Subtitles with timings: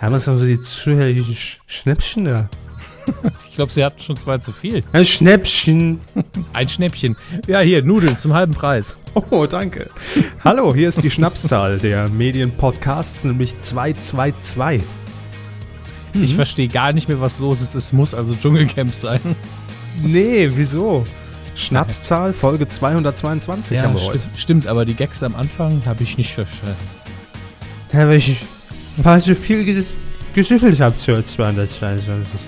[0.00, 2.48] Ja, was haben Sie die zuhältigen Sch Schnäppchen da?
[3.48, 4.84] Ich glaube, sie hatten schon zwei zu viel.
[4.92, 6.00] Ein Schnäppchen.
[6.52, 7.16] Ein Schnäppchen.
[7.46, 8.98] Ja, hier, Nudeln zum halben Preis.
[9.14, 9.90] Oh, danke.
[10.44, 14.82] Hallo, hier ist die Schnapszahl der Medienpodcasts, nämlich 222.
[16.14, 17.74] Ich verstehe gar nicht mehr, was los ist.
[17.74, 19.20] Es muss also Dschungelcamp sein.
[20.02, 21.04] Nee, wieso?
[21.56, 24.18] Schnapszahl, Folge 222 haben wir heute.
[24.18, 26.76] sti- stimmt, aber die Gags am Anfang habe ich nicht verstanden.
[27.92, 28.36] Ja, weil ich,
[29.04, 29.86] weil ich so viel ges
[30.32, 32.40] geschüffelt habe zur 222.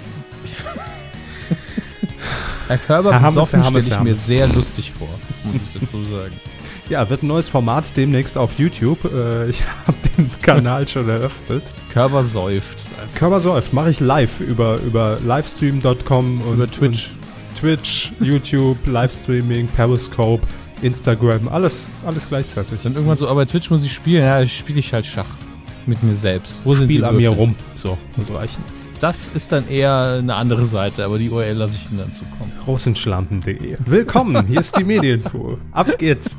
[2.69, 5.09] Herr Körber Herr besoffen stelle ich mir sehr lustig vor,
[5.45, 6.35] muss ich dazu sagen.
[6.89, 8.99] Ja, wird ein neues Format demnächst auf YouTube.
[9.05, 11.63] Äh, ich habe den Kanal schon eröffnet.
[11.91, 12.77] Körber säuft.
[13.15, 17.11] Körper säuft, mache ich live über, über livestream.com und Über Twitch.
[17.11, 20.47] Und Twitch, YouTube, Livestreaming, Periscope,
[20.83, 22.81] Instagram, alles, alles gleichzeitig.
[22.83, 24.25] Dann irgendwann so, aber Twitch muss ich spielen.
[24.25, 25.25] Ja, spiele ich halt Schach.
[25.87, 26.65] Mit mir selbst.
[26.65, 27.39] Wo sind Spiel die an mir Würfel?
[27.41, 27.55] rum.
[27.77, 28.63] So, muss reichen.
[29.01, 32.53] Das ist dann eher eine andere Seite, aber die URL lasse ich Ihnen dann zukommen.
[32.67, 33.77] Rosenschlampen.de.
[33.85, 35.57] Willkommen, hier ist die Medienkuh.
[35.73, 36.37] Ab geht's.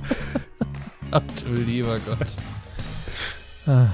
[1.12, 2.38] Ach du lieber Gott.
[3.68, 3.88] Ah,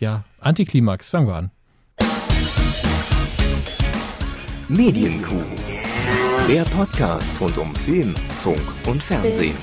[0.00, 1.50] ja, Antiklimax, fangen wir an.
[4.68, 5.42] Medienkuh.
[6.48, 8.14] Der Podcast rund um Film,
[8.48, 9.54] Funk und Fernsehen.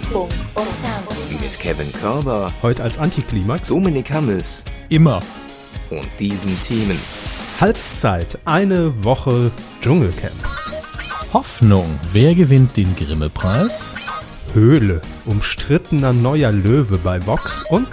[1.31, 3.69] Mit Kevin Körber, Heute als Antiklimax.
[3.69, 5.23] Dominik Hammes Immer.
[5.89, 6.99] und diesen Themen.
[7.59, 9.49] Halbzeit, eine Woche
[9.81, 10.33] Dschungelcamp.
[11.33, 11.99] Hoffnung.
[12.11, 13.95] Wer gewinnt den Grimme-Preis?
[14.53, 17.87] Höhle, umstrittener neuer Löwe bei Vox und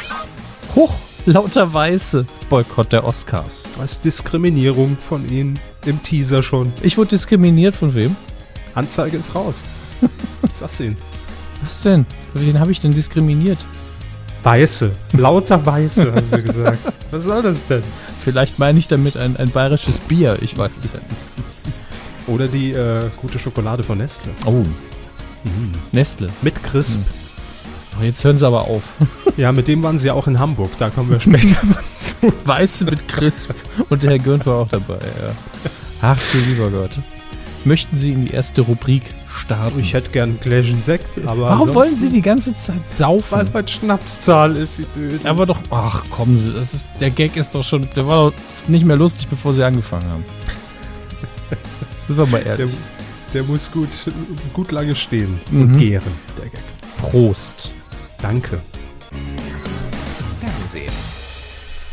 [0.74, 0.92] Hoch,
[1.24, 2.26] lauter Weiße.
[2.50, 3.70] Boykott der Oscars.
[3.80, 6.70] als Diskriminierung von ihnen im Teaser schon.
[6.82, 8.14] Ich wurde diskriminiert von wem?
[8.74, 9.64] Anzeige ist raus.
[10.50, 10.96] Sag's ihnen.
[11.62, 12.06] Was denn?
[12.34, 13.58] Wen habe ich denn diskriminiert?
[14.42, 16.78] Weiße, lauter Weiße, haben sie gesagt.
[17.12, 17.82] Was soll das denn?
[18.24, 20.38] Vielleicht meine ich damit ein, ein bayerisches Bier.
[20.40, 22.26] Ich weiß es ja nicht.
[22.26, 24.32] Oder die äh, gute Schokolade von Nestle.
[24.44, 24.64] Oh.
[25.92, 26.28] Nestle.
[26.42, 26.98] Mit Crisp.
[27.98, 28.82] Oh, jetzt hören Sie aber auf.
[29.38, 30.72] Ja, mit dem waren sie ja auch in Hamburg.
[30.78, 32.30] Da kommen wir später mal zu.
[32.44, 33.50] Weiße mit Crisp.
[33.88, 35.32] Und der Herr Gürnt war auch dabei, ja.
[36.02, 36.98] Ach du lieber Gott.
[37.64, 39.78] Möchten Sie in die erste Rubrik starten?
[39.80, 41.42] Ich hätte gern einen Gläschen Sekt, aber.
[41.50, 43.50] Warum wollen Sie die ganze Zeit Weil saufen?
[43.52, 45.26] heute Schnapszahl ist, die Blöden.
[45.26, 48.34] Aber doch, ach kommen Sie, das ist, der Gag ist doch schon, der war doch
[48.68, 50.24] nicht mehr lustig, bevor Sie angefangen haben.
[52.08, 52.70] Sind wir mal der, ehrlich.
[53.34, 53.88] der muss gut,
[54.52, 55.60] gut lange stehen Mhm.
[55.62, 56.60] und gären, der Gag.
[57.00, 57.74] Prost.
[58.20, 58.60] Danke.
[60.40, 60.92] Fernsehen.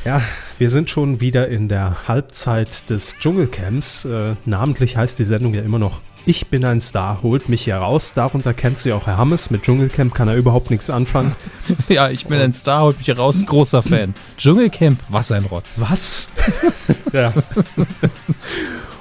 [0.05, 0.21] Ja,
[0.57, 4.05] wir sind schon wieder in der Halbzeit des Dschungelcamps.
[4.05, 7.77] Äh, namentlich heißt die Sendung ja immer noch Ich bin ein Star, holt mich hier
[7.77, 8.13] raus.
[8.13, 9.49] Darunter kennt sie auch Herr Hammes.
[9.49, 11.35] Mit Dschungelcamp kann er überhaupt nichts anfangen.
[11.89, 14.13] Ja, ich bin ein Star, holt mich hier raus, großer Fan.
[14.37, 15.81] Dschungelcamp, was ein Rotz.
[15.81, 16.29] Was?
[17.13, 17.33] ja.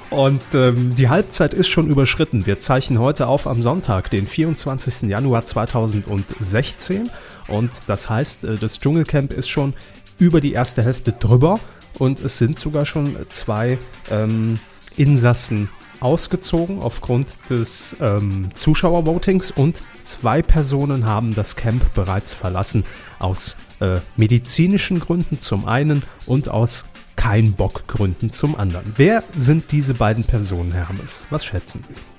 [0.09, 2.47] Und ähm, die Halbzeit ist schon überschritten.
[2.47, 5.03] Wir zeichnen heute auf am Sonntag, den 24.
[5.03, 7.11] Januar 2016.
[7.47, 9.75] Und das heißt, äh, das Dschungelcamp ist schon
[10.17, 11.59] über die erste Hälfte drüber.
[11.99, 13.77] Und es sind sogar schon zwei
[14.09, 14.57] ähm,
[14.97, 15.69] Insassen
[15.99, 22.85] ausgezogen aufgrund des ähm, Zuschauervotings und zwei Personen haben das Camp bereits verlassen
[23.19, 28.93] aus äh, medizinischen Gründen zum einen und aus kein Bock Gründen zum anderen.
[28.95, 31.23] Wer sind diese beiden Personen, Herr Hammes?
[31.29, 32.18] Was schätzen Sie?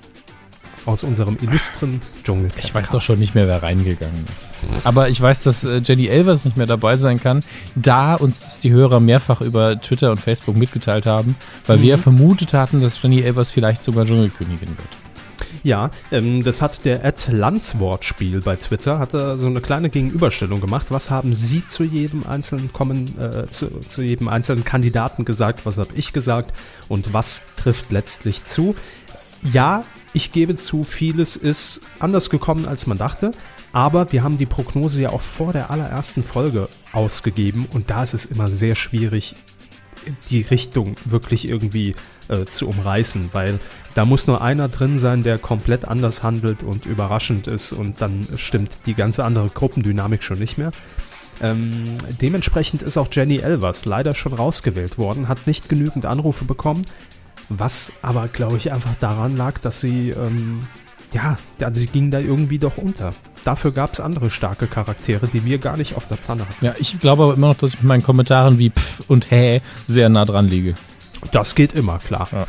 [0.85, 2.63] Aus unserem illustren Dschungelcamp.
[2.63, 4.85] Ich weiß doch schon nicht mehr, wer reingegangen ist.
[4.85, 7.43] Aber ich weiß, dass äh, Jenny Elvers nicht mehr dabei sein kann,
[7.75, 11.35] da uns das die Hörer mehrfach über Twitter und Facebook mitgeteilt haben,
[11.67, 14.89] weil wir ja vermutet hatten, dass Jenny Elvers vielleicht sogar Dschungelkönigin wird.
[15.63, 20.59] Ja, ähm, das hat der Ed Landswortspiel bei Twitter, hat er so eine kleine Gegenüberstellung
[20.59, 20.87] gemacht.
[20.89, 25.65] Was haben Sie zu jedem einzelnen kommen, äh, zu, zu jedem einzelnen Kandidaten gesagt?
[25.65, 26.53] Was habe ich gesagt?
[26.89, 28.75] Und was trifft letztlich zu?
[29.43, 33.31] Ja, ich gebe zu, vieles ist anders gekommen, als man dachte.
[33.73, 38.13] Aber wir haben die Prognose ja auch vor der allerersten Folge ausgegeben und da ist
[38.13, 39.35] es immer sehr schwierig,
[40.29, 41.95] die Richtung wirklich irgendwie
[42.27, 43.59] äh, zu umreißen, weil
[43.93, 48.27] da muss nur einer drin sein, der komplett anders handelt und überraschend ist und dann
[48.35, 50.71] stimmt die ganze andere Gruppendynamik schon nicht mehr.
[51.41, 56.83] Ähm, dementsprechend ist auch Jenny Elvers leider schon rausgewählt worden, hat nicht genügend Anrufe bekommen,
[57.59, 60.61] was aber, glaube ich, einfach daran lag, dass sie, ähm,
[61.13, 63.13] ja, also sie ging da irgendwie doch unter.
[63.43, 66.63] Dafür gab es andere starke Charaktere, die wir gar nicht auf der Pfanne hatten.
[66.65, 69.61] Ja, ich glaube aber immer noch, dass ich mit meinen Kommentaren wie Pf und Hä
[69.87, 70.75] sehr nah dran liege.
[71.31, 72.27] Das geht immer, klar.
[72.31, 72.45] Ja.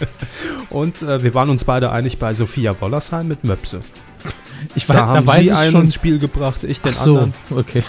[0.70, 3.80] Und äh, wir waren uns beide einig bei Sophia Wollersheim mit Möpse.
[4.74, 5.80] Ich Da weiß, haben da weiß Sie ich einen schon.
[5.82, 7.34] ins Spiel gebracht, ich den Ach so, anderen.
[7.50, 7.82] okay.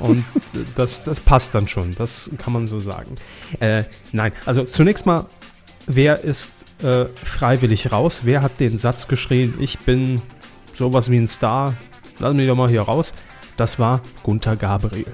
[0.00, 0.18] Und
[0.54, 3.14] äh, das, das passt dann schon, das kann man so sagen.
[3.60, 5.26] Äh, nein, also zunächst mal,
[5.88, 6.52] wer ist
[6.82, 8.20] äh, freiwillig raus?
[8.24, 10.22] Wer hat den Satz geschrien, ich bin
[10.74, 11.74] sowas wie ein Star,
[12.18, 13.12] lass mich doch mal hier raus?
[13.56, 15.06] Das war Gunther Gabriel.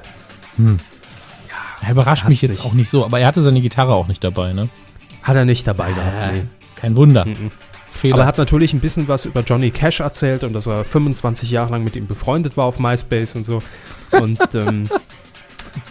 [1.83, 2.67] Er überrascht Er mich hat's jetzt nicht.
[2.67, 4.69] auch nicht so, aber er hatte seine Gitarre auch nicht dabei, ne?
[5.23, 6.15] Hat er nicht dabei gehabt.
[6.17, 6.43] Äh, Nee.
[6.77, 7.25] Kein Wunder.
[7.25, 7.51] Mhm.
[7.91, 8.15] Fehler.
[8.17, 11.51] Aber er hat natürlich ein bisschen was über Johnny Cash erzählt und dass er 25
[11.51, 13.63] Jahre lang mit ihm befreundet war auf MySpace und so.
[14.11, 14.89] Und ähm,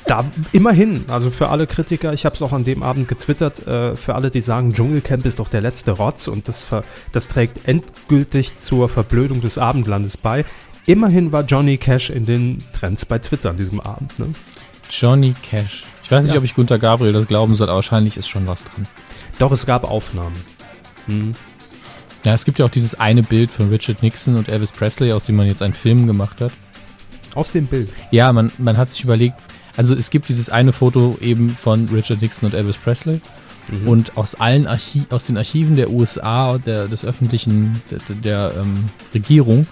[0.07, 3.95] da immerhin, also für alle Kritiker, ich habe es auch an dem Abend getwittert, äh,
[3.95, 6.67] für alle, die sagen, Dschungelcamp ist doch der letzte Rotz und das,
[7.11, 10.45] das trägt endgültig zur Verblödung des Abendlandes bei.
[10.85, 14.17] Immerhin war Johnny Cash in den Trends bei Twitter an diesem Abend.
[14.19, 14.27] Ne?
[14.89, 15.83] Johnny Cash.
[16.03, 16.39] Ich weiß nicht, Ja.
[16.39, 18.85] ob ich Gunter Gabriel das glauben soll, aber wahrscheinlich ist schon was dran.
[19.39, 20.35] Doch, es gab Aufnahmen.
[21.07, 21.33] Hm.
[22.25, 25.25] Ja, es gibt ja auch dieses eine Bild von Richard Nixon und Elvis Presley, aus
[25.25, 26.51] dem man jetzt einen Film gemacht hat.
[27.35, 27.89] Aus dem Bild.
[28.11, 29.39] Ja, man, man hat sich überlegt,
[29.75, 33.21] also es gibt dieses eine Foto eben von Richard Nixon und Elvis Presley.
[33.71, 33.87] Mhm.
[33.87, 38.89] Und aus allen Archi aus den Archiven der USA, der, des öffentlichen, der, der ähm,
[39.13, 39.67] Regierung,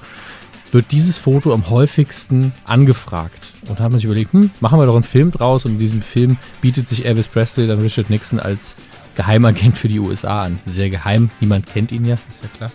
[0.72, 3.54] wird dieses Foto am häufigsten angefragt.
[3.68, 5.66] Und da hat man sich überlegt, hm, machen wir doch einen Film draus.
[5.66, 8.76] Und in diesem Film bietet sich Elvis Presley dann Richard Nixon als
[9.16, 10.60] Geheimagent für die USA an.
[10.66, 12.72] Sehr geheim, niemand kennt ihn ja, ist ja klar.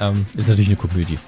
[0.00, 1.18] Ähm, ist natürlich eine Komödie.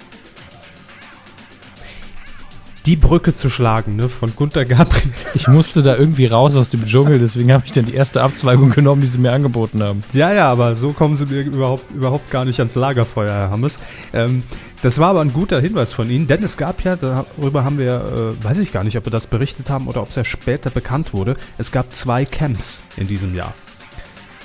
[2.86, 5.12] Die Brücke zu schlagen, ne, von Gunther Gabriel.
[5.34, 8.70] Ich musste da irgendwie raus aus dem Dschungel, deswegen habe ich dann die erste Abzweigung
[8.70, 10.04] genommen, die sie mir angeboten haben.
[10.12, 13.78] Ja, ja, aber so kommen sie mir überhaupt, überhaupt gar nicht ans Lagerfeuer, Herr Hammes.
[14.12, 14.44] Ähm,
[14.82, 18.36] das war aber ein guter Hinweis von Ihnen, denn es gab ja, darüber haben wir,
[18.40, 20.70] äh, weiß ich gar nicht, ob wir das berichtet haben oder ob es ja später
[20.70, 23.54] bekannt wurde, es gab zwei Camps in diesem Jahr.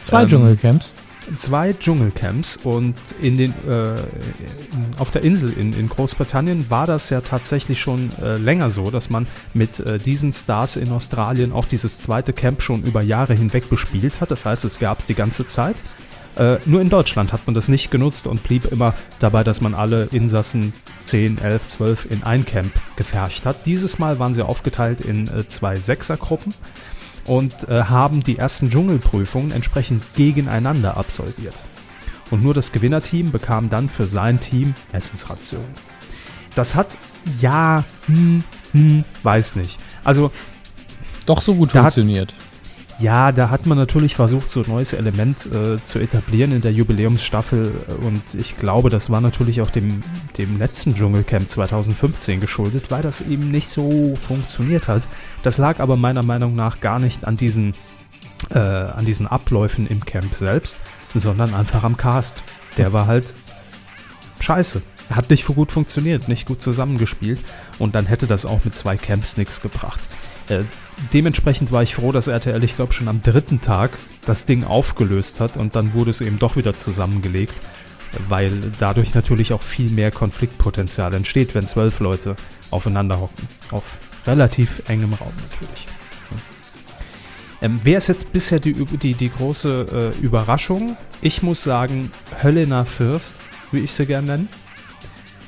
[0.02, 0.94] Zwei Ähm, Dschungelcamps.
[1.38, 3.96] Zwei Dschungelcamps und in den, äh,
[4.98, 9.10] auf der Insel in, in Großbritannien war das ja tatsächlich schon äh, länger so, dass
[9.10, 13.70] man mit äh, diesen Stars in Australien auch dieses zweite Camp schon über Jahre hinweg
[13.70, 14.32] bespielt hat.
[14.32, 15.76] Das heißt, es gab es die ganze Zeit.
[16.38, 19.74] Äh, nur in Deutschland hat man das nicht genutzt und blieb immer dabei, dass man
[19.74, 20.74] alle Insassen
[21.06, 23.66] 10, 11, 12 in ein Camp gefercht hat.
[23.66, 26.54] Dieses Mal waren sie aufgeteilt in äh, zwei Sechsergruppen
[27.26, 31.56] und äh, haben die ersten Dschungelprüfungen entsprechend gegeneinander absolviert.
[32.30, 35.74] Und nur das Gewinnerteam bekam dann für sein Team Essensrationen.
[36.56, 36.88] Das hat,
[37.40, 39.80] ja, hm, hm, weiß nicht.
[40.04, 40.32] Also
[41.26, 42.34] Doch so gut da hat- funktioniert.
[43.02, 46.72] Ja, da hat man natürlich versucht, so ein neues Element äh, zu etablieren in der
[46.72, 47.74] Jubiläumsstaffel.
[48.02, 50.04] Und ich glaube, das war natürlich auch dem,
[50.38, 55.02] dem letzten Dschungelcamp 2015 geschuldet, weil das eben nicht so funktioniert hat.
[55.42, 57.74] Das lag aber meiner Meinung nach gar nicht an diesen,
[58.52, 60.78] äh, an diesen Abläufen im Camp selbst,
[61.16, 62.44] sondern einfach am Cast.
[62.78, 63.34] Der war halt
[64.40, 64.82] scheiße.
[65.10, 67.40] Hat nicht gut funktioniert, nicht gut zusammengespielt.
[67.80, 70.00] Und dann hätte das auch mit zwei Camps nichts gebracht.
[71.14, 73.92] Dementsprechend war ich froh, dass RTL, ich glaube, schon am dritten Tag
[74.26, 77.56] das Ding aufgelöst hat und dann wurde es eben doch wieder zusammengelegt,
[78.28, 82.36] weil dadurch natürlich auch viel mehr Konfliktpotenzial entsteht, wenn zwölf Leute
[82.70, 83.48] aufeinander hocken.
[83.72, 83.98] Auf
[84.28, 85.88] relativ engem Raum natürlich.
[87.62, 90.98] Ähm, wer ist jetzt bisher die, die, die große äh, Überraschung?
[91.22, 92.12] Ich muss sagen,
[92.42, 93.40] Höllena Fürst,
[93.72, 94.48] wie ich sie gern nenne.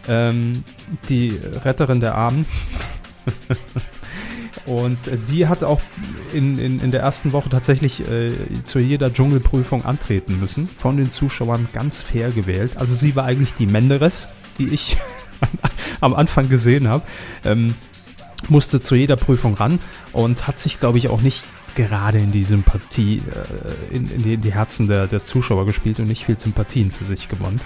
[0.07, 0.63] Ähm,
[1.09, 2.45] die Retterin der Armen.
[4.65, 5.81] Und äh, die hat auch
[6.33, 8.31] in, in, in der ersten Woche tatsächlich äh,
[8.63, 10.69] zu jeder Dschungelprüfung antreten müssen.
[10.77, 12.77] Von den Zuschauern ganz fair gewählt.
[12.77, 14.97] Also sie war eigentlich die Menderes, die ich
[16.01, 17.03] am Anfang gesehen habe.
[17.43, 17.75] Ähm,
[18.49, 19.79] musste zu jeder Prüfung ran
[20.11, 21.43] und hat sich, glaube ich, auch nicht
[21.75, 23.17] gerade in die Sympathie,
[23.91, 26.91] äh, in, in, die, in die Herzen der, der Zuschauer gespielt und nicht viel Sympathien
[26.91, 27.61] für sich gewonnen.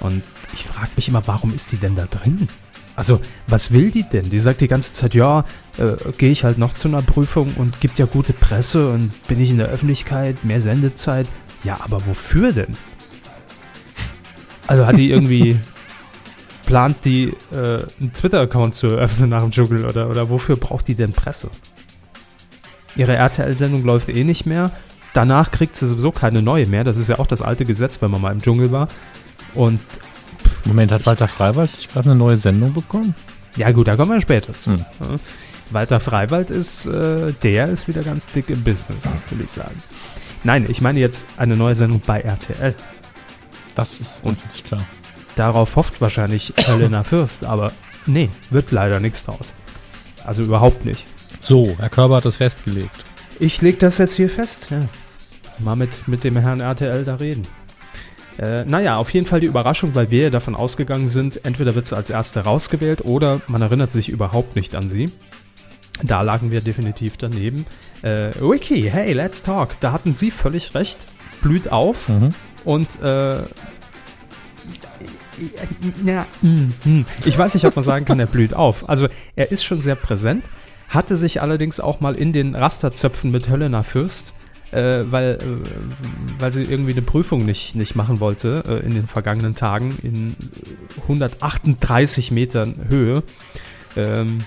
[0.00, 0.22] Und
[0.54, 2.48] ich frage mich immer, warum ist die denn da drin?
[2.98, 4.28] Also, was will die denn?
[4.28, 5.44] Die sagt die ganze Zeit, ja,
[5.78, 9.40] äh, gehe ich halt noch zu einer Prüfung und gibt ja gute Presse und bin
[9.40, 11.28] ich in der Öffentlichkeit, mehr Sendezeit.
[11.62, 12.76] Ja, aber wofür denn?
[14.66, 15.60] Also hat die irgendwie
[16.66, 20.96] plant die äh, einen Twitter-Account zu eröffnen nach dem Dschungel oder, oder wofür braucht die
[20.96, 21.50] denn Presse?
[22.96, 24.72] Ihre RTL-Sendung läuft eh nicht mehr.
[25.12, 26.82] Danach kriegt sie sowieso keine neue mehr.
[26.82, 28.88] Das ist ja auch das alte Gesetz, wenn man mal im Dschungel war.
[29.54, 29.78] Und
[30.64, 33.14] Moment, hat Walter Freiwald nicht gerade eine neue Sendung bekommen?
[33.56, 34.72] ja gut, da kommen wir später zu.
[34.72, 34.84] Hm.
[35.70, 39.82] Walter Freiwald ist, äh, der ist wieder ganz dick im Business, will ich sagen.
[40.44, 42.74] Nein, ich meine jetzt eine neue Sendung bei RTL.
[43.74, 44.84] Das ist Und- natürlich klar.
[45.36, 47.72] Darauf hofft wahrscheinlich Helena Fürst, aber
[48.06, 49.52] nee, wird leider nichts draus.
[50.24, 51.06] Also überhaupt nicht.
[51.40, 53.04] So, Herr Körber hat das festgelegt.
[53.40, 54.68] Ich leg das jetzt hier fest.
[54.70, 54.88] Ja.
[55.58, 57.42] Mal mit, mit dem Herrn RTL da reden.
[58.38, 61.88] Äh, naja, auf jeden Fall die Überraschung, weil wir ja davon ausgegangen sind, entweder wird
[61.88, 65.10] sie als erste rausgewählt oder man erinnert sich überhaupt nicht an sie.
[66.02, 67.66] Da lagen wir definitiv daneben.
[68.02, 69.80] Äh, Wiki, hey, let's talk.
[69.80, 70.98] Da hatten Sie völlig recht.
[71.42, 72.08] Blüht auf.
[72.08, 72.30] Mhm.
[72.64, 73.38] Und äh,
[76.04, 77.06] ja, mm, mm.
[77.24, 78.88] ich weiß nicht, ob man sagen kann, er blüht auf.
[78.88, 80.44] Also er ist schon sehr präsent,
[80.88, 84.34] hatte sich allerdings auch mal in den Rasterzöpfen mit Helena Fürst,
[84.72, 89.06] äh, weil, äh, weil sie irgendwie eine Prüfung nicht, nicht machen wollte äh, in den
[89.06, 90.36] vergangenen Tagen in
[91.02, 93.22] 138 Metern Höhe.
[93.96, 94.44] Ähm,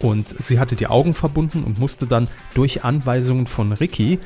[0.00, 4.20] und sie hatte die Augen verbunden und musste dann durch Anweisungen von Ricky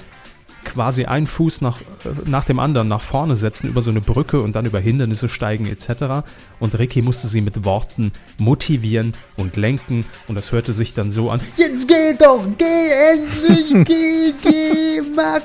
[0.65, 1.85] quasi einen Fuß nach, äh,
[2.27, 5.67] nach dem anderen nach vorne setzen über so eine Brücke und dann über Hindernisse steigen
[5.67, 6.27] etc.
[6.61, 11.31] Und Ricky musste sie mit Worten motivieren und lenken und das hörte sich dann so
[11.31, 11.41] an.
[11.57, 15.41] Jetzt geh doch, geh endlich, geh, geh, mach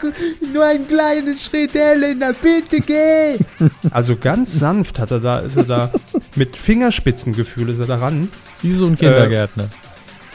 [0.53, 3.37] nur einen kleinen Schritt, Helena, bitte geh.
[3.91, 5.91] Also ganz sanft hat er da, ist er da
[6.35, 8.29] mit Fingerspitzengefühl ist er daran.
[8.61, 9.69] Wie so ein Kindergärtner.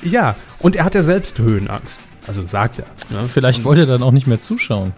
[0.03, 2.01] Ja, und er hat ja selbst Höhenangst.
[2.27, 2.87] Also sagt er.
[3.11, 4.93] Ja, vielleicht wollte er dann auch nicht mehr zuschauen.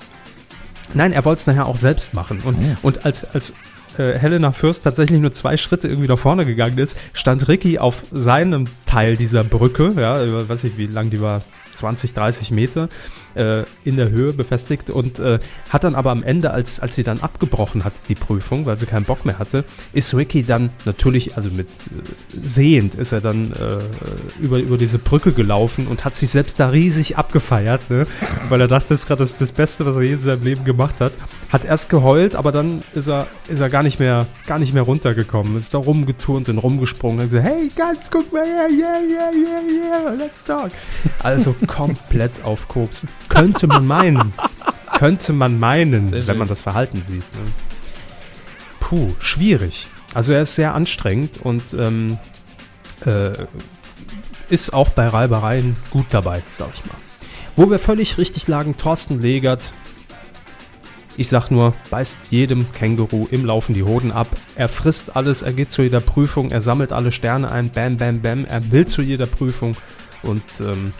[0.93, 2.41] Nein, er wollte es nachher auch selbst machen.
[2.45, 2.77] Und, Ja.
[2.83, 3.53] und als, als
[3.99, 8.05] äh, Helena Fürst tatsächlich nur zwei Schritte irgendwie nach vorne gegangen ist, stand Ricky auf
[8.13, 11.43] seinem Teil dieser Brücke, ja, ich weiß nicht, wie lang die war,
[11.75, 12.89] 20, 30 Meter
[13.35, 15.39] äh, in der Höhe befestigt und äh,
[15.69, 18.87] hat dann aber am Ende, als, als sie dann abgebrochen hat, die Prüfung, weil sie
[18.87, 22.01] keinen Bock mehr hatte, ist Ricky dann natürlich, also mit äh,
[22.43, 26.69] sehend, ist er dann äh, über, über diese Brücke gelaufen und hat sich selbst da
[26.69, 28.07] riesig abgefeiert, ne?
[28.49, 30.65] weil er dachte, das ist gerade das, das Beste, was er je in seinem Leben
[30.65, 31.13] gemacht hat.
[31.51, 34.83] Hat erst geheult, aber dann ist er, ist er gar, nicht mehr, gar nicht mehr
[34.83, 38.99] runtergekommen, ist da rumgeturnt und rumgesprungen und hat gesagt, hey, ganz, guck mal her, yeah,
[39.01, 40.71] yeah, yeah, yeah, let's talk.
[41.23, 43.07] Also komplett auf Koks.
[43.29, 44.33] Könnte man meinen.
[44.99, 47.25] Könnte man meinen, wenn man das Verhalten sieht.
[47.35, 47.51] Ne?
[48.81, 49.89] Puh, schwierig.
[50.15, 52.19] Also er ist sehr anstrengend und ähm,
[53.05, 53.33] äh,
[54.49, 56.97] ist auch bei Reibereien gut dabei, sag ich mal.
[57.57, 59.73] Wo wir völlig richtig lagen, Thorsten Legert.
[61.17, 64.29] Ich sag nur, beißt jedem Känguru im Laufen die Hoden ab.
[64.57, 68.21] Er frisst alles, er geht zu jeder Prüfung, er sammelt alle Sterne ein, bam, bam,
[68.21, 68.45] bam.
[68.45, 69.77] Er will zu jeder Prüfung
[70.23, 70.93] und ähm,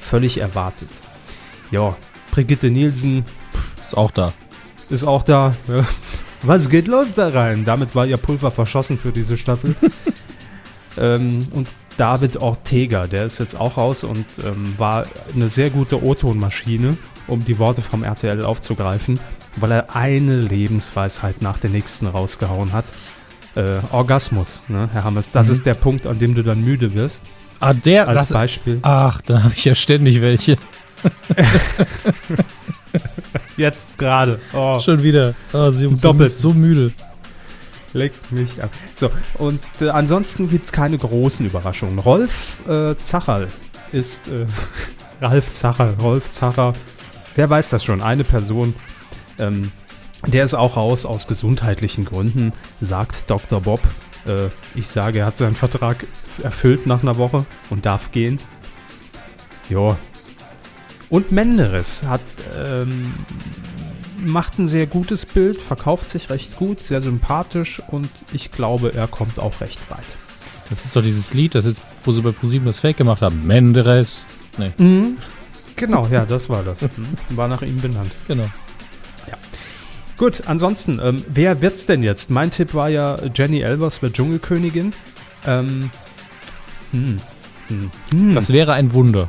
[0.00, 0.88] völlig erwartet.
[1.72, 1.96] Ja,
[2.30, 3.24] Brigitte Nielsen
[3.80, 4.32] Ist auch da.
[4.90, 5.54] ist auch da.
[5.68, 5.84] Ja.
[6.44, 7.64] Was geht los da rein?
[7.64, 9.74] Damit war ihr Pulver verschossen für diese Staffel.
[10.98, 16.02] ähm, und David Ortega, der ist jetzt auch raus und ähm, war eine sehr gute
[16.02, 19.20] O-Ton-Maschine, um die Worte vom RTL aufzugreifen,
[19.56, 22.86] weil er eine Lebensweisheit nach der nächsten rausgehauen hat.
[23.54, 25.30] Äh, Orgasmus, ne, Herr Hammers.
[25.30, 25.52] Das Mhm.
[25.52, 27.24] ist der Punkt, an dem du dann müde wirst.
[27.60, 28.08] Ah, der.
[28.08, 28.78] Als Das, Beispiel.
[28.82, 30.56] ach, dann habe ich ja ständig welche.
[33.56, 34.40] Jetzt gerade.
[34.52, 34.80] Oh.
[34.80, 35.34] Schon wieder.
[35.52, 36.32] Ah, so, Doppelt.
[36.32, 36.92] So, so müde.
[37.92, 38.70] Leck mich ab.
[38.94, 41.98] So, und äh, ansonsten gibt es keine großen Überraschungen.
[41.98, 43.48] Rolf äh, Zacherl
[43.92, 44.46] ist, äh,
[45.24, 46.72] Ralf Zacher, Rolf Zacher,
[47.34, 48.74] wer weiß das schon, eine Person,
[49.38, 49.70] ähm,
[50.26, 53.60] der ist auch raus aus gesundheitlichen Gründen, sagt Dr.
[53.60, 53.80] Bob.
[54.26, 56.06] Äh, ich sage, er hat seinen Vertrag
[56.42, 58.38] erfüllt nach einer Woche und darf gehen.
[59.68, 59.96] Ja.
[61.12, 62.22] Und Menderes hat
[62.58, 63.12] ähm,
[64.16, 69.08] macht ein sehr gutes Bild, verkauft sich recht gut, sehr sympathisch und ich glaube, er
[69.08, 69.98] kommt auch recht weit.
[70.70, 73.46] Das ist doch dieses Lied, das jetzt, wo sie bei ProSieben das Fake gemacht haben.
[73.46, 74.26] Menderes.
[74.56, 74.72] Nee,
[75.76, 76.80] Genau, ja, das war das.
[76.80, 77.36] Mhm.
[77.36, 78.12] War nach ihm benannt.
[78.26, 78.48] genau.
[80.16, 82.30] Gut, ansonsten, ähm, wer wird's denn jetzt?
[82.30, 84.94] Mein Tipp war ja, Jenny Elvers wird Dschungelkönigin.
[85.46, 85.90] Ähm,
[86.92, 87.18] hm,
[87.68, 88.34] hm, hm.
[88.34, 89.28] Das wäre ein Wunder.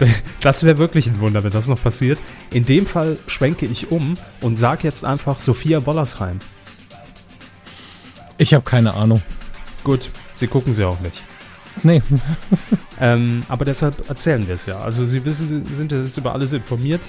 [0.40, 2.18] Das wäre wirklich ein Wunder, wenn das noch passiert.
[2.50, 6.40] In dem Fall schwenke ich um und sage jetzt einfach Sophia Wollersheim.
[8.38, 9.22] Ich habe keine Ahnung.
[9.84, 11.22] Gut, sie gucken sie auch nicht.
[11.82, 12.02] Nee,
[13.00, 14.78] Ähm, aber deshalb erzählen wir es ja.
[14.80, 17.00] Also Sie wissen, Sie sind jetzt über alles informiert.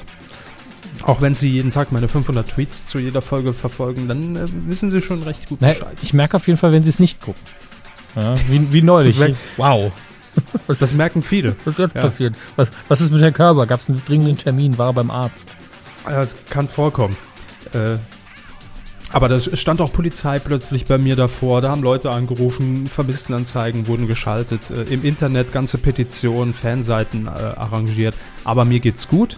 [1.04, 4.90] Auch wenn Sie jeden Tag meine 500 Tweets zu jeder Folge verfolgen, dann äh, wissen
[4.90, 5.86] Sie schon recht gut Bescheid.
[6.02, 7.42] ich merke auf jeden Fall, wenn sie es nicht gucken.
[8.16, 9.18] Ja, wie, wie neulich.
[9.58, 9.92] Wow.
[10.68, 11.56] Was, Das merken viele.
[11.66, 12.02] was ist jetzt ja.
[12.02, 12.36] passiert?
[12.56, 13.66] Was, was ist mit Herrn Körber?
[13.68, 14.78] Gab es einen dringenden Termin?
[14.78, 15.58] War er beim Arzt?
[16.06, 17.18] Ja, es kann vorkommen.
[17.74, 17.98] Äh,
[19.14, 21.62] aber da stand auch Polizei plötzlich bei mir davor.
[21.62, 28.16] Da haben Leute angerufen, Vermisstenanzeigen wurden geschaltet, äh, im Internet ganze Petitionen, Fanseiten äh, arrangiert.
[28.46, 29.38] Aber mir geht's gut.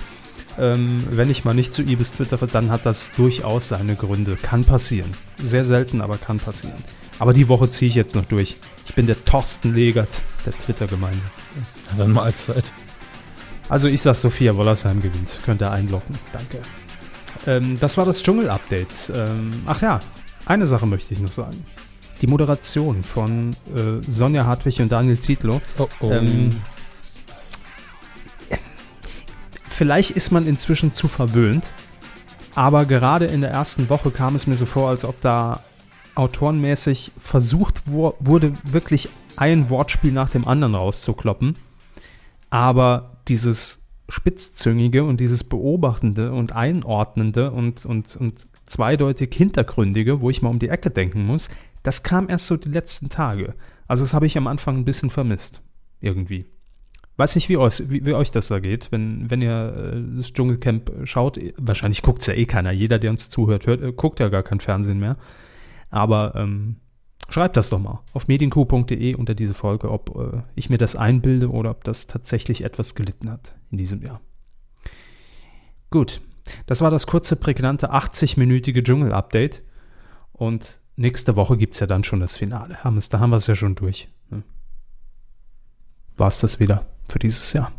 [0.59, 4.35] Ähm, wenn ich mal nicht zu Ibis twittere, dann hat das durchaus seine Gründe.
[4.39, 5.09] Kann passieren.
[5.41, 6.83] Sehr selten, aber kann passieren.
[7.17, 8.57] Aber die Woche ziehe ich jetzt noch durch.
[8.93, 11.19] Ich bin der Thorsten Legert der Twitter-Gemeinde.
[11.89, 12.71] Ja, dann Mahlzeit.
[13.67, 15.39] Also ich sag Sophia Wollersheim gewinnt.
[15.43, 16.15] Könnt ihr einloggen.
[16.31, 16.59] Danke.
[17.47, 19.11] Ähm, das war das Dschungel-Update.
[19.15, 19.99] Ähm, ach ja,
[20.45, 21.65] eine Sache möchte ich noch sagen.
[22.21, 25.59] Die Moderation von äh, Sonja Hartwig und Daniel Zietlow.
[25.79, 26.11] Oh, oh.
[26.11, 26.61] Ähm,
[29.69, 31.65] vielleicht ist man inzwischen zu verwöhnt,
[32.53, 35.61] aber gerade in der ersten Woche kam es mir so vor, als ob da
[36.15, 41.55] autorenmäßig versucht wo, wurde, wirklich ein Wortspiel nach dem anderen rauszukloppen.
[42.49, 50.41] Aber dieses Spitzzüngige und dieses Beobachtende und Einordnende und, und, und zweideutig Hintergründige, wo ich
[50.41, 51.49] mal um die Ecke denken muss,
[51.81, 53.55] das kam erst so die letzten Tage.
[53.87, 55.61] Also das habe ich am Anfang ein bisschen vermisst.
[55.99, 56.45] Irgendwie.
[57.15, 60.33] Weiß nicht, wie euch, wie, wie euch das da geht, wenn, wenn ihr äh, das
[60.33, 61.39] Dschungelcamp schaut.
[61.57, 62.71] Wahrscheinlich guckt es ja eh keiner.
[62.71, 65.17] Jeder, der uns zuhört, hört, äh, guckt ja gar kein Fernsehen mehr.
[65.93, 66.77] Aber ähm,
[67.29, 71.51] schreibt das doch mal auf medienku.de unter diese Folge, ob äh, ich mir das einbilde
[71.51, 74.19] oder ob das tatsächlich etwas gelitten hat in diesem Jahr.
[75.91, 76.21] Gut,
[76.65, 79.61] das war das kurze, prägnante 80-minütige Dschungel-Update.
[80.31, 82.83] Und nächste Woche gibt es ja dann schon das Finale.
[82.83, 84.09] Haben es, da haben wir es ja schon durch.
[84.31, 84.41] Ne?
[86.17, 87.71] War es das wieder für dieses Jahr.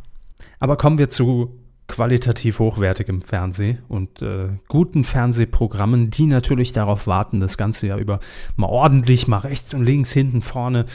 [0.60, 7.40] Aber kommen wir zu qualitativ hochwertigem Fernsehen und äh, guten Fernsehprogrammen, die natürlich darauf warten,
[7.40, 8.20] das ganze Jahr über
[8.56, 10.86] mal ordentlich, mal rechts und links, hinten, vorne,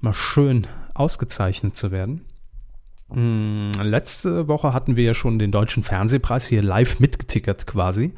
[0.00, 2.24] mal schön ausgezeichnet zu werden.
[3.10, 8.12] Hm, letzte Woche hatten wir ja schon den Deutschen Fernsehpreis hier live mitgetickert quasi.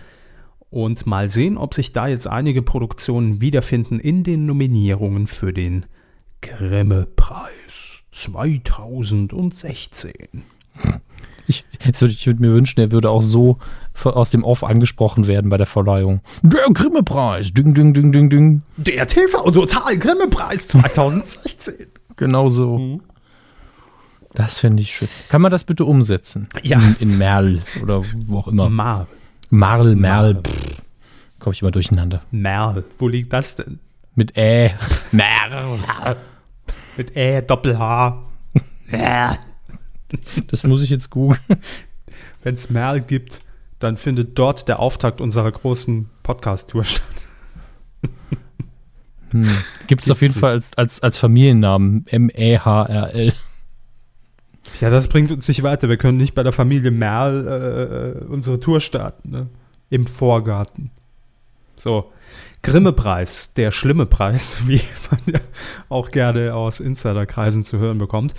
[0.68, 5.86] Und mal sehen, ob sich da jetzt einige Produktionen wiederfinden in den Nominierungen für den
[6.42, 10.44] Grimme-Preis 2016.
[11.82, 13.58] Jetzt würd, ich würde mir wünschen, er würde auch so
[14.04, 16.20] aus dem Off angesprochen werden bei der Verleihung.
[16.42, 18.62] Der Grimme-Preis, ding, ding, ding, ding, ding.
[18.76, 21.86] Der TV Total Grimme-Preis 2016.
[22.16, 22.76] Genau so.
[22.76, 23.00] Mhm.
[24.34, 25.08] Das fände ich schön.
[25.30, 26.48] Kann man das bitte umsetzen?
[26.62, 26.78] Ja.
[26.78, 28.68] In, in Merl oder wo auch immer.
[28.68, 29.06] Mar.
[29.48, 30.34] Marl, Merl.
[30.34, 30.42] Marl.
[31.38, 32.20] Komme ich immer durcheinander.
[32.30, 32.84] Merl.
[32.98, 33.78] Wo liegt das denn?
[34.14, 34.74] Mit Ä.
[35.12, 36.16] Merl.
[36.98, 38.22] Mit Ä, Doppel-H.
[40.48, 41.40] Das muss ich jetzt googeln.
[42.42, 43.40] Wenn es Merl gibt,
[43.78, 47.04] dann findet dort der Auftakt unserer großen Podcast-Tour statt.
[49.30, 49.48] Hm.
[49.86, 52.06] Gibt es auf jeden Gibt's Fall als, als, als Familiennamen.
[52.08, 53.32] M-E-H-R-L.
[54.80, 55.88] Ja, das bringt uns nicht weiter.
[55.88, 59.30] Wir können nicht bei der Familie Merl äh, unsere Tour starten.
[59.30, 59.46] Ne?
[59.88, 60.90] Im Vorgarten.
[61.76, 62.12] So.
[62.62, 65.40] Grimme-Preis, der schlimme Preis, wie man ja
[65.88, 68.34] auch gerne aus Insiderkreisen zu hören bekommt.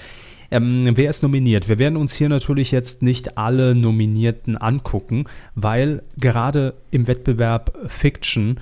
[0.51, 1.69] Ähm, wer ist nominiert?
[1.69, 8.59] Wir werden uns hier natürlich jetzt nicht alle Nominierten angucken, weil gerade im Wettbewerb Fiction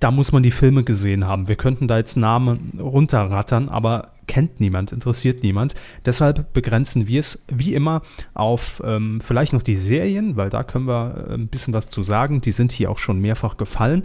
[0.00, 1.48] da muss man die Filme gesehen haben.
[1.48, 5.74] Wir könnten da jetzt Namen runterrattern, aber kennt niemand, interessiert niemand.
[6.06, 8.02] Deshalb begrenzen wir es wie immer
[8.34, 12.02] auf ähm, vielleicht noch die Serien, weil da können wir äh, ein bisschen was zu
[12.02, 12.40] sagen.
[12.40, 14.04] Die sind hier auch schon mehrfach gefallen.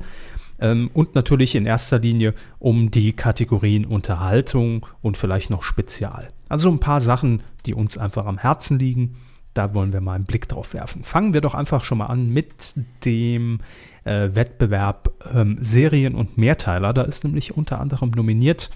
[0.59, 6.29] Ähm, und natürlich in erster Linie um die Kategorien Unterhaltung und vielleicht noch Spezial.
[6.49, 9.17] Also ein paar Sachen, die uns einfach am Herzen liegen.
[9.53, 11.03] Da wollen wir mal einen Blick drauf werfen.
[11.03, 13.59] Fangen wir doch einfach schon mal an mit dem
[14.03, 16.93] äh, Wettbewerb ähm, Serien und Mehrteiler.
[16.93, 18.69] Da ist nämlich unter anderem nominiert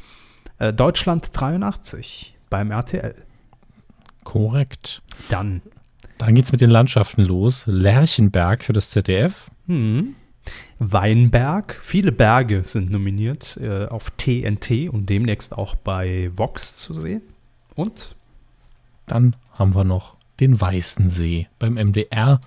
[0.57, 3.15] äh, Deutschland 83 beim RTL.
[4.23, 5.01] Korrekt.
[5.29, 5.61] Dann
[6.17, 7.65] Dann geht's mit den Landschaften los.
[7.67, 9.49] Lerchenberg für das ZDF.
[9.67, 10.15] hm,
[10.79, 11.79] Weinberg.
[11.81, 17.21] Viele Berge sind nominiert äh, auf TNT und demnächst auch bei Vox zu sehen.
[17.75, 18.15] Und
[19.07, 22.39] Dann haben wir noch den Weißen See beim MDR.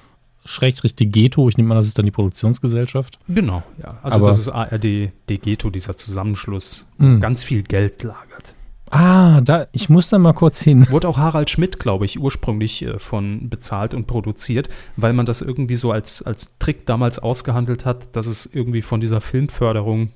[0.46, 1.48] Schrägstrich Degeto.
[1.48, 3.18] Ich nehme an, das ist dann die Produktionsgesellschaft.
[3.28, 3.98] genau, ja.
[4.02, 7.20] Also Aber- das ist ARD Degeto, dieser Zusammenschluss, Mhm.
[7.20, 8.54] ganz viel Geld lagert.
[8.90, 10.86] Ah, da, ich muss da mal kurz hin.
[10.90, 15.40] Wurde auch Harald Schmidt, glaube ich, ursprünglich äh, von bezahlt und produziert, weil man das
[15.40, 20.10] irgendwie so als, als Trick damals ausgehandelt hat, dass es irgendwie von dieser Filmförderung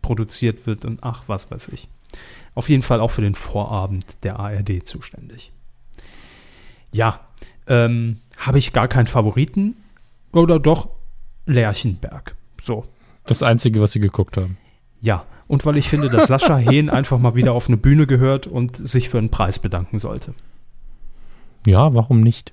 [0.00, 1.88] produziert wird und ach, was weiß ich.
[2.56, 5.52] Auf jeden Fall auch für den Vorabend der ARD zuständig.
[6.90, 7.20] Ja,
[7.68, 9.76] ähm, habe ich gar keinen Favoriten
[10.32, 10.88] oder doch
[11.46, 12.34] Lerchenberg.
[12.60, 12.84] So,
[13.26, 14.56] Das Einzige, was sie geguckt haben.
[15.00, 15.24] ja.
[15.48, 18.76] Und weil ich finde, dass Sascha Hehn einfach mal wieder auf eine Bühne gehört und
[18.76, 20.34] sich für einen Preis bedanken sollte.
[21.64, 22.52] Ja, warum nicht?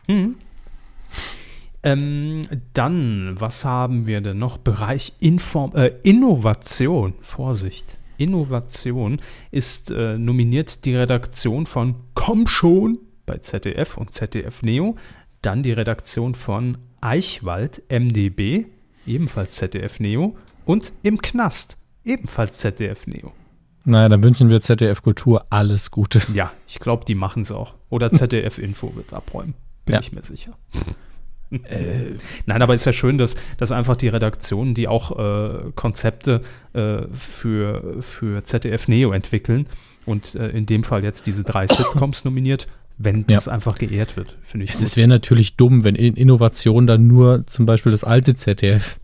[1.82, 2.42] Ähm,
[2.74, 4.58] dann, was haben wir denn noch?
[4.58, 7.16] Bereich Inform äh, Innovation.
[7.22, 7.98] Vorsicht.
[8.18, 9.22] Innovation
[9.52, 14.96] ist äh, nominiert die Redaktion von Komm schon bei ZDF und ZDF Neo.
[15.42, 18.66] Dann die Redaktion von Eichwald MDB,
[19.06, 20.36] ebenfalls ZDF Neo.
[20.66, 23.34] Und im Knast, ebenfalls ZDF Neo.
[23.86, 26.22] Naja, dann wünschen wir ZDF Kultur alles Gute.
[26.34, 27.74] Ja, ich glaube, die machen es auch.
[27.90, 29.56] Oder ZDF Info wird abräumen.
[29.86, 30.00] Bin Ja.
[30.00, 30.58] ich mir sicher.
[31.66, 36.42] Äh, Nein, aber ist ja schön, dass, dass einfach die Redaktionen, die auch äh, Konzepte
[36.74, 39.68] äh, für, für ZDF Neo entwickeln
[40.06, 43.36] und äh, in dem Fall jetzt diese drei Sitcoms nominiert, wenn Ja.
[43.36, 44.74] das einfach geehrt wird, finde ich.
[44.74, 49.00] Es wäre natürlich dumm, wenn in Innovation dann nur zum Beispiel das alte ZDF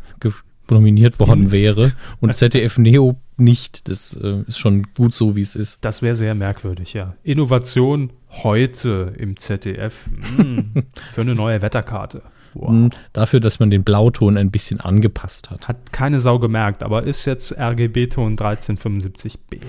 [0.70, 3.90] nominiert worden wäre und ZDF Neo nicht.
[3.90, 5.84] Das äh, ist schon gut so, wie es ist.
[5.84, 7.16] Das wäre sehr merkwürdig, ja.
[7.24, 10.08] Innovation heute im ZDF
[10.38, 10.60] mm,
[11.12, 12.22] für eine neue Wetterkarte.
[12.54, 12.70] Wow.
[12.70, 15.68] Hm, Dafür, dass man den Blauton ein bisschen angepasst hat.
[15.68, 19.62] Hat keine Sau gemerkt, aber ist jetzt RGB-Ton 1375b.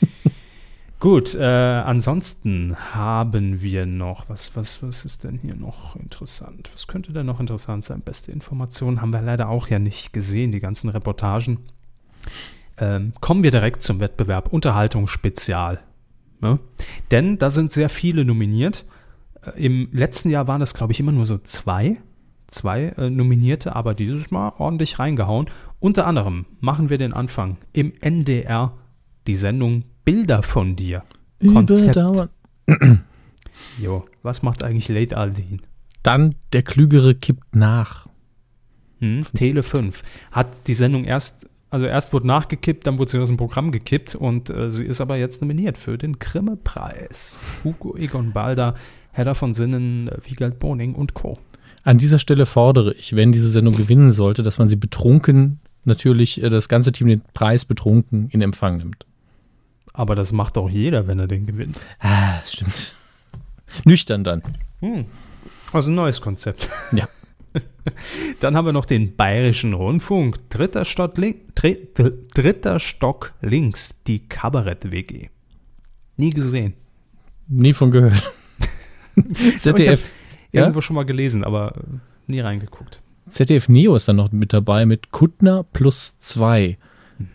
[1.00, 6.70] Gut, äh, ansonsten haben wir noch, was, was, was ist denn hier noch interessant?
[6.72, 8.00] Was könnte denn noch interessant sein?
[8.00, 11.58] Beste Informationen haben wir leider auch ja nicht gesehen, die ganzen Reportagen.
[12.78, 15.80] Ähm, kommen wir direkt zum Wettbewerb Unterhaltung Spezial.
[16.40, 16.58] Ne?
[17.10, 18.84] Denn da sind sehr viele nominiert.
[19.56, 21.98] Im letzten Jahr waren es, glaube ich, immer nur so zwei.
[22.46, 25.50] Zwei äh, Nominierte, aber dieses Mal ordentlich reingehauen.
[25.80, 28.72] Unter anderem machen wir den Anfang im NDR
[29.26, 31.02] die Sendung Bilder von dir.
[31.40, 31.96] Konzept.
[31.96, 32.28] Überdauern.
[33.78, 35.62] Jo, was macht eigentlich Late Aldin?
[36.02, 38.08] Dann der Klügere kippt nach.
[38.98, 39.24] Hm?
[39.34, 40.02] Tele 5
[40.32, 44.14] hat die Sendung erst, also erst wurde nachgekippt, dann wurde sie aus dem Programm gekippt
[44.14, 47.52] und äh, sie ist aber jetzt nominiert für den Grimme-Preis.
[47.64, 48.74] Hugo Egon Balder,
[49.14, 51.34] Hedda von Sinnen, Wiegald Boning und Co.
[51.84, 56.42] An dieser Stelle fordere ich, wenn diese Sendung gewinnen sollte, dass man sie betrunken, natürlich
[56.42, 59.06] äh, das ganze Team den Preis betrunken in Empfang nimmt.
[59.92, 61.78] Aber das macht auch jeder, wenn er den gewinnt.
[62.00, 62.94] Ah, stimmt.
[63.84, 64.42] Nüchtern dann.
[64.80, 65.04] Hm.
[65.72, 66.68] Also ein neues Konzept.
[66.92, 67.08] Ja.
[68.40, 70.50] Dann haben wir noch den Bayerischen Rundfunk.
[70.50, 75.28] Dritter dr dr- dritter Stock links, die Kabarett-WG.
[76.16, 76.74] Nie gesehen.
[77.46, 78.32] Nie von gehört.
[79.58, 80.04] ZDF,
[80.52, 80.62] ja?
[80.62, 81.80] Irgendwo schon mal gelesen, aber äh,
[82.26, 83.00] nie reingeguckt.
[83.28, 86.76] ZDF Neo ist dann noch mit dabei mit Kuttner plus zwei.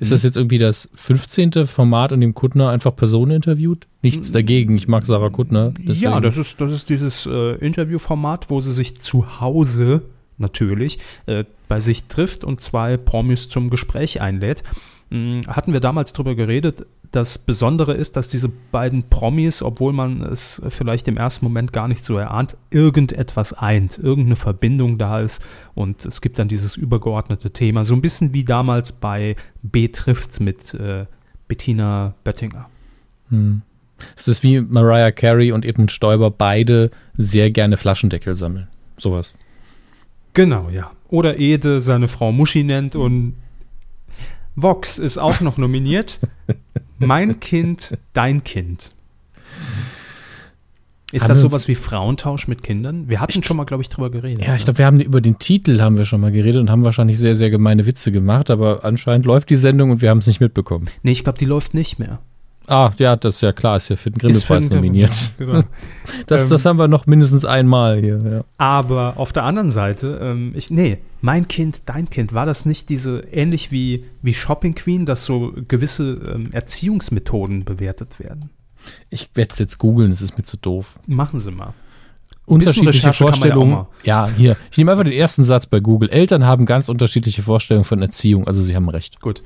[0.02, 1.66] Ist das jetzt irgendwie das 15.
[1.66, 3.88] Format, in dem Kuttner einfach Personen interviewt?
[4.02, 5.72] Nichts dagegen, ich mag Sarah Kuttner.
[5.80, 10.02] deswegen- Ja, das ist, das ist dieses äh, Interviewformat, wo sie sich zu Hause
[10.38, 14.64] natürlich äh, bei sich trifft und zwei Promis zum Gespräch einlädt.
[15.12, 16.86] Hm, hatten wir damals drüber geredet.
[17.12, 21.88] Das Besondere ist, dass diese beiden Promis, obwohl man es vielleicht im ersten Moment gar
[21.88, 25.42] nicht so erahnt, irgendetwas eint, irgendeine Verbindung da ist
[25.74, 27.84] und es gibt dann dieses übergeordnete Thema.
[27.84, 31.08] So ein bisschen wie damals bei B trifft mit äh,
[31.48, 32.70] Bettina Böttinger.
[33.30, 33.64] Hm.
[34.16, 38.68] Es ist wie Mariah Carey und Edmund Stoiber beide sehr gerne Flaschendeckel sammeln.
[38.98, 39.34] Sowas.
[40.34, 40.92] Genau, ja.
[41.10, 43.34] Oder Ede seine Frau Muschi nennt und
[44.56, 46.20] Vox ist auch noch nominiert.
[47.00, 48.92] mein Kind, dein Kind.
[51.12, 53.10] Ist Haben das sowas wie Frauentausch mit Kindern?
[53.10, 54.46] Wir hatten schon mal, glaube ich, drüber geredet.
[54.46, 54.66] Ja, ich ne?
[54.66, 57.34] glaube, wir haben über den Titel haben wir schon mal geredet und haben wahrscheinlich sehr,
[57.34, 60.86] sehr gemeine Witze gemacht, aber anscheinend läuft die Sendung und wir haben es nicht mitbekommen.
[61.02, 62.20] Nee, ich glaube, die läuft nicht mehr.
[62.70, 65.34] Ah, ja, das ist ja klar, ist ja für den Grimme-Preis nominiert.
[65.40, 65.64] Genau.
[66.28, 68.20] Das, Ähm, das haben wir noch mindestens einmal hier.
[68.24, 68.44] Ja.
[68.58, 72.90] Aber auf der anderen Seite, ähm, ich, nee, mein Kind, dein Kind, war das nicht
[72.90, 78.50] diese, ähnlich wie, wie Shopping Queen, dass so gewisse ähm, Erziehungsmethoden bewertet werden?
[79.10, 81.00] Ich werde es jetzt googeln, es ist mir zu doof.
[81.08, 81.74] Machen Sie mal.
[82.46, 83.86] Unterschiedliche man ja Vorstellungen.
[84.04, 84.58] Ja, hier.
[84.72, 86.10] Ich nehme einfach den ersten Satz bei Google.
[86.10, 89.22] Eltern haben ganz unterschiedliche Vorstellungen von Erziehung, also sie haben recht.
[89.22, 89.44] Gut.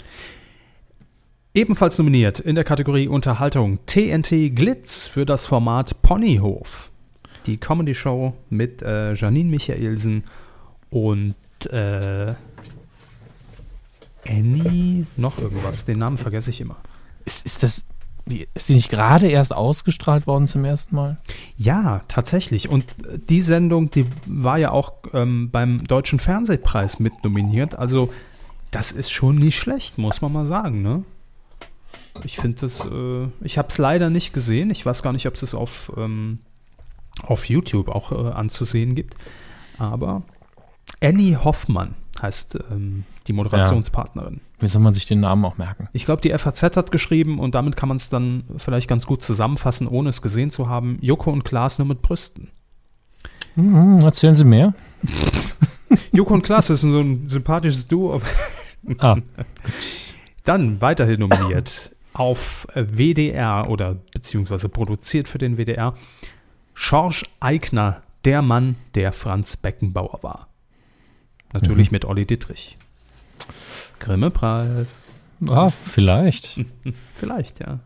[1.55, 6.89] Ebenfalls nominiert in der Kategorie Unterhaltung TNT Glitz für das Format Ponyhof.
[7.45, 10.23] Die Comedy-Show mit äh, Janine Michaelsen
[10.89, 11.35] und
[11.69, 12.33] äh,
[14.27, 15.85] Annie, noch irgendwas.
[15.85, 16.77] Den Namen vergesse ich immer.
[17.23, 17.85] Ist, ist das,
[18.25, 21.19] wie, ist die nicht gerade erst ausgestrahlt worden zum ersten Mal?
[21.55, 22.67] Ja, tatsächlich.
[22.67, 22.85] Und
[23.29, 27.77] die Sendung, die war ja auch ähm, beim Deutschen Fernsehpreis mit nominiert.
[27.77, 28.11] Also,
[28.71, 31.03] das ist schon nicht schlecht, muss man mal sagen, ne?
[32.23, 34.69] Ich finde das, äh, ich habe es leider nicht gesehen.
[34.69, 36.39] Ich weiß gar nicht, ob es es auf, ähm,
[37.23, 39.15] auf YouTube auch äh, anzusehen gibt.
[39.79, 40.21] Aber
[41.01, 44.41] Annie Hoffmann heißt ähm, die Moderationspartnerin.
[44.59, 45.89] Wie soll man sich den Namen auch merken?
[45.91, 49.23] Ich glaube, die FAZ hat geschrieben und damit kann man es dann vielleicht ganz gut
[49.23, 50.97] zusammenfassen, ohne es gesehen zu haben.
[51.01, 52.49] Joko und Klaas nur mit Brüsten.
[53.55, 54.73] Mhm, erzählen Sie mehr.
[56.11, 58.21] Joko und Klaas ist so ein sympathisches Duo.
[58.99, 59.17] Ah,
[60.43, 65.93] Dann weiterhin nominiert auf WDR oder beziehungsweise produziert für den WDR
[66.73, 70.47] Schorsch Eigner, der Mann, der Franz Beckenbauer war.
[71.53, 72.77] Natürlich mit Olli Dittrich.
[73.99, 75.01] Grimme-Preis.
[75.47, 76.61] ah vielleicht.
[77.15, 77.79] Vielleicht, ja.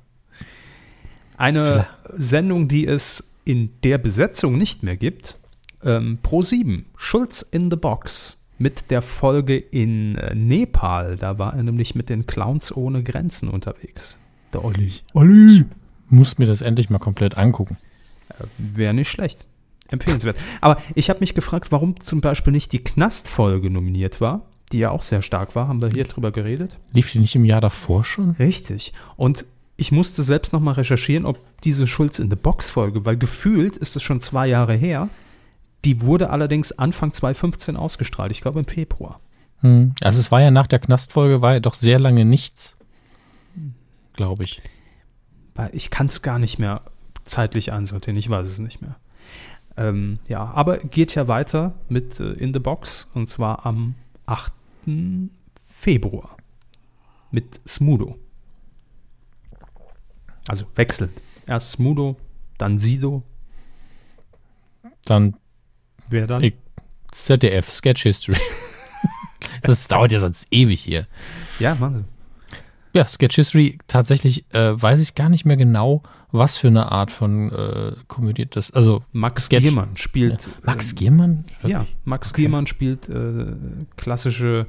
[1.37, 5.37] Eine Sendung, die es in der Besetzung nicht mehr gibt.
[5.83, 8.36] Ähm, Pro 7, Schulz in the Box.
[8.57, 11.17] Mit der Folge in äh, Nepal.
[11.17, 14.17] Da war er nämlich mit den Clowns ohne Grenzen unterwegs.
[14.53, 14.93] Der Olli.
[15.13, 15.65] Olli!
[16.09, 17.77] Muss mir das endlich mal komplett angucken.
[18.29, 19.45] Äh, Wäre nicht schlecht.
[19.89, 20.37] Empfehlenswert.
[20.61, 24.91] Aber ich habe mich gefragt, warum zum Beispiel nicht die Knastfolge nominiert war, die ja
[24.91, 25.67] auch sehr stark war.
[25.67, 26.77] Haben wir hier drüber geredet?
[26.93, 28.31] Lief die nicht im Jahr davor schon?
[28.31, 28.93] Richtig.
[29.15, 29.45] Und
[29.77, 33.95] ich musste selbst nochmal recherchieren, ob diese Schulz in the Box Folge, weil gefühlt ist
[33.95, 35.09] es schon zwei Jahre her.
[35.85, 38.31] Die wurde allerdings Anfang 2015 ausgestrahlt.
[38.31, 39.19] Ich glaube im Februar.
[39.61, 39.93] Hm.
[40.01, 42.77] Also es war ja nach der Knastfolge, war ja doch sehr lange nichts.
[44.13, 44.61] Glaube ich.
[45.71, 46.81] Ich kann es gar nicht mehr
[47.23, 48.17] zeitlich einsortieren.
[48.17, 48.97] Ich weiß es nicht mehr.
[49.75, 54.51] Ähm, ja, aber geht ja weiter mit äh, In the Box und zwar am 8.
[55.67, 56.37] Februar
[57.29, 58.17] mit Smudo.
[60.47, 61.11] Also wechselnd.
[61.45, 62.17] Erst Smudo,
[62.57, 63.23] dann Sido.
[65.05, 65.35] Dann
[66.09, 66.51] Wer dann?
[67.11, 68.37] ZDF, Sketch History.
[69.61, 71.07] das dauert ja sonst ewig hier.
[71.59, 72.05] Ja, machen
[72.93, 77.11] Ja, Sketch History, tatsächlich äh, weiß ich gar nicht mehr genau, was für eine Art
[77.11, 78.71] von äh, Komödie das.
[78.71, 79.17] Also Sie.
[79.17, 79.63] Max Sketch.
[79.63, 80.49] Giermann spielt.
[80.63, 81.45] Max ähm, Giermann?
[81.63, 83.53] Ja, Max Giermann spielt äh,
[83.95, 84.67] klassische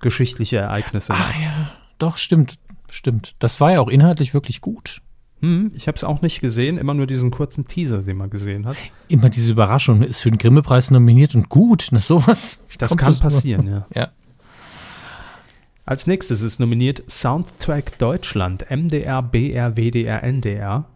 [0.00, 1.14] geschichtliche Ereignisse.
[1.14, 2.58] Ach ja, doch, stimmt.
[2.90, 3.34] Stimmt.
[3.40, 5.00] Das war ja auch inhaltlich wirklich gut.
[5.44, 8.64] Hm, ich habe es auch nicht gesehen, immer nur diesen kurzen Teaser, den man gesehen
[8.64, 8.76] hat.
[9.08, 11.88] Immer diese Überraschung, ist für den Grimme-Preis nominiert und gut.
[11.90, 12.60] Na, sowas.
[12.78, 13.20] Das kann nur?
[13.20, 13.86] passieren, ja.
[13.94, 14.08] Ja.
[15.84, 20.86] Als nächstes ist nominiert Soundtrack Deutschland, MDR, BR, WDR, NDR.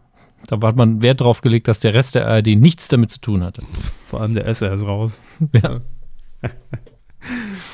[0.47, 3.43] Da hat man Wert drauf gelegt, dass der Rest der ARD nichts damit zu tun
[3.43, 3.61] hatte.
[4.07, 5.21] Vor allem der SR ist raus.
[5.61, 5.81] Ja.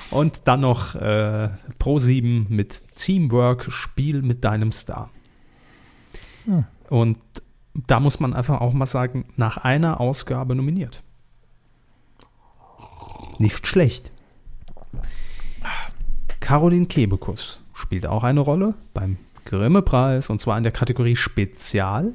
[0.10, 5.12] Und dann noch äh, Pro7 mit Teamwork, Spiel mit deinem Star.
[6.46, 6.66] Hm.
[6.90, 7.18] Und
[7.74, 11.04] da muss man einfach auch mal sagen, nach einer Ausgabe nominiert.
[13.40, 14.12] Nicht schlecht.
[16.40, 22.14] Caroline Kebekus spielt auch eine Rolle beim Grimme-Preis und zwar in der Kategorie Spezial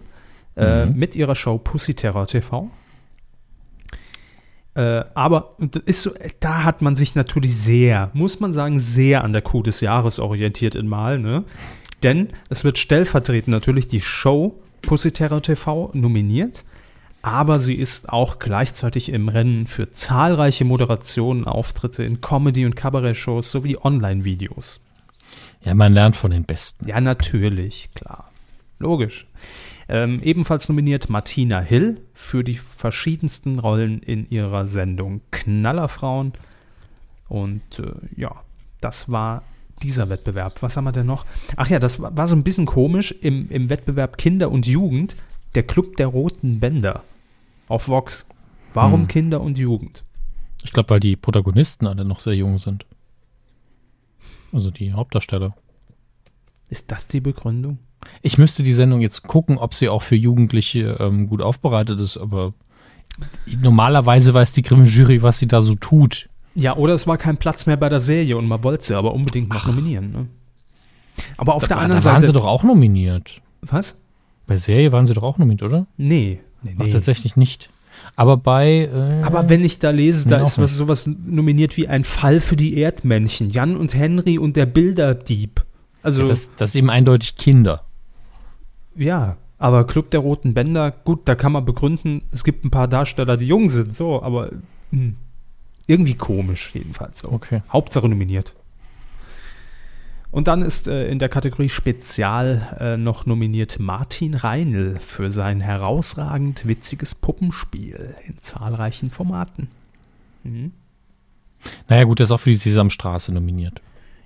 [0.56, 0.96] äh, Mhm.
[0.98, 2.70] mit ihrer Show Pussy Terror TV.
[4.74, 5.56] Äh, aber
[5.88, 9.80] so, da hat man sich natürlich sehr, muss man sagen, sehr an der Kuh des
[9.80, 11.44] Jahres orientiert in Mal, ne?
[12.02, 16.64] Denn es wird stellvertretend natürlich die Show Pussy Terror TV nominiert,
[17.22, 23.50] aber sie ist auch gleichzeitig im Rennen für zahlreiche Moderationen, Auftritte in Comedy- und Kabarett-Shows
[23.50, 24.80] sowie Online-Videos.
[25.62, 26.88] Ja, man lernt von den Besten.
[26.88, 28.30] Ja, natürlich, klar.
[28.78, 29.26] Logisch.
[29.88, 36.32] Ähm, ebenfalls nominiert Martina Hill für die verschiedensten Rollen in ihrer Sendung Knallerfrauen.
[37.28, 38.42] Und äh, ja,
[38.80, 39.42] das war
[39.82, 40.62] dieser Wettbewerb.
[40.62, 41.26] Was haben wir denn noch?
[41.56, 45.16] Ach ja, das war, so ein bisschen komisch im, im Wettbewerb Kinder und Jugend.
[45.54, 47.02] Der Club der Roten Bänder
[47.68, 48.26] auf Vox.
[48.72, 49.08] Warum Hm.
[49.08, 50.04] Kinder und Jugend?
[50.62, 52.86] Ich glaube, weil die Protagonisten alle noch sehr jung sind.
[54.52, 55.56] Also die Hauptdarsteller.
[56.68, 57.78] Ist das die Begründung?
[58.22, 62.16] Ich müsste die Sendung jetzt gucken, ob sie auch für Jugendliche ähm, gut aufbereitet ist,
[62.16, 62.54] aber
[63.60, 66.29] normalerweise weiß die Grimme-Jury, was sie da so tut.
[66.60, 69.12] Ja, oder es war kein Platz mehr bei der Serie und man wollte sie aber
[69.14, 70.12] unbedingt noch nominieren.
[70.12, 70.26] Ne?
[71.36, 72.26] Aber auf der da, anderen da waren Seite.
[72.26, 73.40] sie doch auch nominiert.
[73.62, 73.96] Was?
[74.46, 75.86] Bei Serie waren sie doch auch nominiert, oder?
[75.96, 76.40] Nee.
[76.62, 76.90] nee, Ach, nee.
[76.92, 77.70] tatsächlich nicht.
[78.16, 78.90] Aber bei.
[78.92, 82.56] Äh, Aber wenn ich da lese, da ist was, sowas nominiert wie ein Fall für
[82.56, 83.50] die Erdmännchen.
[83.50, 85.64] Jan und Henry und der Bilderdieb.
[86.02, 87.84] Also, ja, das, das ist eben eindeutig Kinder.
[88.96, 89.36] ja.
[89.58, 93.36] Aber Club der Roten Bänder, gut, da kann man begründen, es gibt ein paar Darsteller,
[93.36, 94.52] die jung sind, so, aber
[94.90, 95.16] hm,
[95.90, 97.18] irgendwie komisch, jedenfalls.
[97.20, 97.32] So.
[97.32, 97.62] Okay.
[97.72, 98.54] Hauptsache nominiert.
[100.30, 105.60] Und dann ist äh, in der Kategorie Spezial äh, noch nominiert Martin Reinl für sein
[105.60, 109.68] herausragend witziges Puppenspiel in zahlreichen Formaten.
[110.44, 110.70] Mhm.
[111.88, 113.82] Naja, gut, der ist auch für die Sesamstraße nominiert.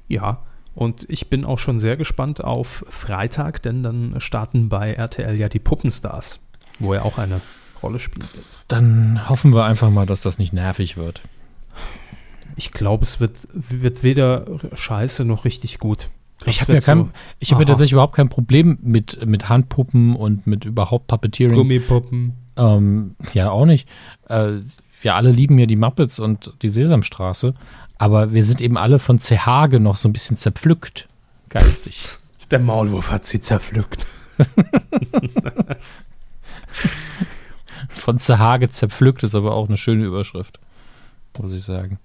[0.07, 0.43] Ja,
[0.75, 5.49] und ich bin auch schon sehr gespannt auf Freitag, denn dann starten bei RTL ja
[5.49, 6.41] die Puppenstars,
[6.79, 7.41] wo er auch eine
[7.83, 8.47] Rolle spielen wird.
[8.69, 11.23] Dann hoffen wir einfach mal, dass das nicht nervig wird.
[12.57, 16.09] Ich glaube, es wird, wird weder scheiße noch richtig gut.
[16.47, 20.47] Ich habe ja, kein, so ich ja tatsächlich überhaupt kein Problem mit, mit Handpuppen und
[20.47, 21.57] mit überhaupt Puppeteering.
[21.57, 22.35] Gummipuppen.
[22.57, 23.89] Ähm, ja, auch nicht.
[24.29, 24.59] Äh,
[25.01, 27.55] wir alle lieben ja die Muppets und die Sesamstraße,
[27.99, 31.09] aber wir sind eben alle von Zerhage noch so ein bisschen zerpflückt,
[31.49, 32.07] geistig.
[32.51, 34.07] Der Maulwurf hat sie zerpflückt.
[37.89, 40.59] Von Zerhage zerpflückt ist aber auch eine schöne Überschrift,
[41.41, 41.99] muss ich sagen.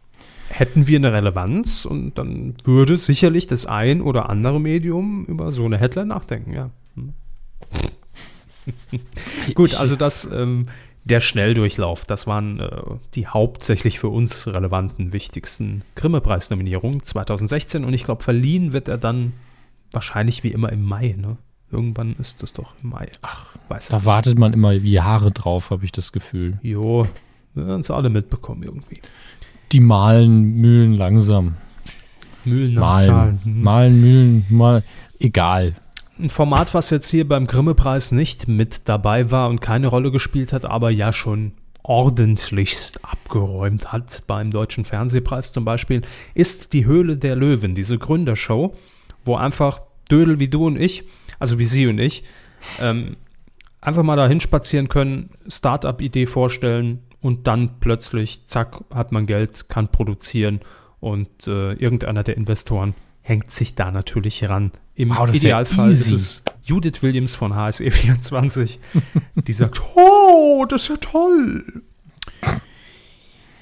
[0.49, 5.65] Hätten wir eine Relevanz und dann würde sicherlich das ein oder andere Medium über so
[5.65, 6.69] eine Headline nachdenken, ja.
[6.95, 7.13] Hm.
[9.55, 10.65] Gut, also das, ähm,
[11.03, 12.81] der Schnelldurchlauf, das waren äh,
[13.13, 19.33] die hauptsächlich für uns relevanten, wichtigsten Grimme-Preis-Nominierungen 2016 und ich glaube, verliehen wird er dann
[19.91, 21.37] wahrscheinlich wie immer im Mai, ne?
[21.71, 23.09] Irgendwann ist das doch im Mai.
[23.21, 26.57] Ach, weiß es Da wartet man immer wie Jahre drauf, habe ich das Gefühl.
[26.63, 27.07] Jo,
[27.53, 28.99] wir werden es alle mitbekommen irgendwie.
[29.71, 31.55] Die malen Mühlen langsam.
[32.45, 33.39] Mühlen Malen, Zahlen.
[33.43, 33.63] Hm.
[33.63, 34.83] malen Mühlen, mal
[35.19, 35.75] egal.
[36.17, 40.51] Ein Format, was jetzt hier beim Grimme-Preis nicht mit dabei war und keine Rolle gespielt
[40.53, 46.01] hat, aber ja schon ordentlichst abgeräumt hat, beim Deutschen Fernsehpreis zum Beispiel,
[46.33, 48.75] ist die Höhle der Löwen, diese Gründershow,
[49.23, 49.81] wo einfach
[50.11, 51.03] Dödel wie du und ich,
[51.39, 52.23] also wie sie und ich,
[52.81, 53.15] ähm,
[53.81, 59.89] einfach mal dahin spazieren können, Start-up-Idee vorstellen und dann plötzlich, zack, hat man Geld, kann
[59.89, 60.61] produzieren
[60.99, 64.71] und äh, irgendeiner der Investoren hängt sich da natürlich ran.
[64.95, 68.79] Im Wow, das ist ja Idealfall ist es Judith Williams von HSE24,
[69.35, 71.83] die sagt, oh, das ist ja toll.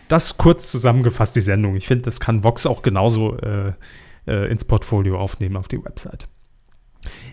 [0.08, 1.76] Das kurz zusammengefasst, die Sendung.
[1.76, 3.74] Ich finde, das kann Vox auch genauso äh,
[4.26, 6.28] äh, ins Portfolio aufnehmen auf die Website.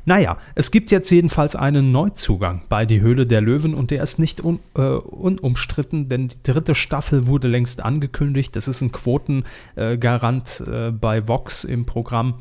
[0.04, 4.18] Naja, es gibt jetzt jedenfalls einen Neuzugang bei Die Höhle der Löwen und der ist
[4.18, 8.54] nicht un, äh, unumstritten, denn die dritte Staffel wurde längst angekündigt.
[8.56, 12.34] Das ist ein Quotengarant äh, bei Vox im Programm.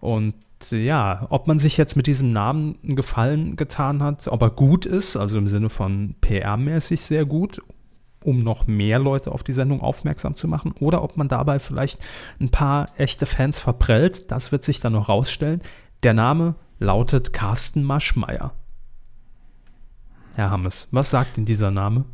[0.00, 0.34] Und
[0.70, 4.86] ja, ob man sich jetzt mit diesem Namen einen Gefallen getan hat, ob er gut
[4.86, 7.60] ist, also im Sinne von PR-mäßig sehr gut,
[8.22, 12.00] um noch mehr Leute auf die Sendung aufmerksam zu machen, oder ob man dabei vielleicht
[12.40, 15.62] ein paar echte Fans verprellt, das wird sich dann noch rausstellen.
[16.02, 18.52] Der Name lautet Carsten Maschmeyer.
[20.34, 22.04] Herr Hammes, was sagt Ihnen dieser Name?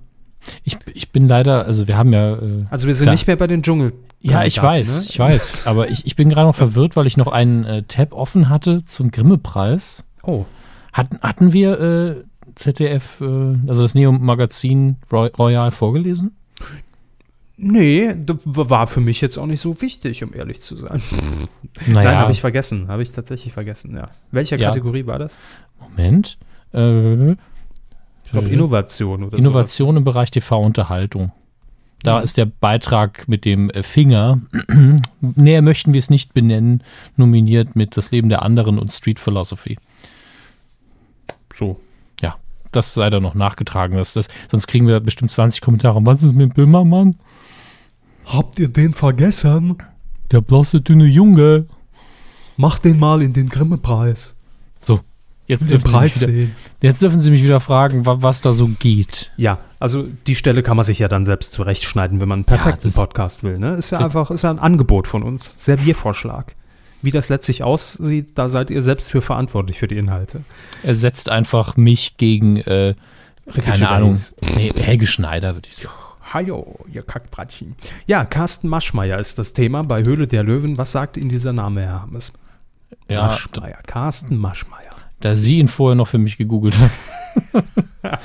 [0.64, 2.34] Ich, ich bin leider, also wir haben ja.
[2.34, 3.92] Äh, Also wir sind nicht mehr bei den Dschungel.
[4.20, 5.06] ja, ich weiß, ne?
[5.08, 5.66] ich weiß.
[5.66, 8.84] Aber ich, ich bin gerade noch verwirrt, weil ich noch einen äh, Tab offen hatte
[8.84, 10.04] zum Grimme-Preis.
[10.22, 10.44] Oh,
[10.92, 12.24] Hatten, hatten wir äh,
[12.54, 13.24] ZDF, äh,
[13.66, 16.36] also das Neo-Magazin Roy Royal vorgelesen?
[17.58, 21.02] Nee, das war für mich jetzt auch nicht so wichtig, um ehrlich zu sein.
[21.86, 22.88] Naja, Nein, habe ich vergessen.
[22.88, 24.08] Habe ich tatsächlich vergessen, ja.
[24.32, 24.68] Welcher Ja.
[24.68, 25.38] Kategorie war das?
[25.80, 26.38] Moment.
[26.72, 31.32] Äh, Ich glaube, äh, Innovation oder Innovation im Bereich TV-Unterhaltung.
[32.02, 32.24] Da Mhm.
[32.24, 34.40] ist der Beitrag mit dem äh, Finger,
[35.20, 36.82] näher möchten wir es nicht benennen,
[37.16, 39.78] nominiert mit Das Leben der anderen und Street Philosophy.
[41.54, 41.58] sowas.
[41.58, 41.80] So.
[42.22, 42.36] Ja,
[42.72, 43.96] das sei da noch nachgetragen.
[43.96, 45.98] Das, das, sonst kriegen wir bestimmt 20 Kommentare.
[46.04, 47.16] Was ist mit Böhmermann?
[48.28, 49.76] Habt ihr den vergessen?
[50.30, 51.66] Der bloße dünne Junge.
[52.56, 54.34] Macht den mal in den Grimme-Preis.
[54.82, 55.00] So,
[55.46, 56.54] jetzt dürfen, Sie mich Preis wieder, sehen.
[56.82, 59.30] jetzt dürfen Sie mich wieder fragen, wa, was da so geht.
[59.36, 62.88] Ja, also die Stelle kann man sich ja dann selbst zurechtschneiden, wenn man einen perfekten
[62.88, 63.58] das- Podcast will.
[63.58, 63.74] Ne?
[63.76, 65.54] Ist ja einfach, ist ja ein Angebot von uns.
[65.56, 66.54] Serviervorschlag.
[67.00, 70.42] Wie das letztlich aussieht, da seid ihr selbst für verantwortlich für die Inhalte.
[70.82, 72.94] Er setzt einfach mich gegen, äh,
[73.54, 73.88] keine.
[73.88, 74.18] Ahnung,
[74.56, 75.94] nee, Helge Schneider, würde ich sagen.
[76.32, 77.74] Hallo, ihr Kackbratchen.
[78.06, 80.76] Ja, Carsten Maschmeyer ist das Thema bei Höhle der Löwen.
[80.76, 82.32] Was sagt Ihnen dieser Name, Herr Hammes?
[83.08, 84.90] Ja, Maschmeyer, Carsten Maschmeyer.
[85.20, 87.62] da Sie ihn vorher noch für mich gegoogelt haben.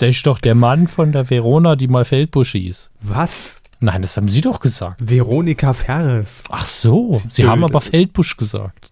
[0.00, 2.90] der ist doch der Mann von der Verona, die mal Feldbusch hieß.
[3.00, 3.62] Was?
[3.80, 5.00] Nein, das haben Sie doch gesagt.
[5.02, 6.44] Veronika Ferres.
[6.50, 7.50] Ach so, Sie Blöde.
[7.52, 8.90] haben aber Feldbusch gesagt.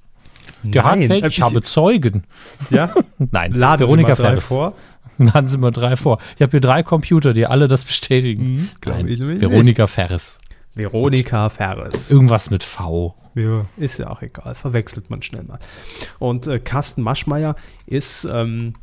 [0.63, 2.25] Der hat Nein, Feld, äh, ich habe Zeugen.
[2.71, 4.49] Ja, Nein, laden Veronika Sie mal Ferres.
[4.49, 4.75] vor.
[5.19, 6.19] Laden Sie mal drei vor.
[6.37, 8.43] Ich habe hier drei Computer, die alle das bestätigen.
[8.43, 10.41] Mhm, Nein, Veronika Ferres.
[10.75, 12.11] Veronika Ferres.
[12.11, 13.15] Irgendwas mit V.
[13.35, 15.59] Ja, ist ja auch egal, verwechselt man schnell mal.
[16.19, 18.75] Und äh, Carsten Maschmeyer ist, ähm,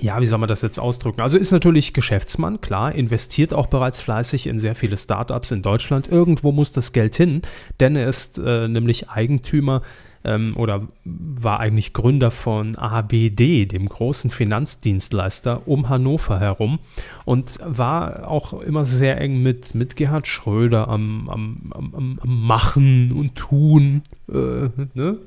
[0.00, 1.20] ja, wie soll man das jetzt ausdrücken?
[1.20, 6.08] Also ist natürlich Geschäftsmann, klar, investiert auch bereits fleißig in sehr viele Startups in Deutschland.
[6.08, 7.42] Irgendwo muss das Geld hin,
[7.78, 9.82] denn er ist äh, nämlich Eigentümer
[10.24, 16.78] ähm, oder war eigentlich Gründer von ABD, dem großen Finanzdienstleister um Hannover herum
[17.24, 23.12] und war auch immer sehr eng mit, mit Gerhard Schröder am, am, am, am, Machen
[23.12, 24.02] und Tun.
[24.28, 25.18] Äh, ne?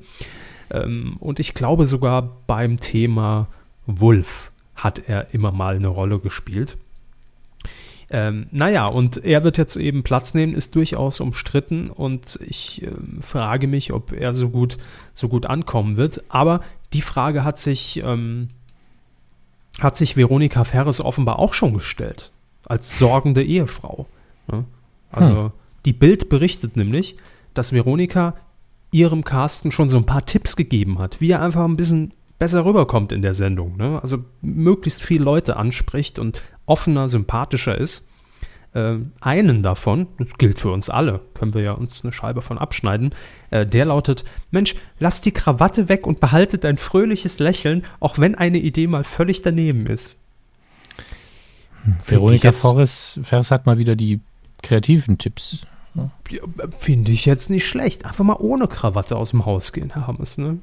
[0.70, 3.48] ähm, und ich glaube sogar beim Thema
[3.86, 6.76] Wolf hat er immer mal eine Rolle gespielt.
[8.10, 13.18] Ähm, naja, und er wird jetzt eben Platz nehmen, ist durchaus umstritten und ich ähm,
[13.20, 14.78] frage mich, ob er so gut,
[15.12, 16.22] so gut ankommen wird.
[16.30, 16.60] Aber
[16.94, 18.48] die Frage hat sich, ähm,
[19.80, 22.32] hat sich Veronika Ferres offenbar auch schon gestellt,
[22.64, 24.06] als sorgende Ehefrau.
[24.50, 24.64] Ja?
[25.10, 25.52] Also
[25.84, 27.16] die Bild berichtet nämlich,
[27.52, 28.34] dass Veronika
[28.90, 32.64] ihrem Carsten schon so ein paar Tipps gegeben hat, wie er einfach ein bisschen besser
[32.64, 33.76] rüberkommt in der Sendung.
[33.76, 34.00] Ne?
[34.02, 38.04] Also möglichst viele Leute anspricht und offener, sympathischer ist.
[38.74, 42.58] Ähm, einen davon, das gilt für uns alle, können wir ja uns eine Scheibe von
[42.58, 43.14] abschneiden,
[43.50, 48.34] äh, der lautet, Mensch, lass die Krawatte weg und behaltet ein fröhliches Lächeln, auch wenn
[48.34, 50.18] eine Idee mal völlig daneben ist.
[51.86, 54.20] ich Veronika Ferres hat mal wieder die
[54.62, 55.66] kreativen Tipps.
[55.94, 56.10] Ja,
[56.76, 58.04] Finde ich jetzt nicht schlecht.
[58.04, 60.58] Einfach mal ohne Krawatte aus dem Haus gehen, Herr Hammes, ne?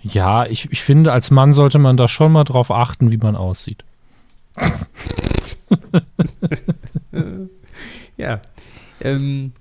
[0.00, 3.36] Ja, ich, ich finde, als Mann sollte man da schon mal drauf achten, wie man
[3.36, 3.84] aussieht.
[8.16, 8.40] Ja.
[9.00, 9.52] Ähm,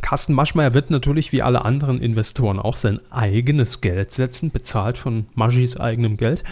[0.00, 5.26] Carsten Maschmeyer wird natürlich wie alle anderen Investoren auch sein eigenes Geld setzen, bezahlt von
[5.34, 6.42] Maschis eigenem Geld.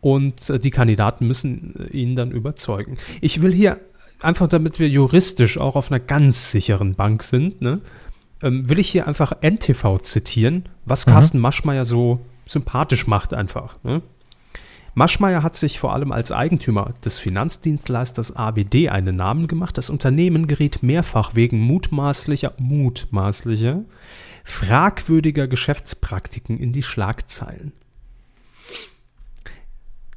[0.00, 2.98] Und äh, die Kandidaten müssen äh, ihn dann überzeugen.
[3.20, 3.80] Ich will hier
[4.20, 7.80] einfach, damit wir juristisch auch auf einer ganz sicheren Bank sind, ne,
[8.42, 11.10] ähm, will ich hier einfach NTV zitieren, was Mhm.
[11.12, 13.76] Carsten Maschmeyer so sympathisch macht einfach.
[13.82, 14.02] Ne?
[14.98, 19.76] Maschmeyer hat sich vor allem als Eigentümer des Finanzdienstleisters AWD einen Namen gemacht.
[19.76, 23.84] Das Unternehmen geriet mehrfach wegen mutmaßlicher, mutmaßlicher,
[24.42, 27.72] fragwürdiger Geschäftspraktiken in die Schlagzeilen.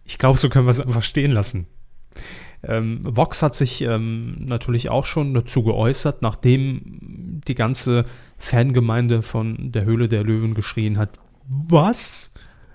[0.06, 1.68] Ich glaube, so können wir es einfach stehen lassen.
[2.64, 8.06] Ähm, Vox hat sich ähm, natürlich auch schon dazu geäußert, nachdem die ganze
[8.38, 11.20] Fangemeinde von der Höhle der Löwen geschrien hat,
[11.50, 12.29] was?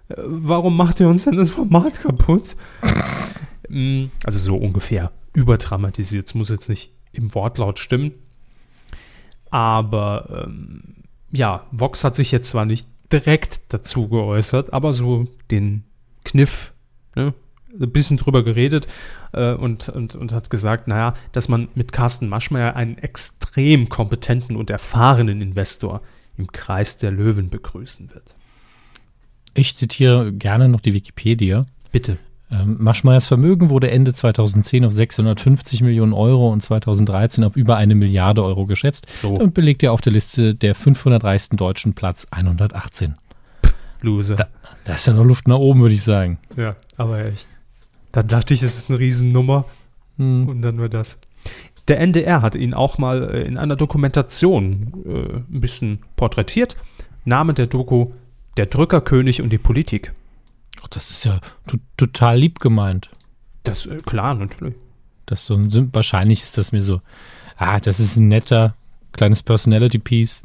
[0.08, 2.56] Warum macht ihr uns denn das Format kaputt?
[3.68, 6.26] Mm, also so ungefähr überdramatisiert.
[6.26, 8.12] Es muss jetzt nicht im Wortlaut stimmen.
[9.50, 15.84] Aber ähm, ja, Vox hat sich jetzt zwar nicht direkt dazu geäußert, aber so den
[16.24, 16.72] Kniff,
[17.14, 17.34] ne,
[17.80, 18.86] ein bisschen drüber geredet
[19.32, 24.56] äh, und, und, und hat gesagt, naja, dass man mit Carsten Maschmeyer einen extrem kompetenten
[24.56, 26.02] und erfahrenen Investor
[26.36, 28.34] im Kreis der Löwen begrüßen wird.
[29.54, 31.66] Ich zitiere gerne noch die Wikipedia.
[31.92, 32.18] Bitte.
[32.50, 37.94] Ähm, Maschmeyers Vermögen wurde Ende 2010 auf 650 Millionen Euro und 2013 auf über eine
[37.94, 39.30] Milliarde Euro geschätzt So.
[39.30, 43.14] und belegt er auf der Liste der 500 reichsten Deutschen Platz 118.
[44.02, 44.36] Loser.
[44.36, 44.46] Da,
[44.84, 46.38] da ist ja noch Luft nach oben, würde ich sagen.
[46.56, 47.48] Ja, aber echt.
[48.12, 49.64] Da dachte ich, es ist eine Riesennummer.
[50.18, 50.48] Hm.
[50.48, 51.20] Und dann nur das.
[51.88, 56.76] Der NDR hat ihn auch mal äh, in einer Dokumentation äh, ein bisschen porträtiert.
[57.24, 58.12] Name der Doku:
[58.56, 60.12] Der Drückerkönig und die Politik.
[60.82, 63.10] Ach, das ist ja to total lieb gemeint.
[63.62, 64.74] Das, äh, klar, natürlich.
[65.26, 67.00] Das so ein, wahrscheinlich ist das mir so,
[67.56, 68.76] ah, das ist ein netter
[69.12, 70.42] kleines Personality-Piece.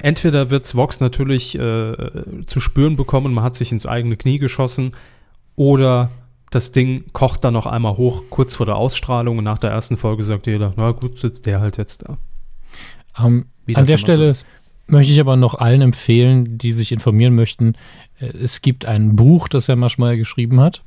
[0.00, 2.10] Entweder wird's Vox natürlich äh,
[2.46, 4.94] zu spüren bekommen, man hat sich ins eigene Knie geschossen,
[5.56, 6.10] oder
[6.50, 9.96] das Ding kocht dann noch einmal hoch, kurz vor der Ausstrahlung, und nach der ersten
[9.96, 12.18] Folge sagt jeder, na gut, sitzt der halt jetzt da.
[13.18, 14.44] Ähm, Wie an der Stelle ist.
[14.86, 17.74] Möchte ich aber noch allen empfehlen, die sich informieren möchten.
[18.20, 20.82] äh, Es gibt ein Buch, das Herr Maschmeyer geschrieben hat.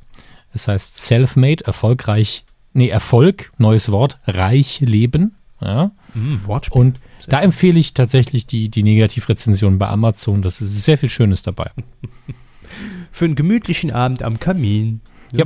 [0.52, 5.34] Es heißt Selfmade, erfolgreich, nee, Erfolg, neues Wort, reich leben.
[5.60, 5.90] Ja.
[6.14, 6.80] Hm, Wortspiel.
[6.80, 10.40] Und da empfehle ich tatsächlich die, die Negativrezension bei Amazon.
[10.40, 11.70] Das ist sehr viel Schönes dabei.
[13.12, 15.00] Für einen gemütlichen Abend am Kamin.
[15.32, 15.44] Ja.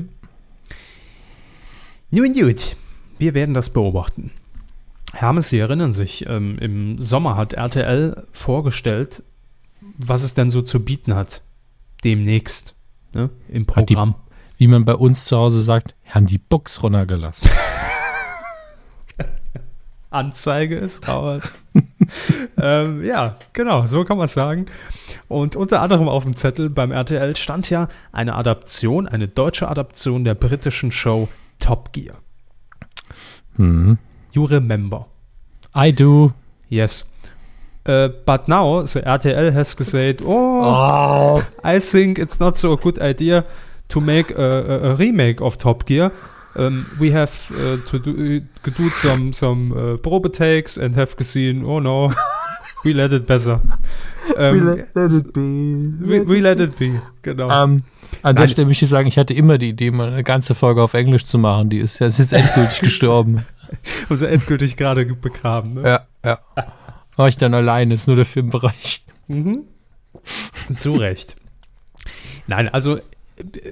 [2.10, 2.76] Nun gut,
[3.18, 4.30] wir werden das beobachten.
[5.12, 9.22] Hermes, Sie erinnern sich, ähm, im Sommer hat RTL vorgestellt,
[9.98, 11.42] was es denn so zu bieten hat.
[12.04, 12.74] Demnächst.
[13.12, 14.14] Ne, Im Hat die- Programm.
[14.58, 17.50] Wie man bei uns zu Hause sagt, haben die Box runtergelassen.
[20.10, 21.56] Anzeige ist raus.
[22.58, 24.66] ähm, ja, genau, so kann man es sagen.
[25.26, 30.22] Und unter anderem auf dem Zettel beim RTL stand ja eine Adaption, eine deutsche Adaption
[30.24, 32.18] der britischen Show Top Gear.
[33.56, 33.98] Hm.
[34.32, 35.04] You remember.
[35.74, 36.34] I do.
[36.68, 37.04] Yes.
[37.84, 42.98] Uh, but now the RTL has said, oh, I think it's not so a good
[43.00, 43.44] idea
[43.88, 46.12] to make a, a, a remake of Top Gear.
[46.54, 51.64] Um, we have uh, to do, do some some uh, probe takes and have gesehen,
[51.64, 52.12] oh no,
[52.84, 53.60] we let it better.
[54.36, 55.40] Um, let it be.
[56.06, 57.48] we, we let it be, genau.
[57.50, 57.82] Ähm,
[58.22, 58.48] an der.
[58.48, 61.24] Stelle möchte ich sagen, ich hatte immer die Idee, mal eine ganze Folge auf Englisch
[61.24, 61.70] zu machen.
[61.70, 63.46] Die ist ja, es ist endgültig gestorben.
[64.08, 65.82] Haben sie endgültig gerade begraben, ne?
[65.82, 66.38] Ja, ja.
[67.16, 69.04] War ich dann alleine, ist nur der Filmbereich.
[69.28, 69.64] Mhm.
[70.74, 71.36] Zu Recht.
[72.46, 73.00] Nein, also äh,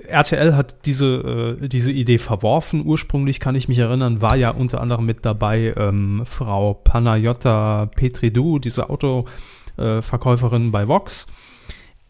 [0.09, 2.85] RTL hat diese, äh, diese Idee verworfen.
[2.85, 8.59] Ursprünglich kann ich mich erinnern, war ja unter anderem mit dabei ähm, Frau Panayota Petridou,
[8.59, 11.27] diese Autoverkäuferin bei Vox.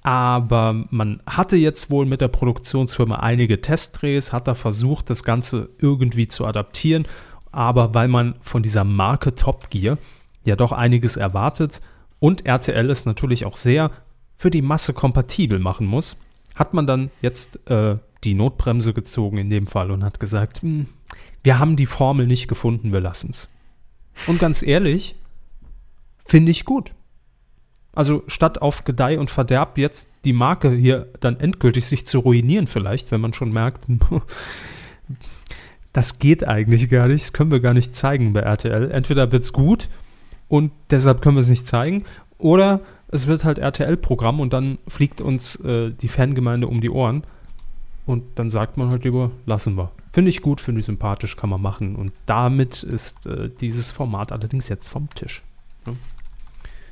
[0.03, 5.69] Aber man hatte jetzt wohl mit der Produktionsfirma einige Testdrehs, hat da versucht, das Ganze
[5.79, 7.07] irgendwie zu adaptieren.
[7.53, 9.99] Aber weil man von dieser Marke Top Gear
[10.45, 11.81] ja doch einiges erwartet
[12.19, 13.91] und RTL es natürlich auch sehr
[14.37, 16.17] für die Masse kompatibel machen muss,
[16.55, 20.87] hat man dann jetzt äh, die Notbremse gezogen in dem Fall und hat gesagt, "Hm,
[21.43, 23.49] wir haben die Formel nicht gefunden, wir lassen's.
[24.27, 25.15] Und ganz ehrlich,
[26.25, 26.93] finde ich gut.
[27.93, 32.67] Also statt auf Gedeih und Verderb jetzt die Marke hier dann endgültig sich zu ruinieren
[32.67, 33.87] vielleicht, wenn man schon merkt,
[35.93, 38.91] das geht eigentlich gar nicht, das können wir gar nicht zeigen bei RTL.
[38.91, 39.89] Entweder wird's gut
[40.49, 42.05] und deshalb können wir es nicht zeigen,
[42.39, 47.25] oder es wird halt RTL-Programm und dann fliegt uns äh, die Fangemeinde um die Ohren.
[48.07, 49.93] Und dann sagt man halt lieber, lassen wir.
[50.13, 51.95] Finde ich gut, finde ich sympathisch, kann man machen.
[51.97, 55.43] Und damit ist äh, dieses Format allerdings jetzt vom Tisch.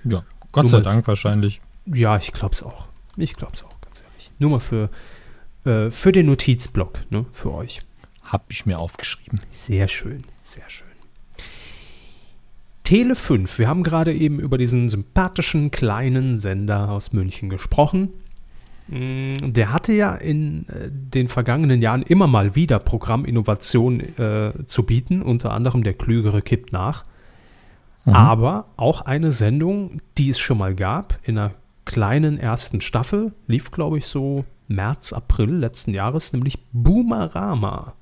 [0.04, 1.60] Ja, Gott sei Dank wahrscheinlich.
[1.86, 2.86] Ja, ich glaube es auch.
[3.16, 4.30] Ich glaube es auch, ganz ehrlich.
[4.38, 4.90] Nur mal für,
[5.64, 7.82] äh, für den Notizblock, ne, für euch.
[8.28, 9.40] Hab ich mir aufgeschrieben.
[9.50, 10.86] Sehr schön, sehr schön.
[12.84, 18.10] Tele 5, wir haben gerade eben über diesen sympathischen kleinen Sender aus München gesprochen.
[18.88, 24.84] Mm, Der hatte ja in äh, den vergangenen Jahren immer mal wieder Programminnovation äh, zu
[24.84, 27.04] bieten, unter anderem der Klügere kippt nach.
[28.06, 31.52] Aber auch eine Sendung, die es schon mal gab, in einer
[31.84, 37.92] kleinen ersten Staffel, lief, glaube ich, so März, April letzten Jahres, nämlich Boomerama.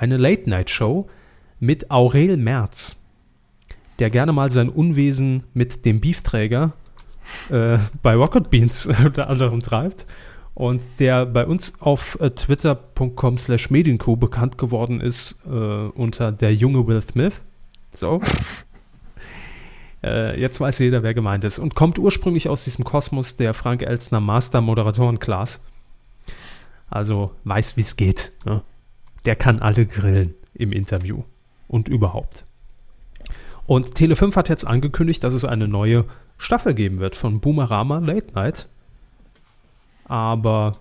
[0.00, 1.10] Eine Late-Night-Show
[1.58, 2.96] mit Aurel Merz,
[3.98, 6.72] der gerne mal sein Unwesen mit dem Beefträger
[7.50, 10.06] äh, bei Rocket Beans unter anderem treibt
[10.54, 16.54] und der bei uns auf äh, twitter.com slash medienkuh bekannt geworden ist äh, unter der
[16.54, 17.42] junge Will Smith.
[17.92, 18.22] So.
[20.02, 21.58] Äh, jetzt weiß jeder, wer gemeint ist.
[21.58, 25.62] Und kommt ursprünglich aus diesem Kosmos der Frank Elstner Master Moderatoren Class.
[26.88, 28.32] Also weiß, wie es geht.
[28.46, 28.62] Ne?
[29.24, 31.24] Der kann alle grillen im Interview
[31.68, 32.44] und überhaupt.
[33.66, 36.04] Und Tele5 hat jetzt angekündigt, dass es eine neue
[36.38, 38.68] Staffel geben wird von Boomerama Late Night.
[40.04, 40.78] Aber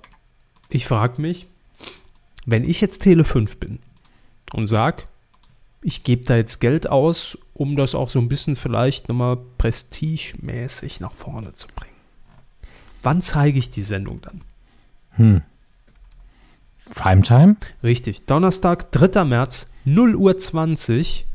[0.69, 1.47] ich frage mich,
[2.45, 3.79] wenn ich jetzt Tele5 bin
[4.53, 5.03] und sage,
[5.81, 10.99] ich gebe da jetzt Geld aus, um das auch so ein bisschen vielleicht nochmal prestigemäßig
[10.99, 11.93] nach vorne zu bringen.
[13.03, 14.39] Wann zeige ich die Sendung dann?
[15.11, 15.41] Hm.
[16.95, 17.55] Primetime?
[17.83, 19.23] Richtig, Donnerstag, 3.
[19.25, 21.25] März, 0 Uhr 20.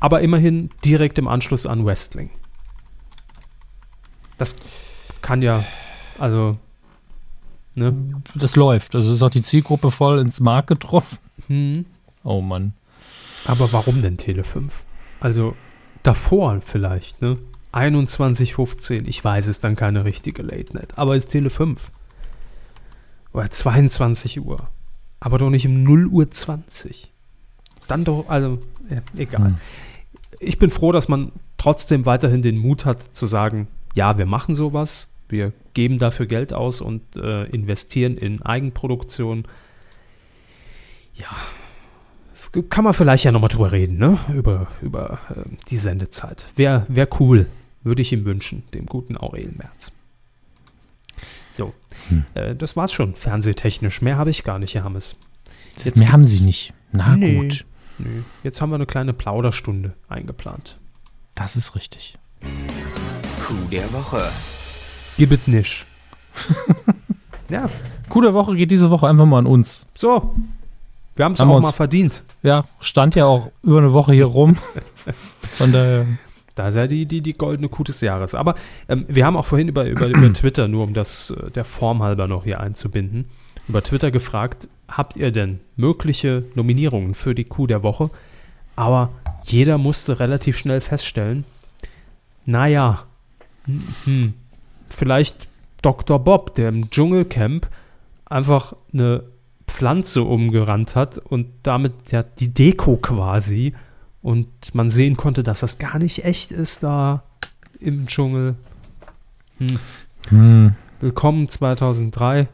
[0.00, 2.30] Aber immerhin direkt im Anschluss an Wrestling.
[4.38, 4.54] Das
[5.22, 5.64] kann ja,
[6.18, 6.58] also,
[7.74, 7.94] ne?
[8.34, 8.94] Das läuft.
[8.94, 11.18] Also ist auch die Zielgruppe voll ins Mark getroffen.
[11.46, 11.86] Hm.
[12.22, 12.74] Oh Mann.
[13.46, 14.82] Aber warum denn Tele 5?
[15.20, 15.56] Also
[16.02, 17.36] davor vielleicht, ne?
[17.72, 21.90] 21.15, ich weiß, es ist dann keine richtige Late Night, aber ist Tele 5.
[23.36, 24.56] Oder 22 Uhr.
[25.20, 27.12] Aber doch nicht um 0 Uhr 20.
[27.86, 28.58] Dann doch, also,
[28.90, 29.48] ja, egal.
[29.48, 29.54] Hm.
[30.40, 34.54] Ich bin froh, dass man trotzdem weiterhin den Mut hat zu sagen, ja, wir machen
[34.54, 39.46] sowas, wir geben dafür Geld aus und äh, investieren in Eigenproduktion.
[41.14, 41.28] Ja,
[42.70, 44.18] kann man vielleicht ja nochmal drüber reden, ne?
[44.32, 46.46] Über, über äh, die Sendezeit.
[46.56, 47.46] Wäre wär cool,
[47.82, 49.92] würde ich ihm wünschen, dem guten Aurel Merz.
[51.52, 51.72] So,
[52.08, 52.24] Hm.
[52.34, 54.02] äh, das war's schon, fernsehtechnisch.
[54.02, 55.16] Mehr habe ich gar nicht, Herr Hammes.
[55.84, 56.72] Jetzt mehr haben sie nicht.
[56.92, 57.36] Na Nee.
[57.36, 57.64] gut.
[57.98, 60.78] Nö, jetzt haben wir eine kleine Plauderstunde eingeplant.
[61.34, 62.18] Das ist richtig.
[62.40, 64.22] Coup der Woche.
[65.16, 65.86] Gib it nicht.
[67.48, 67.68] ja,
[68.08, 69.86] Coup der Woche geht diese Woche einfach mal an uns.
[69.94, 70.34] so.
[71.16, 72.24] Wir haben es auch uns- mal verdient.
[72.42, 74.58] Ja, stand ja auch über eine Woche hier rum.
[75.56, 76.06] Von daher.
[76.56, 78.34] Da ist ja die, die, die goldene Kuh des Jahres.
[78.34, 78.56] Aber
[78.88, 82.02] ähm, wir haben auch vorhin über, über, über Twitter, nur um das äh, der Form
[82.02, 83.26] halber noch hier einzubinden,
[83.68, 88.10] über Twitter gefragt, habt ihr denn mögliche Nominierungen für die Kuh der Woche?
[88.74, 89.10] Aber
[89.44, 91.44] jeder musste relativ schnell feststellen,
[92.46, 93.04] naja,
[93.66, 94.34] hm, hm,
[94.88, 95.48] vielleicht
[95.82, 96.18] Dr.
[96.18, 97.68] Bob, der im Dschungelcamp
[98.24, 99.24] einfach eine
[99.66, 103.74] Pflanze umgerannt hat und damit ja die Deko quasi
[104.26, 107.22] und man sehen konnte, dass das gar nicht echt ist da
[107.78, 108.56] im Dschungel.
[109.58, 109.78] Hm.
[110.30, 110.74] Hm.
[110.98, 112.48] Willkommen 2003.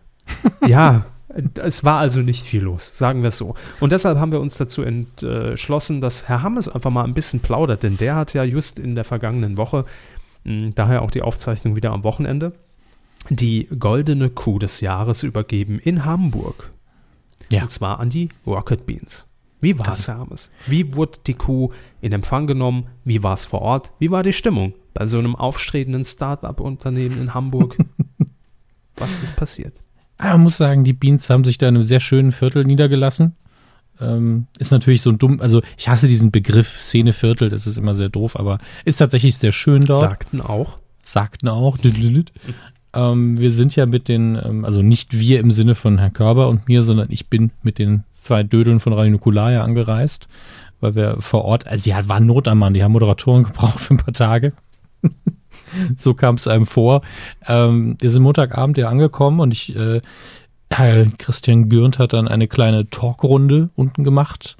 [0.66, 1.06] ja,
[1.54, 3.54] es war also nicht viel los, sagen wir es so.
[3.78, 7.84] Und deshalb haben wir uns dazu entschlossen, dass Herr Hammes einfach mal ein bisschen plaudert,
[7.84, 9.84] denn der hat ja just in der vergangenen Woche,
[10.42, 12.54] mh, daher auch die Aufzeichnung wieder am Wochenende,
[13.28, 16.72] die goldene Kuh des Jahres übergeben in Hamburg.
[17.52, 17.62] Ja.
[17.62, 19.27] Und zwar an die Rocket Beans.
[19.60, 20.50] Wie war Das- es?
[20.66, 22.86] Wie wurde die Kuh in Empfang genommen?
[23.04, 23.92] Wie war es vor Ort?
[23.98, 27.76] Wie war die Stimmung bei so einem aufstrebenden Start-up-Unternehmen in Hamburg?
[28.96, 29.74] Was ist passiert?
[30.18, 33.36] Aber man muss sagen, die Beans haben sich da in einem sehr schönen Viertel niedergelassen.
[34.00, 38.08] Ähm, ist natürlich so dumm, also ich hasse diesen Begriff Szeneviertel, das ist immer sehr
[38.08, 40.10] doof, aber ist tatsächlich sehr schön dort.
[40.12, 40.78] Sagten auch.
[41.02, 41.78] sagten auch.
[42.98, 46.48] Ähm, wir sind ja mit den, ähm, also nicht wir im Sinne von Herrn Körber
[46.48, 50.28] und mir, sondern ich bin mit den zwei Dödeln von Radio Nukular angereist,
[50.80, 53.94] weil wir vor Ort, also die waren Not am Mann, die haben Moderatoren gebraucht für
[53.94, 54.52] ein paar Tage.
[55.96, 57.02] so kam es einem vor.
[57.46, 60.00] Ähm, wir sind Montagabend hier angekommen und ich, äh,
[61.18, 64.56] Christian Gürnt hat dann eine kleine Talkrunde unten gemacht.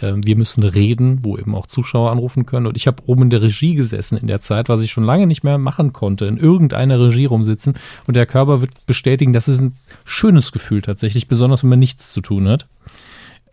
[0.00, 2.66] Äh, wir müssen reden, wo eben auch Zuschauer anrufen können.
[2.66, 5.26] Und ich habe oben in der Regie gesessen in der Zeit, was ich schon lange
[5.26, 7.74] nicht mehr machen konnte, in irgendeiner Regie rumsitzen.
[8.06, 12.12] Und der Körper wird bestätigen, das ist ein schönes Gefühl tatsächlich, besonders wenn man nichts
[12.12, 12.66] zu tun hat.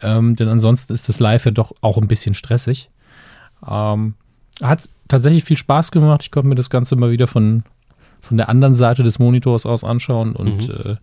[0.02, 2.90] Ähm, denn ansonsten ist das Live ja doch auch ein bisschen stressig.
[3.68, 4.16] Ähm,
[4.62, 6.22] hat tatsächlich viel Spaß gemacht.
[6.24, 7.64] Ich konnte mir das Ganze mal wieder von,
[8.22, 10.36] von der anderen Seite des Monitors aus anschauen.
[10.36, 10.96] Und äh,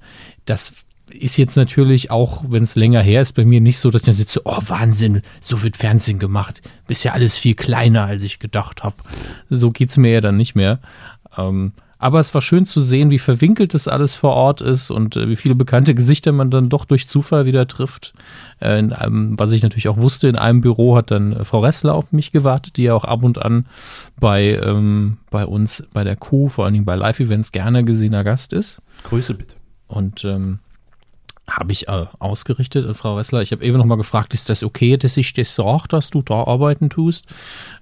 [0.46, 0.72] das
[1.08, 4.06] ist jetzt natürlich auch, wenn es länger her ist, bei mir nicht so, dass ich
[4.06, 6.62] dann sitze, oh Wahnsinn, so wird Fernsehen gemacht.
[6.86, 8.96] Bist ja alles viel kleiner, als ich gedacht habe.
[9.48, 10.80] So geht's mir ja dann nicht mehr.
[11.36, 15.16] Ähm, aber es war schön zu sehen, wie verwinkelt das alles vor Ort ist und
[15.16, 18.12] äh, wie viele bekannte Gesichter man dann doch durch Zufall wieder trifft.
[18.60, 21.60] Äh, in einem, was ich natürlich auch wusste, in einem Büro hat dann äh, Frau
[21.60, 23.66] Ressler auf mich gewartet, die ja auch ab und an
[24.20, 28.52] bei, ähm, bei uns, bei der Kuh, vor allen Dingen bei Live-Events gerne gesehener Gast
[28.52, 28.82] ist.
[29.04, 29.54] Grüße bitte.
[29.88, 30.58] Und ähm,
[31.48, 33.40] habe ich äh, ausgerichtet, und Frau Ressler.
[33.42, 36.22] Ich habe eben noch mal gefragt, ist das okay, dass ich das sage, dass du
[36.22, 37.24] da arbeiten tust?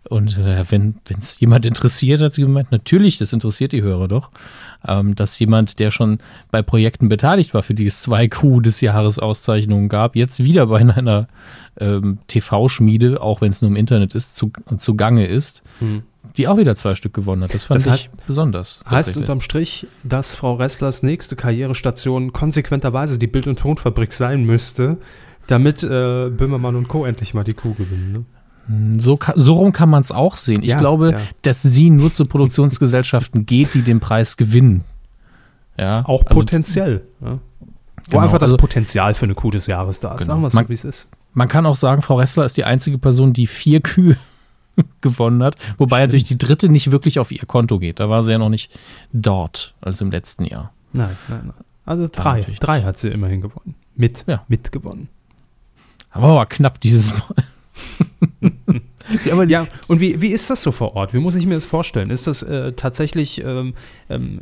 [0.08, 4.30] Und äh, wenn es jemand interessiert, hat sie gemeint, natürlich, das interessiert die Hörer doch,
[4.86, 6.18] ähm, dass jemand, der schon
[6.50, 10.66] bei Projekten beteiligt war, für die es zwei Q des Jahres Auszeichnungen gab, jetzt wieder
[10.66, 11.28] bei einer
[11.80, 15.62] ähm, TV-Schmiede, auch wenn es nur im Internet ist, zu, zugange ist,
[16.36, 17.52] die auch wieder zwei Stück gewonnen hat.
[17.54, 18.80] Das fand Das heißt- ich besonders.
[18.88, 24.98] Heißt unterm Strich, dass Frau Resslers nächste Karrierestation konsequenterweise die Bild- und Tonfabrik sein müsste,
[25.46, 27.04] damit äh, Böhmermann und Co.
[27.04, 28.12] endlich mal die Kuh gewinnen.
[28.12, 28.24] Ne?
[28.98, 30.62] So, so rum kann man es auch sehen.
[30.62, 31.18] Ich Ja, glaube, ja.
[31.42, 34.84] dass sie nur zu Produktionsgesellschaften geht, die den Preis gewinnen.
[35.78, 37.02] Ja, Auch also potenziell.
[37.20, 37.38] Ja?
[37.60, 40.18] Wo Genau, einfach das also- Potenzial für eine Kuh des Jahres da ist.
[40.20, 40.26] Genau.
[40.32, 41.08] Sagen wir es Man- so, wie es ist.
[41.34, 44.16] Man kann auch sagen, Frau Ressler ist die einzige Person, die vier Kühe
[45.00, 46.06] gewonnen hat, wobei Stimmt.
[46.08, 47.98] natürlich die dritte nicht wirklich auf ihr Konto geht.
[48.00, 48.70] Da war sie ja noch nicht
[49.12, 50.72] dort, also im letzten Jahr.
[50.92, 51.54] Nein, nein, nein.
[51.84, 52.40] Also drei.
[52.60, 53.74] Drei hat sie immerhin gewonnen.
[53.96, 54.44] Mit, Ja.
[54.48, 55.08] mitgewonnen.
[56.10, 57.22] Aber war knapp dieses Mal.
[59.30, 61.14] Aber ja, und wie, wie ist das so vor Ort?
[61.14, 62.10] Wie muss ich mir das vorstellen?
[62.10, 63.74] Ist das äh, tatsächlich ähm,
[64.08, 64.40] ähm,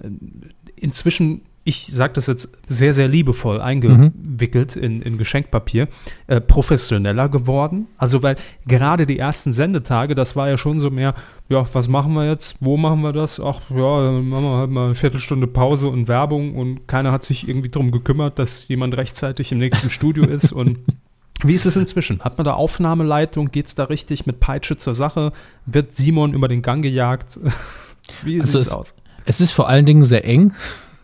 [0.76, 5.88] inzwischen, ich sage das jetzt sehr, sehr liebevoll eingewickelt in, in Geschenkpapier,
[6.26, 7.88] äh, professioneller geworden?
[7.98, 11.14] Also, weil gerade die ersten Sendetage, das war ja schon so mehr,
[11.48, 12.56] ja, was machen wir jetzt?
[12.60, 13.40] Wo machen wir das?
[13.40, 17.24] Ach, ja, dann machen wir halt mal eine Viertelstunde Pause und Werbung und keiner hat
[17.24, 20.78] sich irgendwie darum gekümmert, dass jemand rechtzeitig im nächsten Studio ist und
[21.44, 22.20] wie ist es inzwischen?
[22.20, 23.50] Hat man da Aufnahmeleitung?
[23.50, 25.32] Geht es da richtig mit Peitsche zur Sache?
[25.66, 27.38] Wird Simon über den Gang gejagt?
[28.24, 28.94] Wie Also sieht's es- aus?
[29.24, 30.54] Es ist vor allen Dingen sehr eng.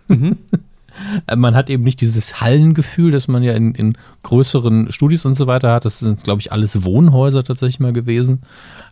[0.09, 0.36] Mhm.
[1.28, 5.36] Äh, Man hat eben nicht dieses Hallengefühl, das man ja in, in größeren Studios und
[5.36, 5.84] so weiter hat.
[5.84, 8.43] Das sind, glaube ich, alles Wohnhäuser tatsächlich mal gewesen.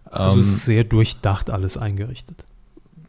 [0.05, 2.45] Also Ähm, es ist sehr durchdacht alles eingerichtet.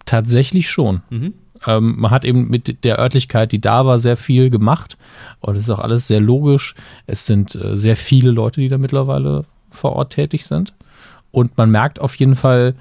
[0.05, 1.01] tatsächlich schon.
[1.11, 1.33] Mhm.
[1.65, 4.97] Ähm, man hat eben mit der Örtlichkeit, die da war, sehr viel gemacht.
[5.39, 6.75] Und es ist auch alles sehr logisch.
[7.05, 10.73] Es sind äh, sehr viele Leute, die da mittlerweile vor Ort tätig sind.
[11.31, 12.75] Und man merkt auf jeden Fall,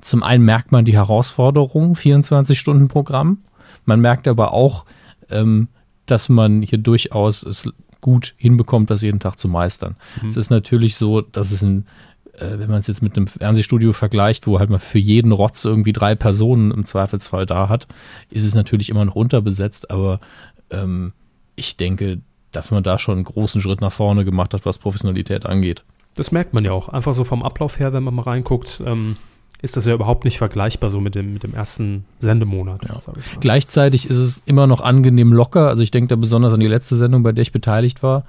[0.00, 3.38] zum einen merkt man die Herausforderung, 24 Stunden Programm.
[3.84, 4.84] Man merkt aber auch,
[5.30, 5.68] ähm,
[6.06, 7.68] dass man hier durchaus es
[8.00, 9.96] gut hinbekommt, das jeden Tag zu meistern.
[10.26, 11.86] Es ist natürlich so, dass es ein
[12.38, 15.64] äh, wenn man es jetzt mit einem Fernsehstudio vergleicht, wo halt man für jeden Rotz
[15.64, 17.86] irgendwie drei Personen im Zweifelsfall da hat,
[18.30, 20.20] ist es natürlich immer noch unterbesetzt, aber
[20.70, 21.12] ähm,
[21.54, 22.20] ich denke,
[22.52, 25.84] dass man da schon einen großen Schritt nach vorne gemacht hat, was Professionalität angeht.
[26.14, 26.88] Das merkt man ja auch.
[26.88, 29.16] Einfach so vom Ablauf her, wenn man mal reinguckt, ähm,
[29.62, 32.82] ist das ja überhaupt nicht vergleichbar so mit dem, mit dem ersten Sendemonat.
[32.88, 33.00] Ja.
[33.40, 35.68] Gleichzeitig ist es immer noch angenehm locker.
[35.68, 38.24] Also ich denke da besonders an die letzte Sendung, bei der ich beteiligt war,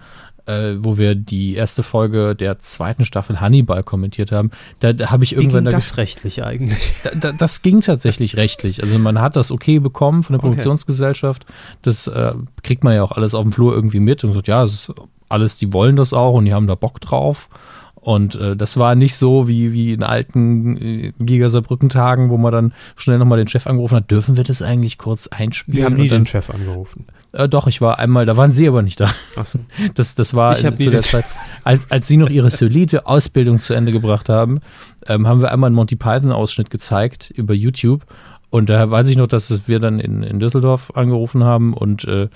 [0.47, 4.51] äh, wo wir die erste Folge der zweiten Staffel Hannibal kommentiert haben.
[4.79, 6.93] Da, da habe ich Wie irgendwann ging da das rechtlich eigentlich?
[7.03, 8.81] Da, da, das ging tatsächlich rechtlich.
[8.81, 10.47] Also man hat das okay bekommen von der Okay.
[10.47, 11.45] Produktionsgesellschaft.
[11.81, 12.33] Das äh,
[12.63, 14.93] kriegt man ja auch alles auf dem Flur irgendwie mit und sagt, ja, es ist
[15.29, 17.49] alles, die wollen das auch und die haben da Bock drauf.
[17.95, 22.73] Und äh, das war nicht so wie, wie in alten äh, Giga-Saarbrücken-Tagen, wo man dann
[22.95, 25.77] schnell nochmal den Chef angerufen hat, dürfen wir das eigentlich kurz einspielen?
[25.77, 27.05] Wir haben nie dann, den Chef angerufen.
[27.33, 29.09] Äh, doch, ich war einmal, da waren sie aber nicht da.
[29.35, 29.59] Achso.
[29.95, 31.25] Das, das war in- zu der Zeit,
[31.63, 34.59] als, als sie noch ihre solide Ausbildung zu Ende gebracht haben,
[35.07, 38.05] ähm, haben wir einmal einen Monty Python-Ausschnitt gezeigt über YouTube.
[38.49, 42.29] Und da weiß ich noch, dass wir dann in, in Düsseldorf angerufen haben und äh,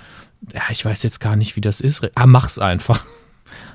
[0.54, 2.10] ja, ich weiß jetzt gar nicht, wie das ist.
[2.16, 3.06] Ah, mach's einfach.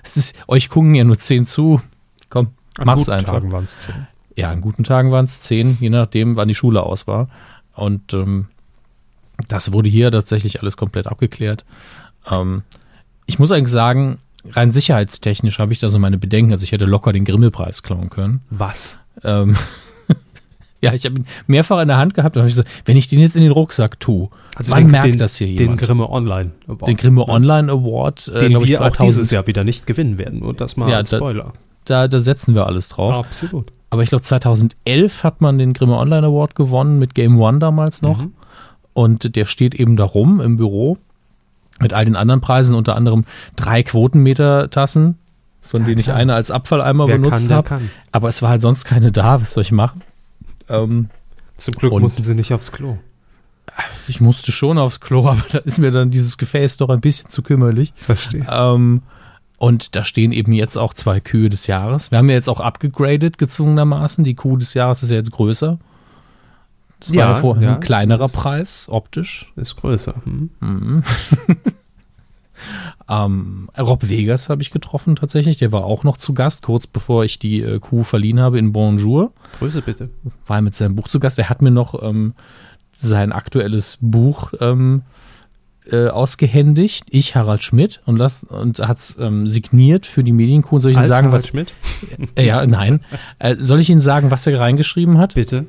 [0.03, 1.81] Es ist, euch gucken ja nur zehn zu.
[2.31, 2.49] Komm,
[2.79, 3.33] An mach's guten einfach.
[3.35, 4.07] Tagen waren es zehn.
[4.37, 7.29] Ja, an guten Tagen waren es zehn, je nachdem, wann die Schule aus war.
[7.75, 8.47] Und ähm,
[9.49, 11.65] das wurde hier tatsächlich alles komplett abgeklärt.
[12.31, 12.63] Ähm,
[13.27, 14.19] ich muss eigentlich sagen,
[14.53, 16.53] rein sicherheitstechnisch habe ich da so meine Bedenken.
[16.53, 18.41] Also ich hätte locker den Grimme-Preis klauen können.
[18.51, 18.99] Was?
[19.25, 19.57] Ähm,
[20.81, 23.09] ja, ich habe ihn mehrfach in der Hand gehabt und habe ich gesagt, wenn ich
[23.09, 25.81] den jetzt in den Rucksack tue, Also wann den- merkt den- das hier Den jemand?
[25.81, 26.89] Grimme Online Award.
[26.89, 29.09] den Grimme Online Award, äh, den wir auch 2000.
[29.09, 30.43] dieses Jahr wieder nicht gewinnen werden.
[30.43, 31.53] Und das mal Ja, da- Spoiler.
[31.87, 33.15] da, da setzen wir alles drauf.
[33.15, 33.73] Absolut.
[33.91, 38.03] Aber ich glaube, 2011 hat man den Grimme Online Award gewonnen mit Game One damals
[38.03, 38.19] noch.
[38.23, 38.33] Mhm.
[38.97, 40.97] Und der steht eben da rum im Büro
[41.81, 43.25] mit all den anderen Preisen, unter anderem
[43.55, 45.19] drei Quotenmeter-Tassen,
[45.61, 46.17] von Ja, denen ich klar.
[46.17, 47.83] eine als Abfalleimer Wer benutzt habe.
[48.13, 49.43] Aber es war halt sonst keine da.
[49.43, 50.01] Was soll ich machen?
[50.71, 51.11] Ähm,
[51.59, 52.97] Zum Glück mussten sie nicht aufs Klo.
[54.09, 57.29] ich musste schon aufs Klo, aber da ist mir dann dieses Gefäß doch ein bisschen
[57.29, 57.93] zu kümmerlich.
[57.97, 58.47] Verstehe.
[58.51, 59.03] Ähm,
[59.59, 62.11] und da stehen eben jetzt auch zwei Kühe des Jahres.
[62.11, 64.25] Wir haben ja jetzt auch abgegradet, gezwungenermaßen.
[64.25, 65.79] Die Kuh des Jahres ist ja jetzt größer.
[67.01, 67.75] Das war Ja, vorher ja.
[67.75, 69.53] ein kleinerer Preis, optisch.
[69.57, 70.15] Ist größer.
[70.25, 70.51] Hm.
[70.61, 71.03] Mhm.
[73.09, 75.59] ähm, Rob Vegas habe ich getroffen tatsächlich.
[75.59, 78.73] Der war auch noch zu Gast, kurz bevor ich die äh, Kuh verliehen habe in
[78.73, 79.33] Bonjour.
[79.59, 80.11] Größe bitte.
[80.47, 81.39] War er mit seinem Buch zu Gast.
[81.39, 82.35] Er hat mir noch ähm,
[82.93, 85.03] sein aktuelles Buch ähm,
[85.91, 87.05] äh, ausgehändigt.
[87.11, 90.81] Ich, Harald Schmidt, und, las- und hat es ähm, signiert für die Medienkuh.
[90.81, 91.49] Soll ich Ihnen sagen, Harald was.
[91.49, 91.75] Schmidt?
[92.35, 93.05] Äh, ja, nein.
[93.39, 95.35] Äh, soll ich Ihnen sagen, was er reingeschrieben hat?
[95.35, 95.67] Bitte.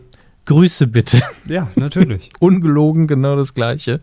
[0.48, 1.22] Grüße bitte.
[1.46, 2.32] Ja, natürlich.
[2.40, 4.02] Ungelogen, genau das Gleiche.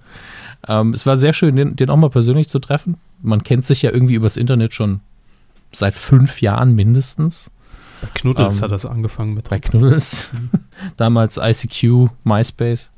[0.69, 2.97] Ähm, es war sehr schön, den, den auch mal persönlich zu treffen.
[3.23, 5.01] Man kennt sich ja irgendwie übers Internet schon
[5.73, 7.51] seit fünf Jahren mindestens.
[8.01, 9.49] Bei Knuddels Ähm, hat das angefangen mit.
[9.49, 10.31] Bei Knuddels.
[10.97, 12.93] Damals ICQ, MySpace.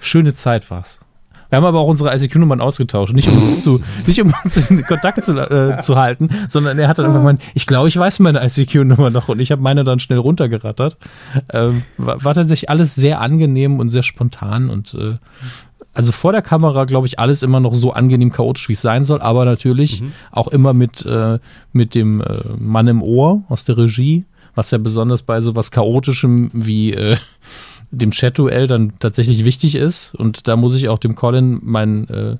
[0.00, 1.00] Schöne Zeit war's.
[1.50, 3.12] Wir haben aber auch unsere ICQ-Nummern ausgetauscht.
[3.12, 6.88] Nicht um uns, zu, nicht um uns in Kontakt zu, äh, zu halten, sondern er
[6.88, 9.84] hat dann einfach gemeint, ich glaube, ich weiß meine ICQ-Nummer noch und ich habe meine
[9.84, 10.96] dann schnell runtergerattert.
[11.52, 15.16] Ähm, war, war tatsächlich alles sehr angenehm und sehr spontan und äh,
[15.92, 19.04] also vor der Kamera, glaube ich, alles immer noch so angenehm chaotisch, wie es sein
[19.04, 21.40] soll, aber natürlich auch immer mit, äh,
[21.72, 24.24] mit dem äh, Mann im Ohr aus der Regie,
[24.54, 27.16] was ja besonders bei so was Chaotischem wie äh,
[27.90, 30.14] dem Chat-Duell dann tatsächlich wichtig ist.
[30.14, 32.36] Und da muss ich auch dem Colin meinen äh,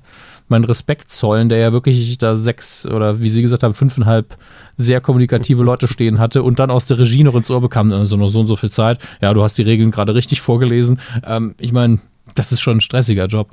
[0.51, 4.37] meinen Respekt zollen, der ja wirklich da sechs oder wie Sie gesagt haben, fünfeinhalb
[4.75, 8.17] sehr kommunikative Leute stehen hatte und dann aus der Regie noch ins Ohr bekam, also
[8.17, 8.99] noch so und so viel Zeit.
[9.21, 10.99] Ja, du hast die Regeln gerade richtig vorgelesen.
[11.25, 11.99] Ähm, ich meine,
[12.35, 13.49] das ist schon ein stressiger Job.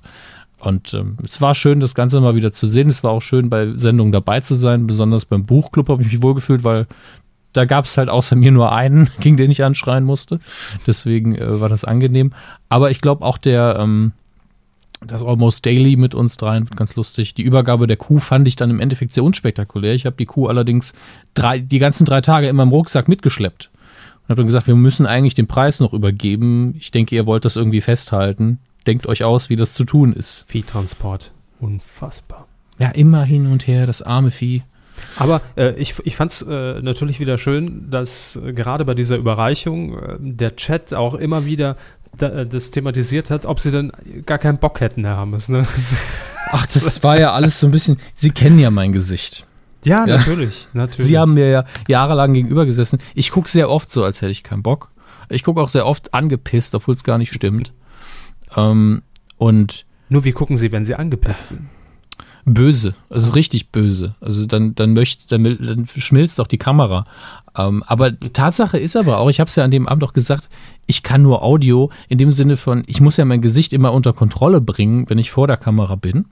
[0.60, 2.88] Und ähm, es war schön, das Ganze mal wieder zu sehen.
[2.88, 4.88] Es war auch schön, bei Sendungen dabei zu sein.
[4.88, 6.86] Besonders beim Buchclub habe ich mich wohlgefühlt, weil
[7.52, 10.40] da gab es halt außer mir nur einen, gegen den ich anschreien musste.
[10.86, 12.32] Deswegen äh, war das angenehm.
[12.68, 14.12] Aber ich glaube auch der, ähm,
[15.06, 17.34] das Almost Daily mit uns dreien, ganz lustig.
[17.34, 19.94] Die Übergabe der Kuh fand ich dann im Endeffekt sehr unspektakulär.
[19.94, 20.92] Ich habe die Kuh allerdings
[21.34, 23.70] drei, die ganzen drei Tage in meinem Rucksack mitgeschleppt.
[24.22, 26.74] Und habe dann gesagt, wir müssen eigentlich den Preis noch übergeben.
[26.78, 28.58] Ich denke, ihr wollt das irgendwie festhalten.
[28.86, 30.44] Denkt euch aus, wie das zu tun ist.
[30.48, 31.32] Viehtransport.
[31.60, 32.46] Unfassbar.
[32.78, 34.62] Ja, immer hin und her, das arme Vieh.
[35.16, 39.16] Aber äh, ich, ich fand es äh, natürlich wieder schön, dass äh, gerade bei dieser
[39.16, 41.76] Überreichung äh, der Chat auch immer wieder
[42.16, 43.92] da, äh, das thematisiert hat, ob sie denn
[44.26, 45.48] gar keinen Bock hätten, Herr Hammes.
[45.48, 45.66] Ne?
[46.50, 47.98] Ach, das war ja alles so ein bisschen.
[48.14, 49.46] Sie kennen ja mein Gesicht.
[49.84, 50.16] ja, Ja.
[50.16, 51.06] natürlich, natürlich.
[51.06, 52.98] Sie haben mir ja jahrelang gegenüber gesessen.
[53.14, 54.90] Ich gucke sehr oft so, als hätte ich keinen Bock.
[55.28, 57.74] Ich gucke auch sehr oft angepisst, obwohl es gar nicht stimmt.
[58.56, 59.02] Ähm,
[59.36, 61.68] und Nur wie gucken Sie, wenn Sie angepisst sind?
[62.48, 64.14] Böse, also richtig böse.
[64.20, 67.06] Also dann, dann möchte, dann, dann schmilzt auch die Kamera.
[67.56, 70.12] Ähm, aber die Tatsache ist aber auch, ich habe es ja an dem Abend auch
[70.12, 70.48] gesagt,
[70.86, 74.12] ich kann nur Audio in dem Sinne von, ich muss ja mein Gesicht immer unter
[74.12, 76.26] Kontrolle bringen, wenn ich vor der Kamera bin.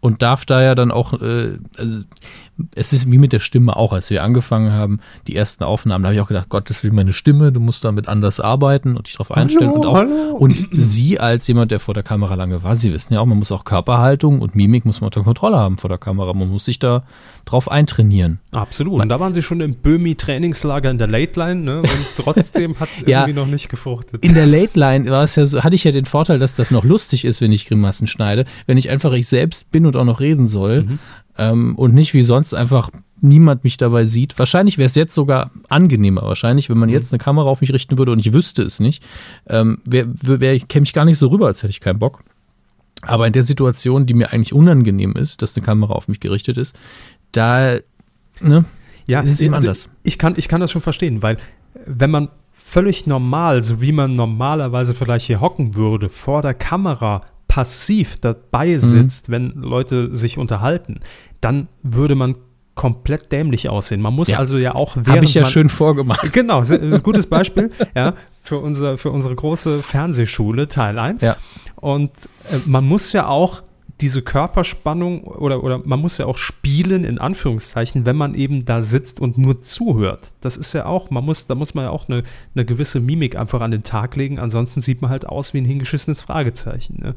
[0.00, 2.02] Und darf da ja dann auch, äh, also
[2.76, 6.08] es ist wie mit der Stimme auch, als wir angefangen haben, die ersten Aufnahmen, da
[6.08, 9.14] habe ich auch gedacht, Gottes will meine Stimme, du musst damit anders arbeiten und dich
[9.14, 9.72] darauf einstellen.
[9.72, 10.36] und auch hallo.
[10.38, 13.38] und Sie als jemand, der vor der Kamera lange war, Sie wissen ja auch, man
[13.38, 16.32] muss auch Körperhaltung und Mimik muss man unter Kontrolle haben vor der Kamera.
[16.32, 17.02] Man muss sich da
[17.44, 18.38] drauf eintrainieren.
[18.52, 19.02] Absolut.
[19.02, 21.78] Und da waren Sie schon im Böhmi-Trainingslager in der Late Line, ne?
[21.80, 23.20] Und trotzdem hat es Ja.
[23.22, 24.24] irgendwie noch nicht gefruchtet.
[24.24, 26.70] In der Late Line war es ja so, hatte ich ja den Vorteil, dass das
[26.70, 30.04] noch lustig ist, wenn ich Grimassen schneide, wenn ich einfach ich selbst bin und auch
[30.04, 30.86] noch reden soll
[31.38, 34.38] ähm, und nicht wie sonst einfach niemand mich dabei sieht.
[34.38, 36.22] Wahrscheinlich wäre es jetzt sogar angenehmer.
[36.22, 39.02] Wahrscheinlich, wenn man jetzt eine Kamera auf mich richten würde und ich wüsste es nicht,
[39.48, 42.22] ähm, wär, wär, käme ich gar nicht so rüber, als hätte ich keinen Bock.
[43.02, 46.56] Aber in der Situation, die mir eigentlich unangenehm ist, dass eine Kamera auf mich gerichtet
[46.56, 46.74] ist,
[47.32, 47.78] da,
[48.40, 48.64] ne,
[49.06, 49.88] Ja, Es ist eben also anders.
[50.02, 51.38] Ich kann, ich kann das schon verstehen, weil äh,
[51.86, 57.22] wenn man völlig normal, so wie man normalerweise vielleicht hier hocken würde, vor der Kamera
[57.54, 58.20] passiv Mhm.
[58.22, 60.98] dabei sitzt, wenn Leute sich unterhalten,
[61.40, 62.34] dann würde man
[62.74, 64.00] komplett dämlich aussehen.
[64.00, 64.38] Man muss Ja.
[64.40, 66.20] also ja auch während habe ich ja man, schön vorgemacht.
[66.32, 71.22] Genau, äh, gutes Beispiel, ja, für, unser, für unsere große Fernsehschule, Teil 1.
[71.22, 71.36] Ja.
[71.76, 72.10] Und
[72.50, 73.62] äh, man muss ja auch
[74.00, 78.82] diese Körperspannung oder, oder man muss ja auch spielen, in Anführungszeichen, wenn man eben da
[78.82, 80.34] sitzt und nur zuhört.
[80.40, 82.24] Das ist ja auch, man muss, da muss man ja auch eine,
[82.54, 85.64] eine gewisse Mimik einfach an den Tag legen, ansonsten sieht man halt aus wie ein
[85.64, 86.98] hingeschissenes Fragezeichen.
[87.00, 87.14] Ne?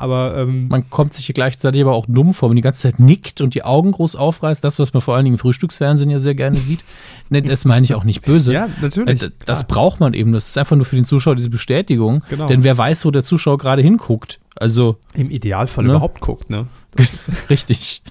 [0.00, 3.00] Aber ähm, Man kommt sich hier gleichzeitig aber auch dumm vor, wenn die ganze Zeit
[3.00, 4.62] nickt und die Augen groß aufreißt.
[4.62, 6.84] Das, was man vor allen Dingen im Frühstücksfernsehen ja sehr gerne sieht.
[7.30, 8.52] Ne, das meine ich auch nicht böse.
[8.52, 9.22] ja, natürlich.
[9.22, 9.74] Äh, Das klar.
[9.76, 10.32] braucht man eben.
[10.32, 12.22] Das ist einfach nur für den Zuschauer diese Bestätigung.
[12.30, 12.46] Genau.
[12.46, 14.38] Denn wer weiß, wo der Zuschauer gerade hinguckt.
[14.54, 15.90] Also im Idealfall Ne?
[15.90, 16.66] überhaupt guckt, ne?
[17.50, 18.02] richtig.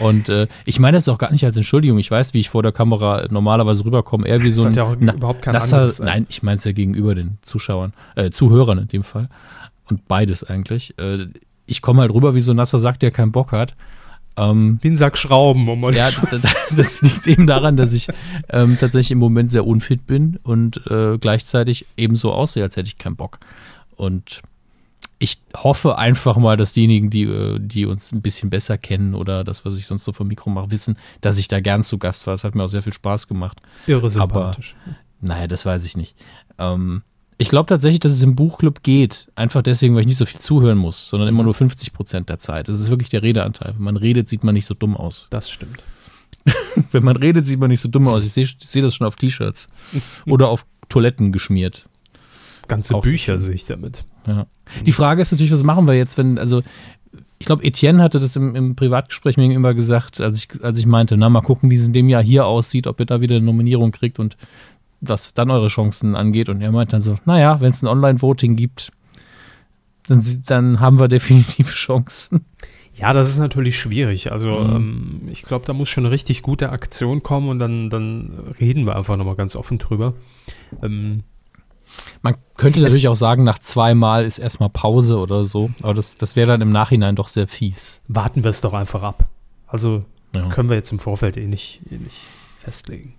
[0.00, 1.98] Und äh, ich meine das auch gar nicht als Entschuldigung.
[1.98, 4.26] Ich weiß, wie ich vor der Kamera normalerweise rüberkomme.
[4.26, 5.92] Eher wie so ein ja auch na- überhaupt kein nasser.
[6.00, 9.28] Nein, ich meine es ja gegenüber den Zuschauern, äh, Zuhörern in dem Fall.
[9.88, 10.98] Und beides eigentlich.
[10.98, 11.26] Äh,
[11.66, 13.74] ich komme halt rüber wie so ein nasser Sack, der keinen Bock hat.
[14.36, 16.42] Ähm, Wie ein Sack Schrauben, um ja, das,
[16.76, 18.08] das liegt eben daran, dass ich
[18.50, 22.98] ähm, tatsächlich im Moment sehr unfit bin und äh, gleichzeitig ebenso aussehe, als hätte ich
[22.98, 23.38] keinen Bock.
[23.94, 24.42] Und
[25.20, 29.44] ich hoffe einfach mal, dass diejenigen, die, äh, die uns ein bisschen besser kennen oder
[29.44, 32.26] das, was ich sonst so vom Mikro mache, wissen, dass ich da gern zu Gast
[32.26, 32.34] war.
[32.34, 33.60] Es hat mir auch sehr viel Spaß gemacht.
[33.86, 34.74] irre sympathisch.
[35.20, 36.16] Naja, das weiß ich nicht.
[36.58, 37.02] Ähm,
[37.38, 39.30] ich glaube tatsächlich, dass es im Buchclub geht.
[39.34, 42.38] Einfach deswegen, weil ich nicht so viel zuhören muss, sondern immer nur 50 Prozent der
[42.38, 42.68] Zeit.
[42.68, 43.74] Das ist wirklich der Redeanteil.
[43.74, 45.26] Wenn man redet, sieht man nicht so dumm aus.
[45.30, 45.82] das stimmt.
[46.92, 48.24] Wenn man redet, sieht man nicht so dumm aus.
[48.24, 49.68] Ich sehe seh das schon auf T-Shirts.
[50.26, 51.88] Oder auf Toiletten geschmiert.
[52.68, 54.04] Ganze Auch Bücher sehe ich damit.
[54.26, 54.46] Ja.
[54.84, 56.62] Die Frage ist natürlich, was machen wir jetzt, wenn, also,
[57.38, 60.86] ich glaube, Etienne hatte das im, im Privatgespräch mir gegenüber gesagt, als ich, als ich
[60.86, 63.36] meinte, na, mal gucken, wie es in dem Jahr hier aussieht, ob ihr da wieder
[63.36, 64.36] eine Nominierung kriegt und
[65.08, 66.48] was dann eure Chancen angeht.
[66.48, 68.92] Und er meinte dann so, naja, wenn es ein Online-Voting gibt,
[70.06, 72.44] dann, dann haben wir definitiv Chancen.
[72.94, 74.30] Ja, das ist natürlich schwierig.
[74.30, 74.76] Also Mhm.
[74.76, 78.30] ähm, ich glaube, da muss schon eine richtig gute Aktion kommen und dann, dann
[78.60, 80.14] reden wir einfach nochmal ganz offen drüber.
[80.82, 81.24] Ähm,
[82.22, 86.34] Man könnte natürlich auch sagen, nach zweimal ist erstmal Pause oder so, aber das, das
[86.36, 88.00] wäre dann im Nachhinein doch sehr fies.
[88.08, 89.28] warten wir es doch einfach ab.
[89.66, 90.48] Also Ja.
[90.48, 92.16] können wir jetzt im Vorfeld eh nicht, eh nicht
[92.60, 93.14] festlegen.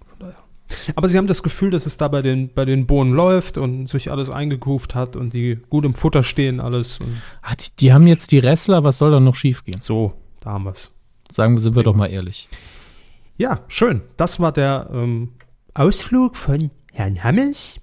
[0.96, 3.88] Aber Sie haben das Gefühl, dass es da bei den, bei den Bohnen läuft und
[3.88, 7.00] sich alles eingekuft hat und die gut im Futter stehen, alles.
[7.42, 9.82] Ah, die, die haben jetzt die Wrestler, was soll da noch schiefgehen?
[9.82, 10.92] so, da haben wir es.
[11.32, 12.48] Sagen sind wir doch mal ehrlich.
[13.38, 14.02] Ja, schön.
[14.18, 15.32] Das war der ähm,
[15.74, 17.80] Ausflug von Herrn Hammes.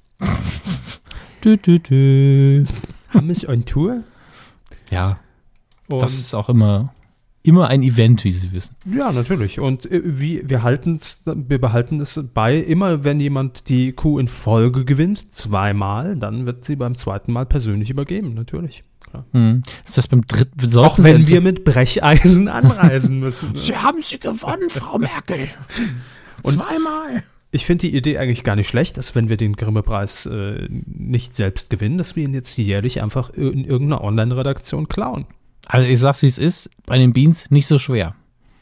[1.45, 2.64] Dü, dü, dü.
[3.12, 4.05] Hammes on Tour.
[4.91, 5.18] Ja,
[5.89, 6.95] Und das ist auch immer,
[7.43, 8.76] immer ein Event, wie Sie wissen.
[8.84, 9.61] Ja, natürlich.
[9.61, 14.84] Und äh, wie, wir wir behalten es bei, immer wenn jemand die Kuh in Folge
[14.84, 18.84] gewinnt, zweimal, dann wird sie beim zweiten Mal persönlich übergeben, natürlich.
[19.11, 19.26] Klar.
[19.32, 19.62] Hm.
[19.84, 20.78] Ist das beim dritten?
[20.78, 23.49] Auch wenn wir mit Brecheisen anreisen müssen.
[23.53, 23.59] ne?
[23.59, 25.49] Sie haben sie gewonnen, Frau Merkel.
[26.43, 27.22] Und- Zweimal.
[27.55, 31.34] Ich finde die Idee eigentlich gar nicht schlecht, dass wenn wir den Grimme-Preis äh, nicht
[31.34, 35.26] selbst gewinnen, dass wir ihn jetzt jährlich einfach in irgendeiner Online-Redaktion klauen.
[35.66, 38.14] Also ich sag's, wie es ist, bei den Beans nicht so schwer.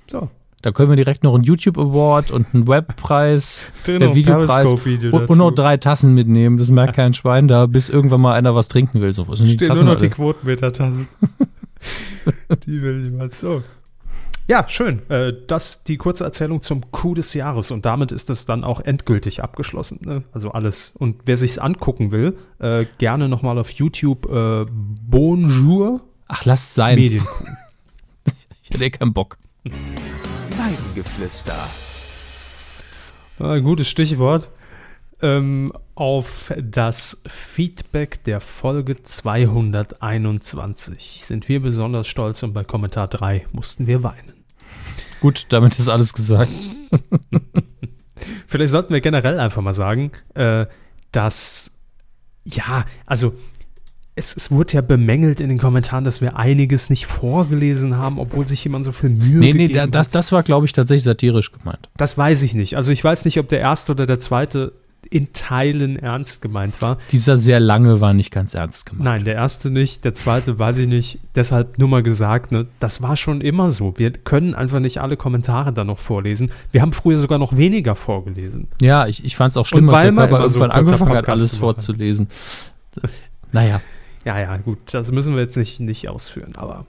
[0.08, 0.28] So.
[0.62, 5.16] Da können wir direkt noch einen YouTube Award und einen Webpreis, Genau, der Videopreis Periscope-Video
[5.16, 6.58] und, und noch drei Tassen mitnehmen.
[6.58, 9.12] Das merkt kein Schwein da, bis irgendwann mal einer was trinken will.
[9.12, 10.10] So, was sind die Tassen nur noch die?
[10.10, 11.08] Quotenmeter-Tassen.
[12.66, 13.62] die will jemand so.
[14.48, 15.08] Ja, schön.
[15.08, 18.80] Äh, das die kurze Erzählung zum Coup des Jahres und damit ist es dann auch
[18.80, 20.00] endgültig abgeschlossen.
[20.02, 20.24] Ne?
[20.32, 20.92] Also alles.
[20.98, 26.02] Und wer sich's angucken will, äh, gerne nochmal auf YouTube äh, Bonjour
[26.32, 26.94] Ach, lasst sein.
[26.94, 27.44] Medienkuh.
[28.62, 29.36] Ich hätte eh keinen Bock.
[29.64, 31.56] Weidengeflüster.
[33.40, 34.48] Ein gutes Stichwort.
[35.20, 43.48] Ähm, auf das Feedback der Folge 221 sind wir besonders stolz und bei Kommentar 3
[43.50, 44.44] mussten wir weinen.
[45.18, 46.52] Gut, damit ist alles gesagt.
[48.46, 50.66] Vielleicht sollten wir generell einfach mal sagen, äh,
[51.10, 51.72] dass,
[52.44, 53.34] ja, also
[54.20, 58.46] es, es wurde ja bemängelt in den Kommentaren, dass wir einiges nicht vorgelesen haben, obwohl
[58.46, 60.14] sich jemand so viel Mühe Nee, nee, gegeben da, das, hat.
[60.14, 61.88] das war, glaube ich, tatsächlich satirisch gemeint.
[61.96, 62.76] Das weiß ich nicht.
[62.76, 64.72] Also ich weiß nicht, ob der erste oder der zweite
[65.08, 66.98] in Teilen ernst gemeint war.
[67.10, 69.04] Dieser sehr lange war nicht ganz ernst gemeint.
[69.04, 71.18] Nein, der erste nicht, der zweite weiß ich nicht.
[71.34, 73.94] Deshalb nur mal gesagt, ne, das war schon immer so.
[73.96, 76.52] Wir können einfach nicht alle Kommentare da noch vorlesen.
[76.70, 78.68] Wir haben früher sogar noch weniger vorgelesen.
[78.82, 80.84] Ja, ich, ich fand es auch schlimm, Und als der weil man Körper so irgendwann
[80.84, 82.28] kurzer angefangen hat, alles vorzulesen.
[83.52, 83.80] Naja,
[84.24, 86.86] Ja, ja, gut, das müssen wir jetzt nicht, nicht ausführen, aber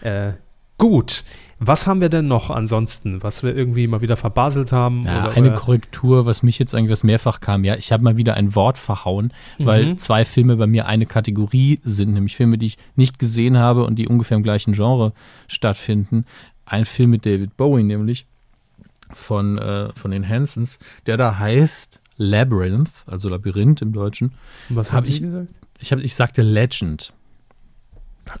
[0.00, 0.32] äh,
[0.78, 1.24] gut.
[1.60, 5.04] Was haben wir denn noch ansonsten, was wir irgendwie mal wieder verbaselt haben?
[5.04, 7.64] ja, oder, eine Korrektur, was mich jetzt eigentlich was mehrfach kam.
[7.64, 9.98] Ja, ich habe mal wieder ein Wort verhauen, weil Mhm.
[9.98, 13.96] zwei Filme bei mir eine Kategorie sind, nämlich Filme, die ich nicht gesehen habe und
[13.96, 15.12] die ungefähr im gleichen Genre
[15.48, 16.26] stattfinden.
[16.64, 18.26] Ein Film mit David Bowie, nämlich
[19.10, 24.32] von, äh, von den Hansons, der da heißt Labyrinth, also Labyrinth im Deutschen.
[24.68, 25.48] was hab habe ich gesagt?
[25.78, 27.12] Ich, hab, ich sagte Legend.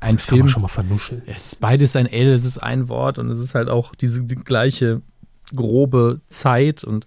[0.00, 1.22] Ein Das kann Film, man schon mal vernuscheln.
[1.26, 4.22] Es ist beides ein L, es ist ein Wort und es ist halt auch diese
[4.22, 5.00] die gleiche
[5.54, 7.06] grobe Zeit und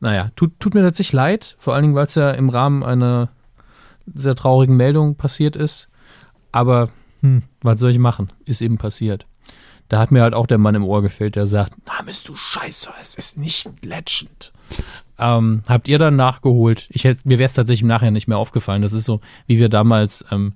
[0.00, 3.30] naja, tut, tut mir tatsächlich leid, vor allen Dingen, weil es ja im Rahmen einer
[4.14, 5.88] sehr traurigen Meldung passiert ist.
[6.52, 6.90] Aber
[7.20, 8.32] hm, was soll ich machen?
[8.44, 9.26] Ist eben passiert.
[9.88, 12.34] Da hat mir halt auch der Mann im Ohr gefällt, der sagt, na, bist du
[12.34, 14.52] scheiße, es ist nicht Legend.
[15.18, 16.88] Ähm, habt ihr dann nachgeholt?
[16.90, 18.82] Ich hätte, mir wäre es tatsächlich im Nachhinein nicht mehr aufgefallen.
[18.82, 20.54] Das ist so, wie wir damals ähm,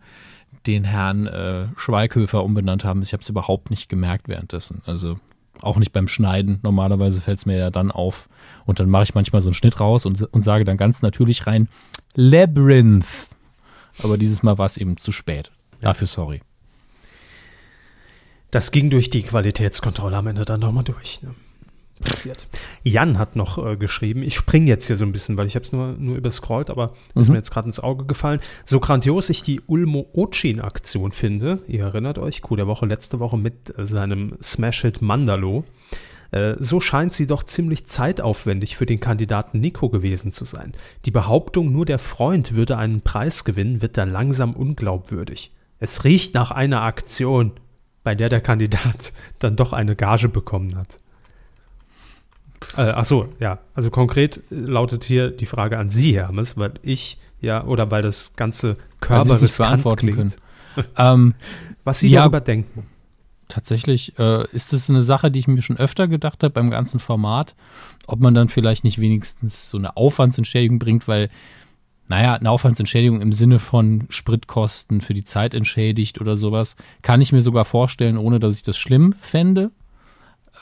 [0.67, 3.03] den Herrn äh, Schweighöfer umbenannt haben.
[3.03, 4.83] Ich habe es überhaupt nicht gemerkt währenddessen.
[4.85, 5.19] Also
[5.63, 6.59] auch nicht beim Schneiden.
[6.63, 8.29] Normalerweise fällt es mir ja dann auf.
[8.67, 11.47] Und dann mache ich manchmal so einen Schnitt raus und, und sage dann ganz natürlich
[11.47, 11.69] rein,
[12.15, 13.07] Labyrinth.
[14.03, 15.51] Aber dieses Mal war es eben zu spät.
[15.81, 16.43] Dafür sorry.
[18.51, 21.23] Das ging durch die Qualitätskontrolle am Ende dann nochmal durch.
[21.23, 21.35] Ne?
[22.01, 22.47] Passiert.
[22.83, 25.65] Jan hat noch äh, geschrieben, ich springe jetzt hier so ein bisschen, weil ich habe
[25.65, 27.33] es nur, nur überscrollt, aber ist Mhm.
[27.33, 28.41] mir jetzt gerade ins Auge gefallen.
[28.65, 33.37] So grandios ich die Ulmo Ochin-Aktion finde, ihr erinnert euch, Coup der Woche letzte Woche
[33.37, 35.65] mit äh, seinem Smash-Hit Mandalo,
[36.31, 40.73] äh, so scheint sie doch ziemlich zeitaufwendig für den Kandidaten Nico gewesen zu sein.
[41.05, 45.53] Die Behauptung, nur der Freund würde einen Preis gewinnen, wird dann langsam unglaubwürdig.
[45.79, 47.53] Es riecht nach einer Aktion,
[48.05, 50.99] bei der der Kandidat dann doch eine Gage bekommen hat.
[52.77, 53.59] Äh, ach so, ja.
[53.75, 58.35] Also konkret lautet hier die Frage an Sie, Hermes, weil ich ja, oder weil das
[58.37, 60.37] ganze Weil Körper nicht beantworten klingt.
[60.97, 61.35] Ähm,
[61.83, 62.21] Was Sie Ja.
[62.21, 62.87] darüber denken.
[63.49, 67.01] tatsächlich äh, ist es eine Sache, die ich mir schon öfter gedacht habe beim ganzen
[67.01, 67.57] Format,
[68.07, 71.29] ob man dann vielleicht nicht wenigstens so eine Aufwandsentschädigung bringt, weil,
[72.07, 77.33] naja, eine Aufwandsentschädigung im Sinne von Spritkosten für die Zeit entschädigt oder sowas, kann ich
[77.33, 79.73] mir sogar vorstellen, ohne dass ich das schlimm fände.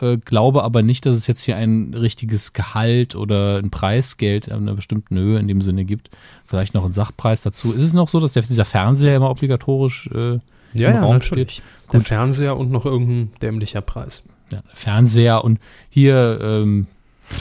[0.01, 4.62] Äh, glaube aber nicht, dass es jetzt hier ein richtiges Gehalt oder ein Preisgeld an
[4.62, 6.11] einer bestimmten Höhe in dem Sinne gibt.
[6.46, 7.72] Vielleicht noch ein Sachpreis dazu.
[7.72, 10.38] Ist es noch so, dass der, dieser Fernseher immer obligatorisch äh,
[10.74, 11.53] Ja, im ja, Raum natürlich.
[11.55, 11.62] steht?
[11.92, 12.09] Der Gut.
[12.09, 14.22] Fernseher und noch irgendein dämlicher Preis.
[14.53, 15.59] ja, Fernseher und
[15.90, 16.86] hier ähm,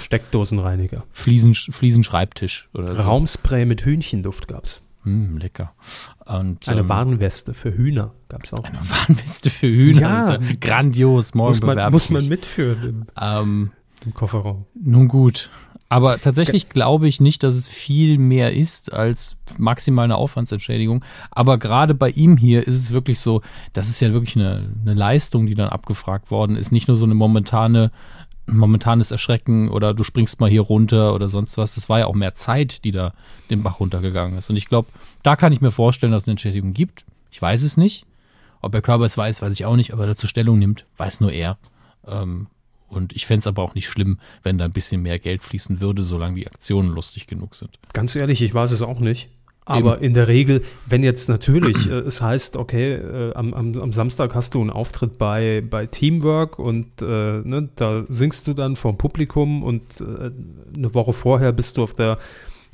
[0.01, 1.03] Steckdosenreiniger.
[1.11, 3.01] Fliesen, Fliesenschreibtisch oder so.
[3.03, 4.81] Raumspray mit Hühnchenduft gab's.
[5.03, 5.73] Hm, lecker.
[6.27, 8.63] Und, Eine ähm, Warnweste für Hühner gab's auch.
[8.63, 10.01] Eine Warnweste für Hühner.
[10.01, 10.31] Ja.
[10.33, 11.33] Ja grandios.
[11.33, 13.71] Morgen muss, man, muss man mitführen im, Ähm,
[14.05, 14.65] im Kofferraum.
[14.75, 15.49] nun gut.
[15.89, 21.03] Aber tatsächlich glaube ich nicht, dass es viel mehr ist als maximal eine Aufwandsentschädigung.
[21.31, 24.93] Aber gerade bei ihm hier ist es wirklich so, das ist ja wirklich eine, eine
[24.93, 26.73] Leistung, die dann abgefragt worden ist.
[26.73, 27.91] Nicht nur so eine momentane,
[28.47, 31.75] momentanes Erschrecken oder du springst mal hier runter oder sonst was.
[31.75, 33.13] Das war ja auch mehr Zeit, die da
[33.49, 34.49] den Bach runtergegangen ist.
[34.49, 34.87] Und ich glaube,
[35.23, 37.05] da kann ich mir vorstellen, dass es eine Entschädigung gibt.
[37.31, 38.05] Ich weiß es nicht.
[38.61, 41.31] Ob Herr Körber es weiß, weiß ich auch nicht, aber dazu Stellung nimmt, weiß nur
[41.31, 41.57] er.
[42.07, 42.47] Ähm,
[42.87, 45.81] und ich fände es aber auch nicht schlimm, wenn da ein bisschen mehr Geld fließen
[45.81, 47.77] würde, solange die Aktionen lustig genug sind.
[47.93, 49.29] Ganz ehrlich, ich weiß es auch nicht.
[49.67, 53.93] Aber in der Regel, wenn jetzt natürlich äh, es heißt, okay, äh, am, am, am
[53.93, 58.75] Samstag hast du einen Auftritt bei, bei Teamwork und äh, ne, da singst du dann
[58.75, 60.31] vor dem Publikum und äh,
[60.75, 62.17] eine Woche vorher bist du auf der,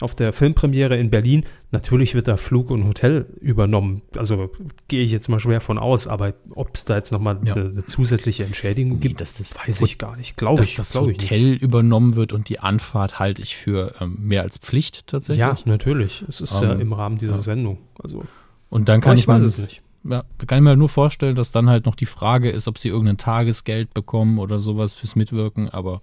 [0.02, 1.46] auf der Filmpremiere in Berlin.
[1.72, 4.02] Natürlich wird da Flug und Hotel übernommen.
[4.18, 4.50] Also
[4.88, 7.56] gehe ich jetzt mal schwer von aus, aber ob es da jetzt nochmal Ja.
[7.56, 10.36] eine, eine zusätzliche Entschädigung gibt, dass das, weiß ich gar nicht.
[10.38, 11.24] Glaube dass ich, das ich nicht.
[11.24, 15.40] Hotel übernommen wird und die Anfahrt halte ich für ähm, mehr als Pflicht tatsächlich.
[15.42, 16.24] Ja, natürlich.
[16.28, 17.78] Es ist ja Ähm, im Rahmen dieser Sendung.
[18.02, 18.24] Also,
[18.70, 19.82] Und dann kann ich, weiß mir, es nicht.
[20.04, 22.90] ja, kann ich mir nur vorstellen, dass dann halt noch die Frage ist, ob sie
[22.90, 26.02] irgendein Tagesgeld bekommen oder sowas fürs Mitwirken, aber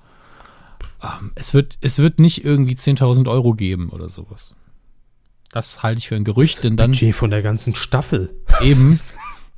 [1.03, 4.55] ähm, es, wird, es wird nicht irgendwie 10.000 Euro geben oder sowas.
[5.53, 8.31] Das halte ich für ein Gerücht, denn dann Budget von der ganzen Staffel.
[8.61, 9.01] eben,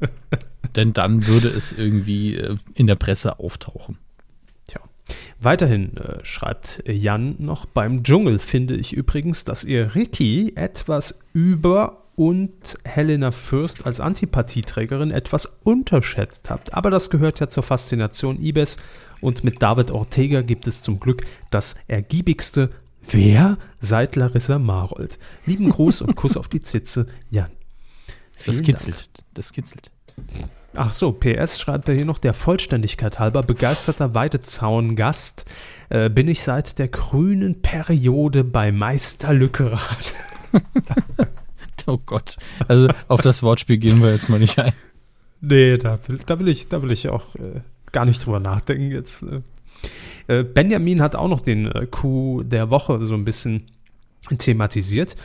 [0.77, 3.99] denn dann würde es irgendwie äh, in der Presse auftauchen.
[4.67, 4.81] Tja.
[5.39, 12.02] Weiterhin äh, schreibt Jan noch, beim Dschungel finde ich übrigens, dass ihr Ricky etwas über
[12.23, 16.73] und Helena Fürst als Antipathieträgerin etwas unterschätzt habt.
[16.73, 18.77] Aber das gehört ja zur Faszination Ibis
[19.21, 22.71] und mit David Ortega gibt es zum Glück das ergiebigste
[23.11, 25.19] Wer seit Larissa Marold.
[25.47, 27.51] Lieben Gruß und Kuss auf die Zitze, Jan.
[28.37, 29.09] Das Vielen kitzelt.
[29.35, 29.91] Das kitzelt.
[30.75, 35.45] Ach so, PS schreibt er hier noch, der Vollständigkeit halber, begeisterter Weidezaun-Gast,
[35.89, 40.15] äh, bin ich seit der grünen Periode bei Meister Lückerath.
[41.87, 42.37] Oh Gott.
[42.69, 44.73] Also auf das Wortspiel gehen wir jetzt mal nicht ein.
[45.41, 47.61] Nee, da will, da will ich, da will ich auch äh,
[47.91, 49.23] gar nicht drüber nachdenken jetzt.
[49.23, 49.41] Äh.
[50.29, 53.67] Äh, Benjamin hat auch noch den äh, Coup der Woche so ein bisschen
[54.39, 55.17] thematisiert.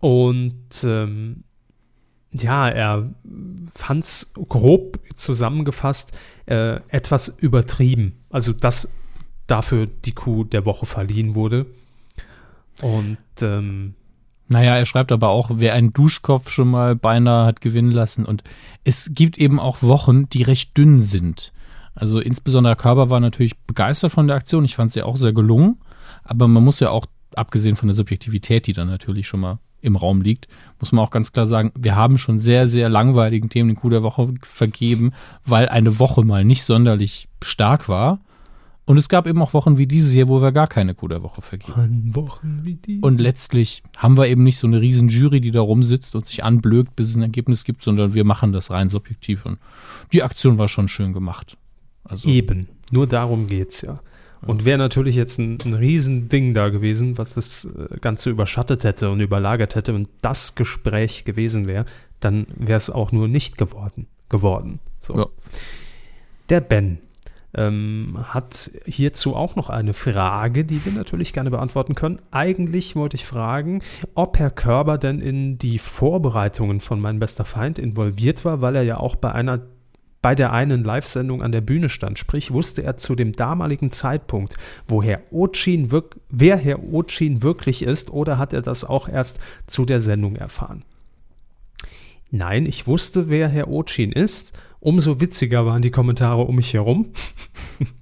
[0.00, 1.44] Und ähm,
[2.32, 3.14] ja, er
[3.74, 6.12] fand es grob zusammengefasst
[6.46, 8.24] äh, etwas übertrieben.
[8.30, 8.92] Also, dass
[9.46, 11.66] dafür die Coup der Woche verliehen wurde.
[12.82, 13.94] Und ähm,
[14.48, 18.24] Naja, er schreibt aber auch, wer einen Duschkopf schon mal beinahe hat gewinnen lassen.
[18.24, 18.44] Und
[18.84, 21.52] es gibt eben auch Wochen, die recht dünn sind.
[21.94, 24.64] Also insbesondere Körber war natürlich begeistert von der Aktion.
[24.64, 25.78] Ich fand sie auch sehr gelungen.
[26.22, 29.96] Aber man muss ja auch, abgesehen von der Subjektivität, die dann natürlich schon mal im
[29.96, 30.48] Raum liegt,
[30.80, 33.90] muss man auch ganz klar sagen, wir haben schon sehr, sehr langweiligen Themen den Coup
[33.90, 35.12] der Woche vergeben,
[35.44, 38.20] weil eine Woche mal nicht sonderlich stark war.
[38.86, 41.24] Und es gab eben auch Wochen wie diese hier, wo wir gar keine Coup der
[41.24, 41.74] Woche vergeben.
[41.74, 43.00] An Wochen wie die.
[43.00, 46.44] Und letztlich haben wir eben nicht so eine riesen Jury, die da rumsitzt und sich
[46.44, 49.44] anblökt, bis es ein Ergebnis gibt, sondern wir machen das rein subjektiv.
[49.44, 49.58] Und
[50.12, 51.58] die Aktion war schon schön gemacht.
[52.04, 52.68] Also, Eben.
[52.92, 54.00] Nur darum geht's ja.
[54.42, 59.10] Und wäre natürlich jetzt ein, ein Riesending da gewesen, was das äh, Ganze überschattet hätte
[59.10, 61.86] und überlagert hätte und das Gespräch gewesen wäre,
[62.20, 64.06] dann wäre es auch nur nicht geworden.
[64.28, 64.78] geworden.
[65.00, 65.16] So.
[65.16, 65.26] Ja.
[66.48, 66.98] Der Ben
[67.54, 72.20] ähm, hat hierzu auch noch eine Frage, die wir natürlich gerne beantworten können.
[72.30, 73.82] Eigentlich wollte ich fragen,
[74.14, 78.82] ob Herr Körber denn in die Vorbereitungen von Mein bester Feind involviert war, weil er
[78.82, 79.62] ja auch bei einer
[80.22, 82.18] bei der einen Live-Sendung an der Bühne stand.
[82.18, 84.56] Sprich, wusste er zu dem damaligen Zeitpunkt,
[84.88, 85.92] wo Herr Ochin
[86.30, 89.38] wer Herr Ochin wirklich ist, oder hat er das auch erst
[89.68, 90.84] zu der Sendung erfahren?
[92.32, 94.52] Nein, ich wusste, wer Herr Ochin ist.
[94.80, 97.12] Umso witziger waren die Kommentare um mich herum.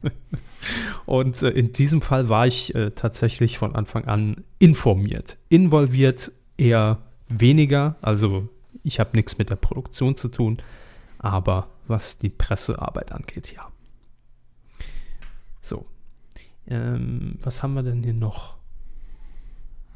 [1.06, 5.36] Und äh, in diesem Fall war ich äh, tatsächlich von Anfang an informiert.
[5.48, 6.98] Involviert eher
[7.28, 8.48] weniger, also
[8.82, 10.58] ich habe nichts mit der Produktion zu tun,
[11.18, 13.68] aber was die Pressearbeit angeht, ja.
[15.60, 15.86] So.
[16.66, 18.56] Ähm, was haben wir denn hier noch?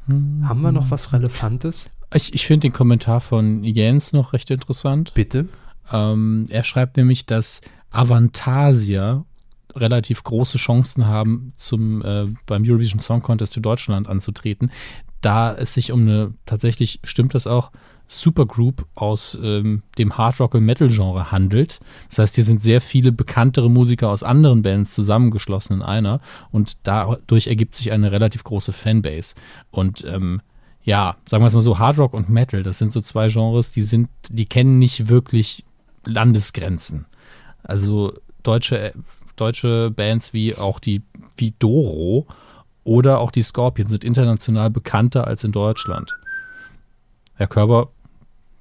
[0.07, 1.89] Haben wir noch was Relevantes?
[2.13, 5.13] ich ich finde den Kommentar von Jens noch recht interessant.
[5.13, 5.47] Bitte.
[5.91, 7.61] Ähm, er schreibt nämlich, dass
[7.91, 9.25] Avantasia
[9.75, 14.71] relativ große Chancen haben, zum, äh, beim Eurovision Song Contest für Deutschland anzutreten,
[15.21, 17.71] da es sich um eine, tatsächlich stimmt das auch,
[18.11, 21.79] Supergroup aus ähm, dem Hard Rock und Metal Genre handelt.
[22.09, 26.19] Das heißt, hier sind sehr viele bekanntere Musiker aus anderen Bands zusammengeschlossen in einer
[26.49, 29.35] und dadurch ergibt sich eine relativ große Fanbase.
[29.69, 30.41] Und ähm,
[30.81, 33.71] ja, sagen wir es mal so, Hard Rock und Metal, das sind so zwei Genres,
[33.71, 35.63] die sind, die kennen nicht wirklich
[36.05, 37.05] Landesgrenzen.
[37.63, 38.93] Also deutsche,
[39.35, 41.01] deutsche Bands wie auch die,
[41.37, 42.27] wie Doro
[42.83, 46.15] oder auch die Scorpions sind international bekannter als in Deutschland.
[47.35, 47.89] Herr Körber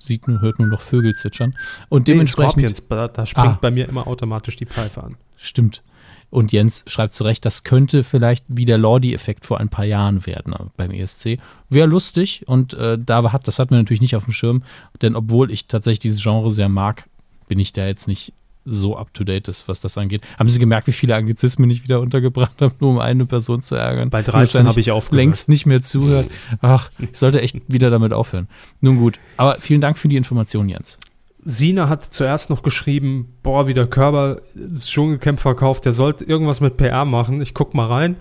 [0.01, 1.57] sieht nur, hört nur noch Vögel zwitschern.
[1.89, 2.77] Und Nee, dementsprechend.
[2.77, 3.59] Scorpions, da, da springt Ah.
[3.61, 5.17] bei mir immer automatisch die Pfeife an.
[5.37, 5.83] Stimmt.
[6.31, 10.27] Und Jens schreibt zu Recht, das könnte vielleicht wie der Lordi-Effekt vor ein paar Jahren
[10.27, 11.39] werden äh, beim ESC.
[11.71, 14.63] Wäre lustig und äh, da hat, das hatten wir natürlich nicht auf dem Schirm,
[15.01, 17.09] denn obwohl ich tatsächlich dieses Genre sehr mag,
[17.49, 18.33] bin ich da jetzt nicht
[18.65, 20.23] so up to date, ist, was das angeht.
[20.39, 23.75] Haben Sie gemerkt, wie viele Anglizismen ich wieder untergebracht habe, nur um eine Person zu
[23.77, 24.11] ärgern?
[24.11, 25.17] Bei Die 13 wahrscheinlich habe ich aufgehört.
[25.25, 26.31] längst nicht mehr zuhört.
[26.61, 28.47] Ach, ich sollte echt wieder damit aufhören.
[28.81, 30.99] Nun gut, aber vielen Dank für die Information, Jens.
[31.45, 36.61] Sina hat zuerst noch geschrieben, boah, wie der Körper das Dschungelcamp verkauft, der sollte irgendwas
[36.61, 37.41] mit PR machen.
[37.41, 38.17] Ich guck mal rein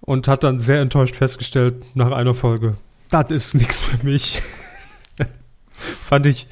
[0.00, 2.76] und hat dann sehr enttäuscht festgestellt nach einer Folge,
[3.08, 4.42] das ist nichts für mich.
[6.02, 6.48] Fand ich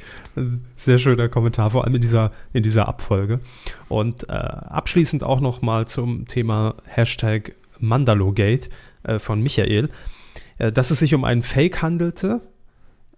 [0.76, 3.40] sehr schöner Kommentar, vor allem in dieser, in dieser Abfolge.
[3.88, 8.68] Und äh, abschließend auch noch mal zum Thema Hashtag Mandalogate
[9.02, 9.88] äh, von Michael,
[10.58, 12.40] äh, dass es sich um einen Fake handelte,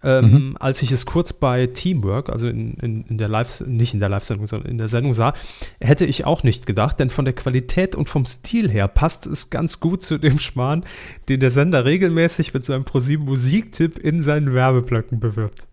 [0.03, 3.99] ähm, als ich es kurz bei Teamwork, also in, in, in der Live, nicht in
[4.01, 5.33] der Live-Sendung, sondern in der Sendung sah,
[5.79, 9.49] hätte ich auch nicht gedacht, denn von der Qualität und vom Stil her passt es
[9.49, 10.83] ganz gut zu dem Schmarrn,
[11.29, 15.67] den der Sender regelmäßig mit seinem ProSieben Musiktipp in seinen Werbeblöcken bewirbt.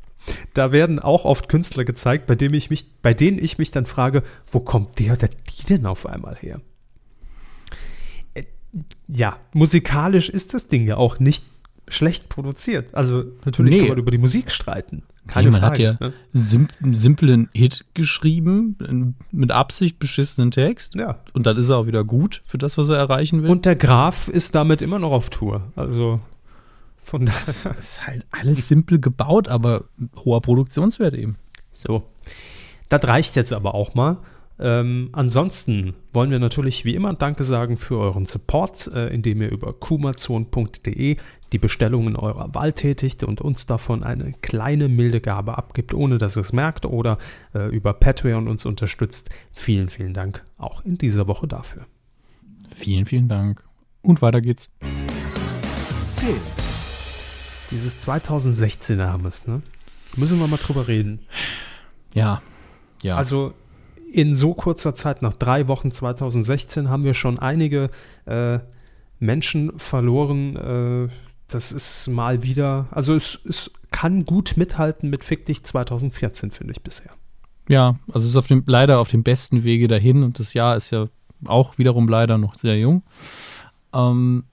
[0.55, 3.87] Da werden auch oft Künstler gezeigt, bei, dem ich mich, bei denen ich mich dann
[3.87, 6.61] frage, wo kommt der oder die denn auf einmal her?
[8.35, 8.45] Äh,
[9.09, 11.45] Ja, musikalisch ist das Ding ja auch nicht
[11.89, 12.95] schlecht produziert.
[12.95, 13.81] Also natürlich Nee.
[13.81, 15.03] kann man über die Musik streiten.
[15.27, 15.89] Keine Nee, man Frage.
[15.95, 16.13] hat ja ne?
[16.33, 20.95] sim einen simplen Hit geschrieben, mit Absicht beschissenen Text.
[20.95, 21.19] ja.
[21.33, 23.51] Und dann ist er auch wieder gut für das, was er erreichen will.
[23.51, 25.73] Und der Graf ist damit immer noch auf Tour.
[25.77, 26.21] Also
[27.11, 29.87] von das ist halt alles simpel gebaut, aber
[30.25, 31.37] hoher Produktionswert eben.
[31.73, 32.05] So.
[32.89, 34.19] Das reicht jetzt aber auch mal.
[34.61, 39.51] Ähm, ansonsten wollen wir natürlich wie immer Danke sagen für euren Support, äh, indem ihr
[39.51, 41.17] über kumazon.de
[41.53, 46.37] die Bestellungen eurer Wahl tätigt und uns davon eine kleine milde Gabe abgibt, ohne dass
[46.37, 47.19] ihr es merkt, oder
[47.55, 49.31] äh, über Patreon uns unterstützt.
[49.53, 51.87] Vielen, vielen Dank auch in dieser Woche dafür.
[52.77, 53.65] Vielen, vielen Dank.
[54.03, 54.71] Und weiter geht's.
[57.71, 59.63] Dieses 2016er haben es, ne?
[60.17, 61.21] Müssen wir mal drüber reden.
[62.15, 62.43] Ja.
[63.03, 63.17] Ja.
[63.17, 63.55] Also
[64.13, 67.91] in so kurzer Zeit, nach drei Wochen 2016, haben wir schon einige
[68.27, 68.59] äh,
[69.21, 70.57] Menschen verloren.
[70.57, 71.09] Äh,
[71.49, 76.73] das ist mal wieder, also es, es kann gut mithalten mit Fick dich 2014, finde
[76.73, 77.11] ich bisher.
[77.69, 80.77] ja, also es ist auf dem, leider auf dem besten Wege dahin und das Jahr
[80.77, 81.07] ist ja
[81.47, 83.03] auch wiederum leider noch sehr jung.
[83.93, 84.45] Ähm,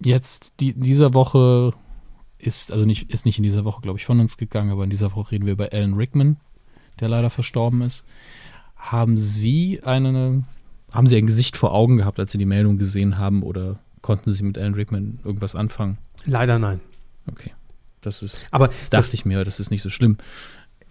[0.00, 1.72] jetzt die, dieser Woche
[2.46, 4.90] ist, also nicht, ist nicht in dieser Woche, glaube ich, von uns gegangen, aber in
[4.90, 6.36] dieser Woche reden wir über Alan Rickman,
[7.00, 8.04] der leider verstorben ist.
[8.76, 10.42] Haben Sie eine,
[10.92, 14.32] haben Sie ein Gesicht vor Augen gehabt, als Sie die Meldung gesehen haben oder konnten
[14.32, 15.98] Sie mit Alan Rickman irgendwas anfangen?
[16.24, 16.80] Leider nein.
[17.30, 17.52] Okay.
[18.00, 20.16] Das ist, Aber das dachte ich mir, das ist nicht so schlimm.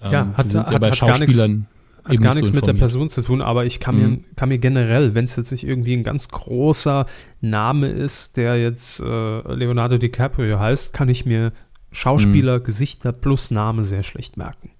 [0.02, 1.68] Ja, Ähm, hat- hat- bei hat gar Schauspielern
[2.06, 2.73] Hat eben gar nicht nichts so mit der.
[2.73, 4.26] Person zu tun, aber ich kann, mir, Mhm.
[4.36, 7.06] kann mir generell, wenn es jetzt nicht irgendwie ein ganz großer
[7.41, 11.52] Name ist, der jetzt äh, Leonardo DiCaprio heißt, kann ich mir
[11.91, 14.72] Schauspieler, Gesichter plus Name sehr schlecht merken.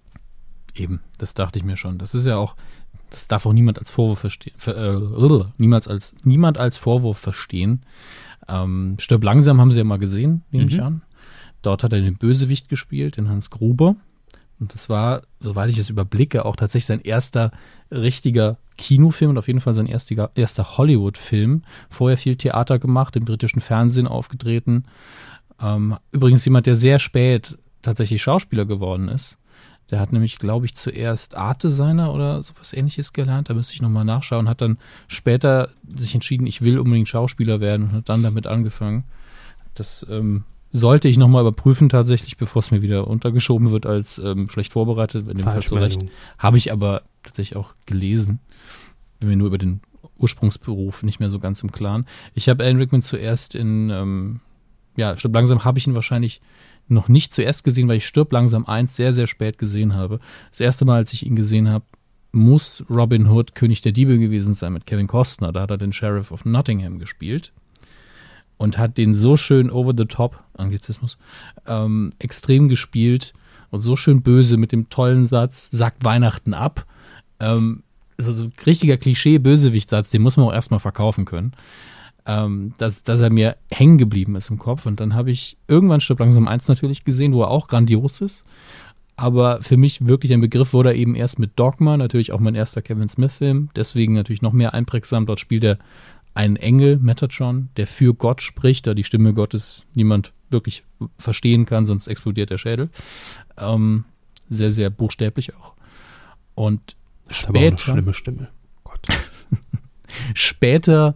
[0.76, 1.98] Eben, das dachte ich mir schon.
[1.98, 2.56] Das ist ja auch,
[3.10, 4.54] das darf auch niemand als Vorwurf verstehen.
[4.58, 7.84] Ver, äh, niemals als, niemand als Vorwurf verstehen.
[8.48, 10.84] Ähm, Stirb langsam haben sie ja mal gesehen, nehme ich Mhm.
[10.84, 11.02] an.
[11.62, 13.96] Dort hat er den Bösewicht gespielt, den Hans Gruber.
[14.60, 17.52] Und das war, soweit ich es überblicke, auch tatsächlich sein erster
[17.92, 21.64] richtiger Kinofilm und auf jeden Fall sein erstiger, erster Hollywood-Film.
[21.90, 24.86] Vorher viel Theater gemacht, im britischen Fernsehen aufgetreten.
[25.62, 29.38] Ähm, übrigens jemand, der sehr spät tatsächlich Schauspieler geworden ist.
[29.92, 33.50] Der hat nämlich, glaube ich, zuerst Art-Designer oder sowas ähnliches gelernt.
[33.50, 34.50] Da müsste ich nochmal nachschauen.
[34.50, 39.04] Hat dann später sich entschieden, ich will unbedingt Schauspieler werden und hat dann damit angefangen.
[39.76, 40.44] Das ähm,
[40.76, 45.28] sollte ich nochmal überprüfen tatsächlich, bevor es mir wieder untergeschoben wird als ähm, schlecht vorbereitet.
[45.28, 46.04] In dem Fall zu Recht.
[46.38, 48.40] Habe ich aber tatsächlich auch gelesen.
[49.20, 49.80] Bin mir nur über den
[50.18, 52.06] Ursprungsberuf nicht mehr so ganz im Klaren.
[52.34, 54.42] Ich habe Alan Rickman zuerst in, ähm,
[54.98, 56.42] ja, Stirb langsam habe ich ihn wahrscheinlich
[56.88, 60.20] noch nicht zuerst gesehen, weil ich Stirb langsam eins sehr, sehr spät gesehen habe.
[60.52, 61.86] Das erste Mal, als ich ihn gesehen habe,
[62.34, 65.54] muss Robin Hood König der Diebe gewesen sein mit Kevin Costner.
[65.54, 67.54] Da hat er den Sheriff of Nottingham gespielt
[68.58, 71.18] und hat den so schön over the top, Anglizismus,
[71.68, 73.34] ähm, extrem gespielt
[73.70, 76.86] und so schön böse mit dem tollen Satz, sagt Weihnachten ab.
[77.40, 77.84] Ähm,
[78.18, 81.54] so ein richtiger Klischee-Bösewicht-Satz, den muss man auch erstmal verkaufen können.
[82.28, 84.88] Ähm, dass, dass er mir hängen geblieben ist im Kopf.
[84.88, 88.46] Und dann habe ich irgendwann Stirb langsam eins natürlich gesehen, wo er auch grandios ist.
[89.18, 92.56] Aber für mich wirklich ein Begriff wurde er eben erst mit Dogma, natürlich auch mein
[92.56, 93.70] erster Kevin Smith-Film.
[93.76, 95.26] Deswegen natürlich noch mehr einprägsam.
[95.26, 95.78] Dort spielt er
[96.36, 100.84] einen Engel, Metatron, der für Gott spricht, da die Stimme Gottes niemand wirklich
[101.18, 102.90] verstehen kann, sonst explodiert der Schädel.
[103.58, 104.04] Ähm,
[104.50, 105.74] sehr, sehr buchstäblich auch.
[106.54, 106.96] Und
[107.30, 108.48] Hat aber auch eine später, schlimme Stimme.
[108.84, 109.08] Gott.
[110.34, 111.16] später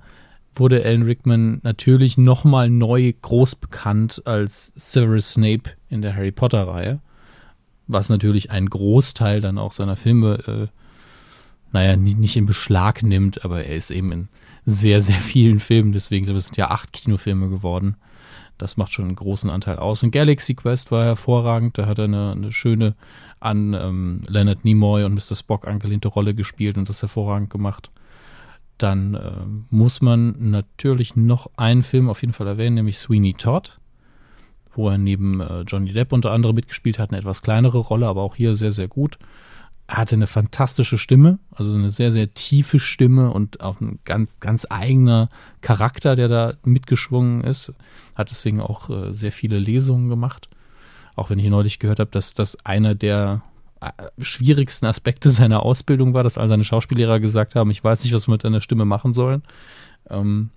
[0.56, 7.00] wurde Alan Rickman natürlich nochmal neu groß bekannt als Severus Snape in der Harry Potter-Reihe,
[7.88, 10.68] was natürlich einen Großteil dann auch seiner Filme, äh,
[11.72, 14.30] naja, nicht, nicht in Beschlag nimmt, aber er ist eben in
[14.70, 17.96] sehr, sehr vielen Filmen, deswegen glaube sind ja acht Kinofilme geworden.
[18.58, 20.04] Das macht schon einen großen Anteil aus.
[20.04, 22.96] Und Galaxy Quest war hervorragend, da hat er eine, eine schöne
[23.40, 25.36] an ähm, Leonard Nimoy und Mr.
[25.36, 27.90] Spock angelehnte Rolle gespielt und das hervorragend gemacht.
[28.78, 29.32] Dann äh,
[29.70, 33.80] muss man natürlich noch einen Film auf jeden Fall erwähnen, nämlich Sweeney Todd,
[34.74, 38.22] wo er neben äh, Johnny Depp unter anderem mitgespielt hat, eine etwas kleinere Rolle, aber
[38.22, 39.18] auch hier sehr, sehr gut.
[39.90, 44.68] Hatte eine fantastische Stimme, also eine sehr, sehr tiefe Stimme und auch ein ganz, ganz
[44.70, 45.30] eigener
[45.62, 47.74] Charakter, der da mitgeschwungen ist.
[48.14, 50.48] Hat deswegen auch äh, sehr viele Lesungen gemacht.
[51.16, 53.42] Auch wenn ich neulich gehört habe, dass das einer der
[53.82, 53.90] äh,
[54.20, 58.28] schwierigsten Aspekte seiner Ausbildung war, dass all seine Schauspiellehrer gesagt haben, ich weiß nicht, was
[58.28, 59.42] wir mit deiner Stimme machen sollen.
[60.10, 60.52] Ähm,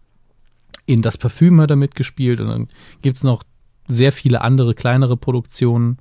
[0.84, 2.68] in Das Parfüm hat er mitgespielt und dann
[3.00, 3.44] gibt es noch
[3.88, 5.98] sehr viele andere kleinere Produktionen,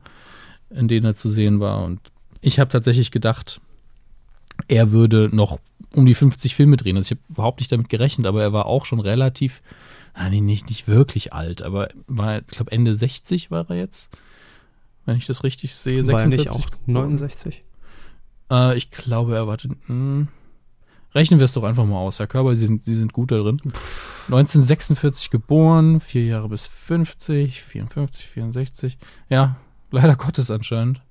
[0.69, 1.83] in denen er zu sehen war.
[1.83, 1.99] Und
[2.41, 3.61] ich habe tatsächlich gedacht,
[4.68, 5.59] er würde noch
[5.93, 6.97] um die 50 Filme drehen.
[6.97, 9.61] Also ich habe überhaupt nicht damit gerechnet, aber er war auch schon relativ,
[10.15, 14.15] nein, nicht, nicht wirklich alt, aber war, ich glaube, Ende 60 war er jetzt,
[15.05, 16.05] wenn ich das richtig sehe.
[16.07, 17.63] War er 46 nicht auch 69?
[18.51, 19.72] äh, ich glaube, er wartet.
[19.88, 20.27] Mh.
[21.13, 23.38] Rechnen wir es doch einfach mal aus, Herr Körber, Sie sind, Sie sind gut da
[23.38, 23.59] drin.
[24.27, 28.97] 1946 geboren, vier Jahre bis 50, 54, 64.
[29.27, 29.57] Ja,
[29.91, 31.01] leider Gottes anscheinend.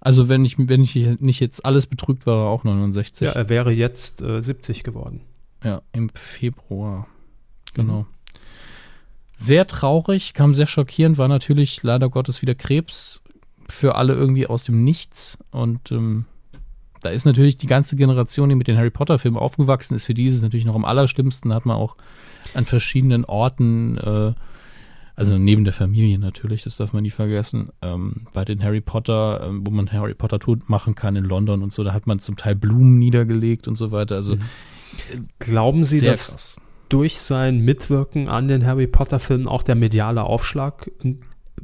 [0.00, 3.26] Also wenn ich, wenn ich nicht jetzt alles betrügt, war er auch 69.
[3.26, 5.20] Ja, er wäre jetzt äh, 70 geworden.
[5.62, 7.06] Ja, im Februar.
[7.74, 8.06] Genau.
[9.34, 13.22] Sehr traurig, kam sehr schockierend, war natürlich leider Gottes wieder Krebs
[13.68, 15.38] für alle irgendwie aus dem Nichts.
[15.50, 16.24] Und ähm,
[17.02, 20.26] da ist natürlich die ganze Generation, die mit den Harry Potter-Filmen aufgewachsen ist, für die
[20.26, 21.50] ist es natürlich noch am allerschlimmsten.
[21.50, 21.96] Da hat man auch
[22.54, 24.34] an verschiedenen Orten, äh,
[25.16, 29.46] also neben der Familie natürlich, das darf man nie vergessen, ähm, bei den Harry Potter,
[29.46, 32.18] ähm, wo man Harry Potter Tour machen kann in London und so, da hat man
[32.18, 34.16] zum Teil Blumen niedergelegt und so weiter.
[34.16, 34.36] Also
[35.38, 36.56] Glauben Sie, dass krass.
[36.88, 41.20] durch sein Mitwirken an den Harry Potter-Filmen auch der mediale Aufschlag ein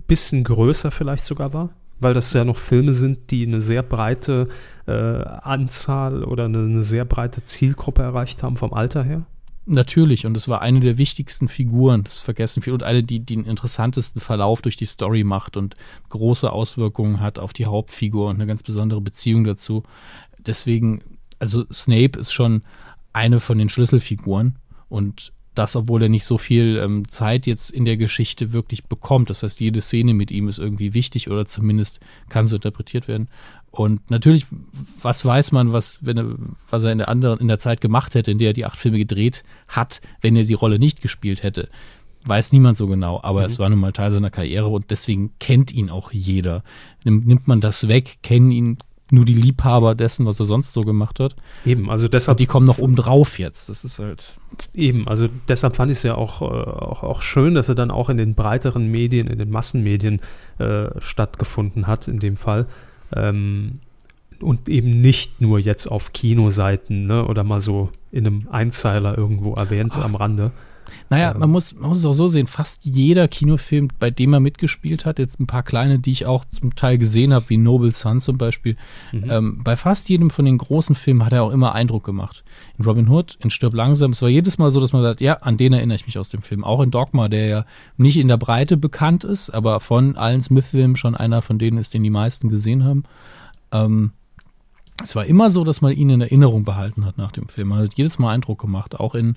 [0.07, 1.71] bisschen größer vielleicht sogar war?
[1.99, 4.49] Weil das ja noch Filme sind, die eine sehr breite
[4.87, 9.27] äh, Anzahl oder eine, eine sehr breite Zielgruppe erreicht haben vom Alter her.
[9.69, 13.45] Natürlich, und es war eine der wichtigsten Figuren, das vergessen viele, und eine, die den
[13.45, 15.75] interessantesten Verlauf durch die Story macht und
[16.09, 19.83] große Auswirkungen hat auf die Hauptfigur und eine ganz besondere Beziehung dazu.
[20.39, 21.03] Deswegen,
[21.41, 22.63] also Snape ist schon
[23.13, 24.57] eine von den Schlüsselfiguren
[24.89, 29.31] und das, obwohl er nicht so viel ähm, Zeit jetzt in der Geschichte wirklich bekommt.
[29.31, 31.99] Das heißt, jede Szene mit ihm ist irgendwie wichtig oder zumindest
[32.29, 33.29] kann so interpretiert werden.
[33.79, 34.47] Und natürlich,
[35.03, 36.35] was weiß man, was, wenn er,
[36.71, 38.79] was er in der anderen, in der Zeit gemacht hätte, in der er die acht
[38.79, 41.69] Filme gedreht hat, wenn er die Rolle nicht gespielt hätte.
[42.25, 43.47] Weiß niemand so genau, aber mhm.
[43.47, 46.65] es war nun mal Teil seiner Karriere und deswegen kennt ihn auch jeder.
[47.05, 48.79] Nimmt man das weg, kennen ihn
[49.11, 51.37] nur die Liebhaber dessen, was er sonst so gemacht hat.
[51.65, 52.37] Eben, also deshalb.
[52.37, 53.69] Und die kommen noch oben drauf jetzt.
[53.69, 54.39] Das ist halt.
[54.75, 57.91] Eben, also deshalb fand ich es ja auch, äh, auch, auch schön, dass er dann
[57.91, 60.21] auch in den breiteren Medien, in den Massenmedien
[60.59, 62.67] äh, stattgefunden hat, in dem Fall.
[63.15, 63.81] Ähm,
[64.41, 69.55] und eben nicht nur jetzt auf Kinoseiten ne, oder mal so in einem Einzeiler irgendwo
[69.55, 70.05] erwähnt Ach.
[70.05, 70.53] am Rande.
[71.11, 74.41] Naja, man muss, man muss es auch so sehen, fast jeder Kinofilm, bei dem er
[74.41, 77.93] mitgespielt hat, jetzt ein paar kleine, die ich auch zum Teil gesehen habe, wie Noble
[77.93, 78.77] Sun zum Beispiel,
[79.13, 79.31] mhm.
[79.31, 82.45] ähm, bei fast jedem von den großen Filmen hat er auch immer Eindruck gemacht.
[82.79, 85.35] In Robin Hood, in Stirb langsam, es war jedes Mal so, dass man sagt, ja,
[85.35, 86.65] an den erinnere ich mich aus dem Film.
[86.65, 87.65] Auch in Dogma, der ja
[87.97, 91.95] nicht in der Breite bekannt ist, aber von allen Smith-Filmen schon einer von denen ist,
[91.95, 93.05] den die meisten gesehen haben.
[93.73, 94.13] Ähm,
[95.03, 97.69] es war immer so, dass man ihn in Erinnerung behalten hat nach dem Film.
[97.69, 99.37] Man hat jedes Mal Eindruck gemacht, auch in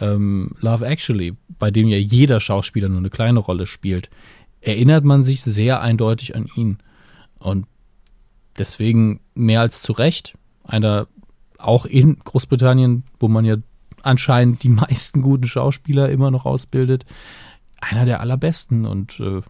[0.00, 4.10] ähm, Love Actually, bei dem ja jeder Schauspieler nur eine kleine Rolle spielt,
[4.60, 6.78] erinnert man sich sehr eindeutig an ihn.
[7.38, 7.66] Und
[8.58, 10.34] deswegen mehr als zu Recht,
[10.64, 11.08] einer
[11.58, 13.56] auch in Großbritannien, wo man ja
[14.02, 17.06] anscheinend die meisten guten Schauspieler immer noch ausbildet,
[17.80, 18.86] einer der allerbesten.
[18.86, 19.42] Und äh,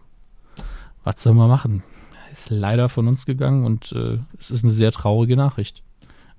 [1.03, 1.83] was soll man machen?
[2.33, 5.83] Ist leider von uns gegangen und äh, es ist eine sehr traurige Nachricht.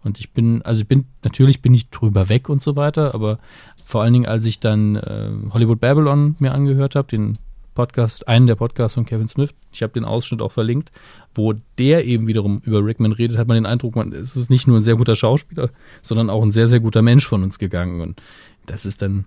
[0.03, 3.39] Und ich bin, also ich bin, natürlich bin ich drüber weg und so weiter, aber
[3.85, 7.39] vor allen Dingen, als ich dann äh, Hollywood Babylon mir angehört habe, den
[7.75, 10.93] Podcast, einen der Podcasts von Kevin Smith, ich habe den Ausschnitt auch verlinkt,
[11.35, 14.67] wo der eben wiederum über Rickman redet, hat man den Eindruck, man, es ist nicht
[14.67, 15.71] nur ein sehr guter Schauspieler,
[16.03, 18.01] sondern auch ein sehr, sehr guter Mensch von uns gegangen.
[18.01, 18.21] Und
[18.67, 19.25] das ist dann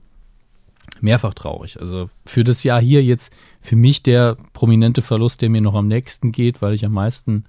[1.01, 1.79] mehrfach traurig.
[1.79, 5.87] Also für das Jahr hier jetzt für mich der prominente Verlust, der mir noch am
[5.87, 7.45] nächsten geht, weil ich am meisten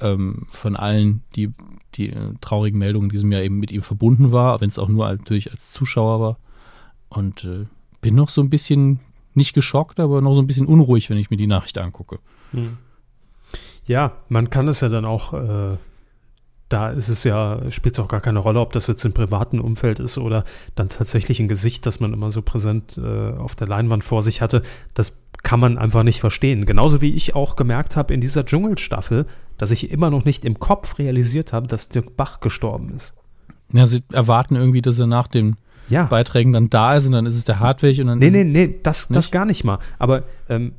[0.00, 1.52] ähm, von allen die,
[1.94, 4.88] die äh, traurigen Meldungen in diesem Jahr eben mit ihm verbunden war, wenn es auch
[4.88, 6.38] nur natürlich als Zuschauer war.
[7.08, 7.66] Und äh,
[8.00, 9.00] bin noch so ein bisschen
[9.34, 12.18] nicht geschockt, aber noch so ein bisschen unruhig, wenn ich mir die Nachricht angucke.
[12.52, 12.78] Hm.
[13.86, 15.76] Ja, man kann es ja dann auch äh,
[16.70, 19.58] da ist es ja, spielt es auch gar keine Rolle, ob das jetzt im privaten
[19.58, 20.44] Umfeld ist oder
[20.76, 24.40] dann tatsächlich ein Gesicht, das man immer so präsent äh, auf der Leinwand vor sich
[24.40, 24.62] hatte.
[24.94, 26.66] Das kann man einfach nicht verstehen.
[26.66, 29.26] Genauso wie ich auch gemerkt habe in dieser Dschungelstaffel,
[29.58, 33.14] dass ich immer noch nicht im Kopf realisiert habe, dass Dirk Bach gestorben ist.
[33.72, 35.56] Ja, sie erwarten irgendwie, dass er nach den
[35.88, 36.04] ja.
[36.04, 38.18] Beiträgen dann da ist und dann ist es der Hartwig und dann.
[38.20, 39.80] Nee, nee, nee, das, das gar nicht mal.
[39.98, 40.72] Aber ähm,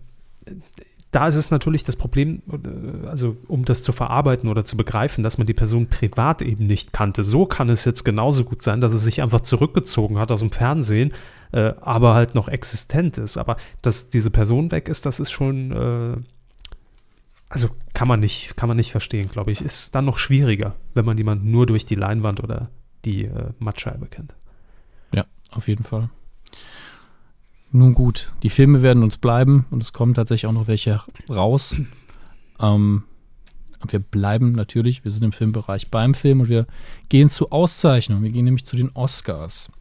[1.11, 5.23] da ist es natürlich das Problem, äh, also um das zu verarbeiten oder zu begreifen,
[5.23, 7.23] dass man die Person privat eben nicht kannte.
[7.23, 10.51] So kann es jetzt genauso gut sein, dass es sich einfach zurückgezogen hat aus dem
[10.51, 11.11] Fernsehen,
[11.51, 13.37] äh, aber halt noch existent ist.
[13.37, 16.17] Aber dass diese Person weg ist, das ist schon, äh,
[17.49, 19.61] also kann man nicht, kann man nicht verstehen, glaube ich.
[19.61, 22.69] Ist dann noch schwieriger, wenn man jemanden nur durch die Leinwand oder
[23.03, 24.33] die äh, Mattscheibe kennt.
[25.13, 26.09] Ja, auf jeden Fall.
[27.71, 31.77] Nun gut, die Filme werden uns bleiben und es kommen tatsächlich auch noch welche raus.
[32.59, 33.03] Ähm,
[33.81, 36.67] und wir bleiben natürlich, wir sind im Filmbereich beim Film und wir
[37.09, 38.23] gehen zu Auszeichnungen.
[38.23, 39.71] Wir gehen nämlich zu den Oscars.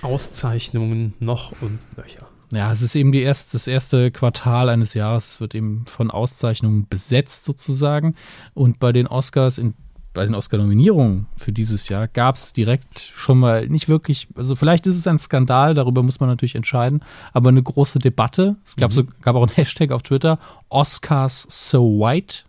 [0.00, 2.28] Auszeichnungen noch und nöcher.
[2.50, 6.86] Ja, es ist eben die erste, das erste Quartal eines Jahres, wird eben von Auszeichnungen
[6.88, 8.14] besetzt sozusagen.
[8.54, 9.74] Und bei den Oscars in
[10.12, 14.86] bei den Oscar-Nominierungen für dieses Jahr gab es direkt schon mal nicht wirklich, also vielleicht
[14.86, 17.02] ist es ein Skandal, darüber muss man natürlich entscheiden,
[17.32, 18.56] aber eine große Debatte.
[18.64, 18.94] Es gab, mhm.
[18.94, 22.44] so, gab auch einen Hashtag auf Twitter, Oscars so white.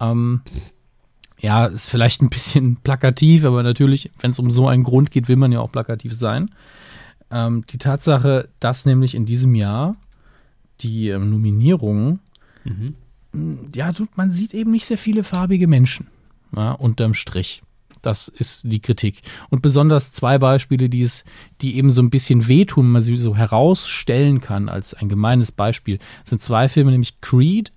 [0.00, 0.42] Ähm,
[1.40, 5.28] ja, ist vielleicht ein bisschen plakativ, aber natürlich, wenn es um so einen Grund geht,
[5.28, 6.50] will man ja auch plakativ sein.
[7.30, 9.96] Ähm, die Tatsache, dass nämlich in diesem Jahr
[10.80, 12.20] die ähm, Nominierungen,
[12.64, 13.70] mhm.
[13.74, 16.06] ja, man sieht eben nicht sehr viele farbige Menschen
[16.54, 17.62] ja, unterm Strich.
[18.02, 19.22] Das ist die Kritik.
[19.50, 21.24] Und besonders zwei Beispiele, die es,
[21.60, 25.98] die eben so ein bisschen wehtun, man sie so herausstellen kann als ein gemeines Beispiel,
[26.24, 27.72] sind zwei Filme, nämlich Creed,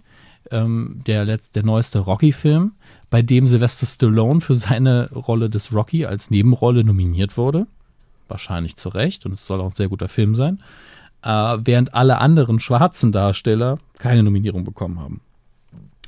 [0.51, 2.73] ähm, der, letzt, der neueste Rocky-Film,
[3.09, 7.67] bei dem Sylvester Stallone für seine Rolle des Rocky als Nebenrolle nominiert wurde.
[8.27, 10.61] Wahrscheinlich zu Recht und es soll auch ein sehr guter Film sein.
[11.23, 15.21] Äh, während alle anderen schwarzen Darsteller keine Nominierung bekommen haben.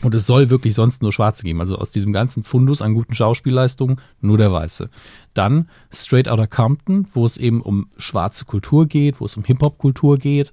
[0.01, 1.61] Und es soll wirklich sonst nur Schwarze geben.
[1.61, 4.89] Also aus diesem ganzen Fundus an guten Schauspielleistungen nur der Weiße.
[5.33, 10.17] Dann Straight Outta Compton, wo es eben um schwarze Kultur geht, wo es um Hip-Hop-Kultur
[10.17, 10.51] geht,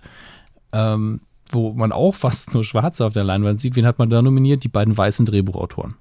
[0.73, 3.75] ähm, wo man auch fast nur Schwarze auf der Leinwand sieht.
[3.75, 4.63] Wen hat man da nominiert?
[4.63, 5.95] Die beiden weißen Drehbuchautoren.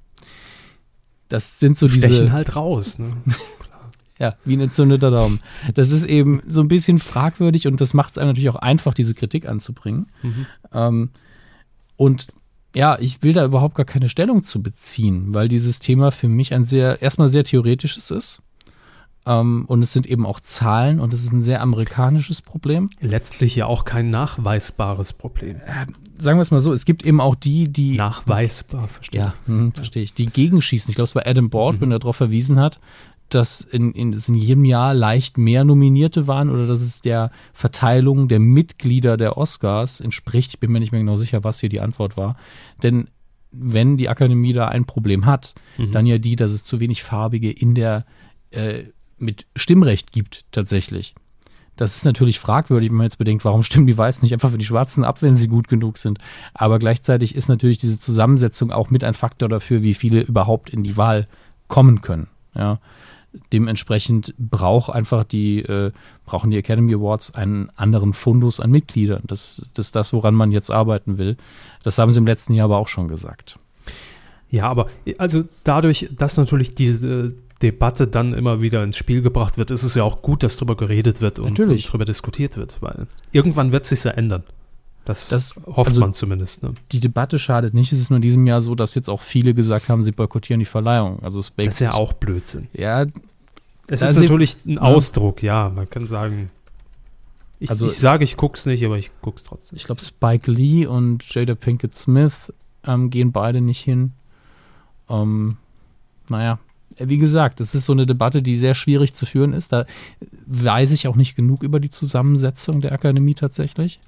[1.27, 2.07] Das sind so diese.
[2.07, 2.99] Stechen halt raus.
[2.99, 3.13] Ne?
[4.21, 5.39] Ja, wie ein entzündeter Daumen.
[5.75, 8.93] Das ist eben so ein bisschen fragwürdig und das macht es einem natürlich auch einfach,
[8.93, 10.07] diese Kritik anzubringen.
[10.73, 11.11] Ähm,
[11.95, 12.27] und
[12.75, 16.53] ja, ich will da überhaupt gar keine Stellung zu beziehen, weil dieses Thema für mich
[16.53, 18.41] ein sehr, erstmal sehr theoretisches ist.
[19.25, 22.89] Ähm, und es sind eben auch Zahlen und es ist ein sehr amerikanisches Problem.
[22.99, 25.57] Letztlich ja auch kein nachweisbares Problem.
[26.17, 29.21] Sagen wir es mal so, es gibt eben auch die, die Nachweisbar, verstehe.
[29.21, 30.13] Ja, hm, verstehe ich.
[30.13, 30.89] Die gegenschießen.
[30.89, 32.79] Ich glaube, es war Adam Baldwin, der darauf verwiesen hat,
[33.35, 37.31] dass in, in, dass in jedem Jahr leicht mehr Nominierte waren oder dass es der
[37.53, 40.53] Verteilung der Mitglieder der Oscars entspricht.
[40.53, 42.35] Ich bin mir nicht mehr genau sicher, was hier die Antwort war.
[42.83, 43.09] Denn
[43.51, 45.55] wenn die Akademie da ein Problem hat,
[45.91, 48.05] dann ja die, dass es zu wenig Farbige in der
[48.51, 48.83] äh,
[49.17, 51.15] mit Stimmrecht gibt tatsächlich.
[51.75, 54.57] Das ist natürlich fragwürdig, wenn man jetzt bedenkt, warum stimmen die Weißen nicht einfach für
[54.57, 56.19] die Schwarzen ab, wenn sie gut genug sind.
[56.53, 60.83] Aber gleichzeitig ist natürlich diese Zusammensetzung auch mit ein Faktor dafür, wie viele überhaupt in
[60.83, 61.25] die Wahl
[61.67, 62.27] kommen können.
[62.53, 62.79] Ja.
[63.53, 65.91] Dementsprechend braucht einfach die, äh,
[66.25, 69.23] brauchen die Academy Awards einen anderen Fundus an Mitgliedern.
[69.27, 71.37] Das, das ist das, woran man jetzt arbeiten will.
[71.83, 73.59] Das haben sie im letzten Jahr aber auch schon gesagt.
[74.49, 74.87] Ja, aber
[75.19, 79.95] also dadurch, dass natürlich diese Debatte dann immer wieder ins Spiel gebracht wird, ist es
[79.95, 83.83] ja auch gut, dass darüber geredet wird und, und darüber diskutiert wird, weil irgendwann wird
[83.83, 84.43] es sich ja ändern.
[85.09, 86.61] Das, Das- hofft also- man zumindest.
[86.61, 86.73] Ne?
[86.91, 87.91] Die Debatte schadet nicht.
[87.91, 90.59] Es ist nur in diesem Jahr so, dass jetzt auch viele gesagt haben, sie boykottieren
[90.59, 91.21] die Verleihung.
[91.23, 92.67] Also Spake, Das ist ja auch Blödsinn.
[92.73, 93.05] Ja,
[93.87, 95.69] Es ist natürlich ein Ausdruck, ja.
[95.69, 96.51] Man kann sagen,
[97.59, 99.75] ich, Also ich sage, ich guck's nicht, aber ich guck's trotzdem.
[99.77, 102.53] ich glaube, Spike Lee und Jada Pinkett Smith
[102.85, 104.13] ähm, gehen beide nicht hin.
[105.09, 105.57] Ähm,
[106.29, 106.59] naja,
[106.99, 109.73] wie gesagt, das ist so eine Debatte, die sehr schwierig zu führen ist.
[109.73, 109.85] Da
[110.45, 113.99] weiß ich auch nicht genug über die Zusammensetzung der Akademie tatsächlich.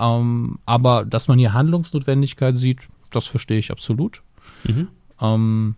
[0.00, 4.22] Ähm, aber dass man hier Handlungsnotwendigkeit sieht, das verstehe ich absolut.
[4.64, 4.88] Mhm.
[5.20, 5.74] Ähm,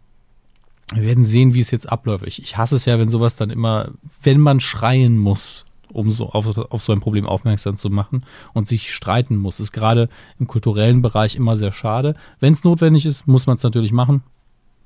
[0.95, 2.27] wir werden sehen, wie es jetzt abläuft.
[2.27, 3.91] Ich, ich hasse es ja, wenn sowas dann immer,
[4.23, 8.69] wenn man schreien muss, um so auf, auf so ein Problem aufmerksam zu machen und
[8.69, 10.09] sich streiten muss, ist gerade
[10.39, 12.15] im kulturellen Bereich immer sehr schade.
[12.39, 14.23] Wenn es notwendig ist, muss man es natürlich machen.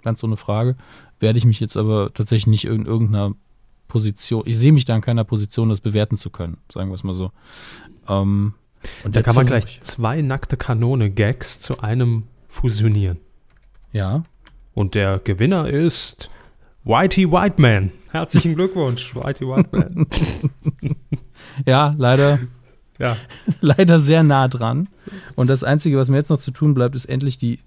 [0.03, 0.77] Ganz ohne Frage.
[1.21, 3.35] Werde ich mich jetzt aber tatsächlich nicht in irgendeiner
[3.89, 7.05] Position, ich sehe mich da in keiner Position, das bewerten zu können, sagen wir es
[7.05, 7.31] mal so.
[8.09, 8.55] Ähm,
[9.05, 13.19] und Da kann man gleich zwei nackte Kanone-Gags zu einem fusionieren.
[13.93, 14.23] Ja,
[14.75, 16.31] Und der Gewinner ist
[16.85, 17.91] Whitey Whiteman.
[18.11, 20.07] Herzlichen Glückwunsch, Whitey Whiteman.
[21.67, 22.39] ja, leider
[22.99, 23.17] ja.
[23.61, 24.89] leider sehr nah dran.
[25.35, 27.59] Und das Einzige, was mir jetzt noch zu tun bleibt, ist endlich die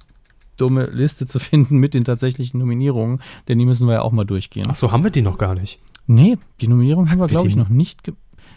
[0.57, 4.25] dumme Liste zu finden mit den tatsächlichen Nominierungen, denn die müssen wir ja auch mal
[4.25, 4.67] durchgehen.
[4.69, 5.79] Ach so, haben wir die noch gar nicht.
[6.05, 8.11] Nee, die Nominierung haben wir, glaube ich, noch nicht.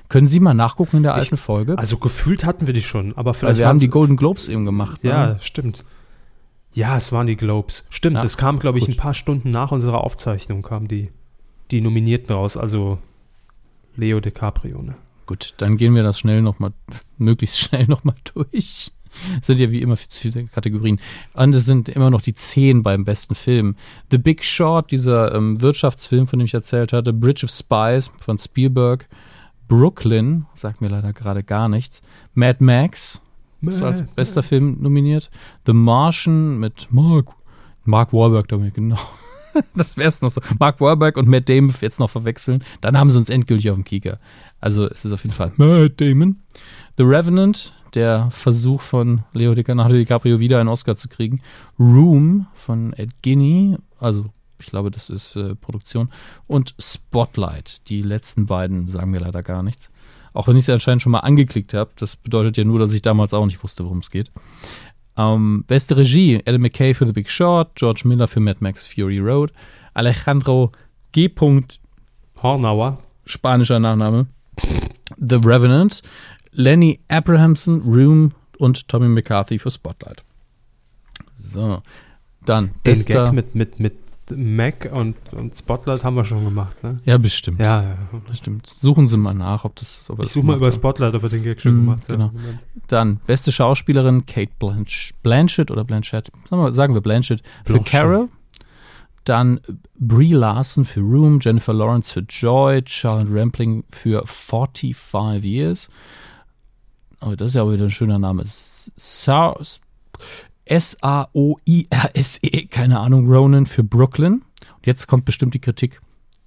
[0.09, 1.79] Können Sie mal nachgucken in der alten Folge?
[1.79, 4.65] Also gefühlt hatten wir die schon, aber Weil vielleicht wir haben die Golden Globes eben
[4.65, 5.03] gemacht.
[5.03, 5.39] Ja, Ne?
[5.41, 5.85] stimmt.
[6.75, 7.87] Ja, es waren die Globes.
[7.91, 11.11] Stimmt, Ja, es kam, glaube ich, ein paar Stunden nach unserer Aufzeichnung kamen die,
[11.71, 12.99] die Nominierten raus, also
[13.97, 14.81] Leo DiCaprio.
[14.83, 14.95] Ne?
[15.27, 16.71] Gut, dann gehen wir das schnell noch mal,
[17.19, 18.93] möglichst schnell nochmal durch.
[19.41, 20.99] Es sind ja wie immer viele Kategorien.
[21.35, 23.77] Und es sind immer noch die zehn beim besten Film.
[24.11, 27.13] The Big Short, dieser ähm, Wirtschaftsfilm, von dem ich erzählt hatte.
[27.13, 29.07] Bridge of Spies von Spielberg.
[29.69, 32.03] Brooklyn, sagt mir leider gerade gar nichts.
[32.35, 33.23] Mad Max,
[33.63, 34.49] ist als Mad bester Max.
[34.49, 35.31] Film nominiert.
[35.67, 37.29] The Martian mit Mark,
[37.85, 38.99] Mark Wahlberg damit, genau.
[39.75, 40.41] Das wäre es noch so.
[40.59, 42.65] Mark Wahlberg und Matt Damon jetzt noch verwechseln.
[42.81, 44.19] Dann haben sie uns endgültig auf dem Kieker.
[44.61, 46.41] Also es ist auf jeden Fall Matt Damon.
[46.97, 51.41] The Revenant, der Versuch von Leo Leonardo DiCaprio wieder einen Oscar zu kriegen.
[51.79, 54.31] Room von Ed Guinea, also
[54.63, 56.09] ich glaube, das ist äh, Produktion.
[56.47, 59.91] Und Spotlight, die letzten beiden sagen mir leider gar nichts.
[60.33, 61.91] Auch wenn ich sie anscheinend schon mal angeklickt habe.
[61.97, 64.31] Das bedeutet ja nur, dass ich damals auch nicht wusste, worum es geht.
[65.17, 69.19] Ähm, beste Regie, Adam McKay für The Big Short, George Miller für Mad Max Fury
[69.19, 69.53] Road,
[69.93, 70.73] Alejandro
[71.13, 71.31] G.
[72.43, 72.99] Hornauer.
[73.27, 74.27] spanischer Nachname,
[75.19, 76.03] The Revenant,
[76.53, 80.25] Lenny Abrahamson, Room und Tommy McCarthy für Spotlight.
[81.35, 81.83] So,
[82.47, 83.25] dann Den bester.
[83.25, 84.02] Gag mit, mit, mit
[84.37, 87.01] Mac und, und Spotlight haben wir schon gemacht, ne?
[87.05, 87.61] ja, bestimmt.
[87.61, 87.97] Ja, ja.
[88.29, 88.67] Bestimmt.
[88.79, 90.05] Suchen Sie mal nach, ob das.
[90.09, 90.75] Ob er Ich suche mal über hat.
[90.75, 92.29] Spotlight, ob wir den Gag schon Mhm, gemacht genau.
[92.33, 92.59] Moment.
[92.89, 97.93] Dann beste Schauspielerin Kate Blanch Blanchett oder Blanchett, sagen wir, sagen wir Blanchett für Blanchett.
[97.93, 98.29] Carol.
[99.25, 99.61] Dann
[99.99, 105.89] Brie Larson für Room, Jennifer Lawrence für Joy, Charlotte Rampling für 45 Years.
[107.21, 108.43] Oh, das ist ja auch wieder ein schöner Name.
[108.45, 109.55] Sa
[110.65, 114.35] S-A-O-I-R-S-E, E, keine Ahnung, Ronan für Brooklyn.
[114.35, 116.01] Und jetzt kommt bestimmt die Kritik.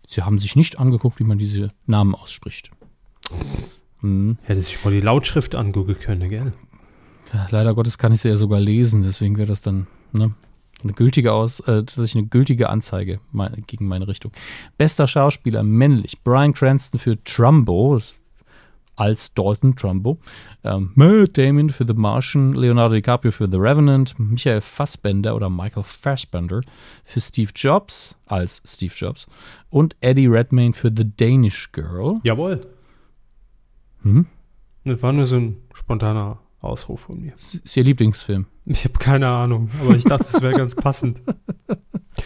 [0.07, 2.71] Sie haben sich nicht angeguckt, wie man diese Namen ausspricht.
[4.01, 4.37] Hm.
[4.43, 6.53] Hätte sich mal die Lautschrift angucken können, gell?
[7.33, 10.33] Ja, leider Gottes kann ich sie ja sogar lesen, deswegen wäre das dann ne,
[10.83, 13.19] eine gültige Aus, äh, tatsächlich eine gültige Anzeige
[13.67, 14.31] gegen meine Richtung.
[14.77, 17.99] Bester Schauspieler männlich: Brian Cranston für Trumbo
[18.95, 20.19] als Dalton Trumbo,
[20.63, 25.83] ähm, Matt Damon für The Martian, Leonardo DiCaprio für The Revenant, Michael Fassbender oder Michael
[25.83, 26.61] Fassbender
[27.03, 29.27] für Steve Jobs als Steve Jobs
[29.69, 32.19] und Eddie Redmayne für The Danish Girl.
[32.23, 32.61] Jawohl.
[34.03, 34.27] Hm?
[34.83, 37.33] Das war nur so ein spontaner Ausruf von mir.
[37.35, 38.45] Ist Ihr Lieblingsfilm?
[38.65, 41.21] Ich habe keine Ahnung, aber ich dachte, es wäre ganz passend.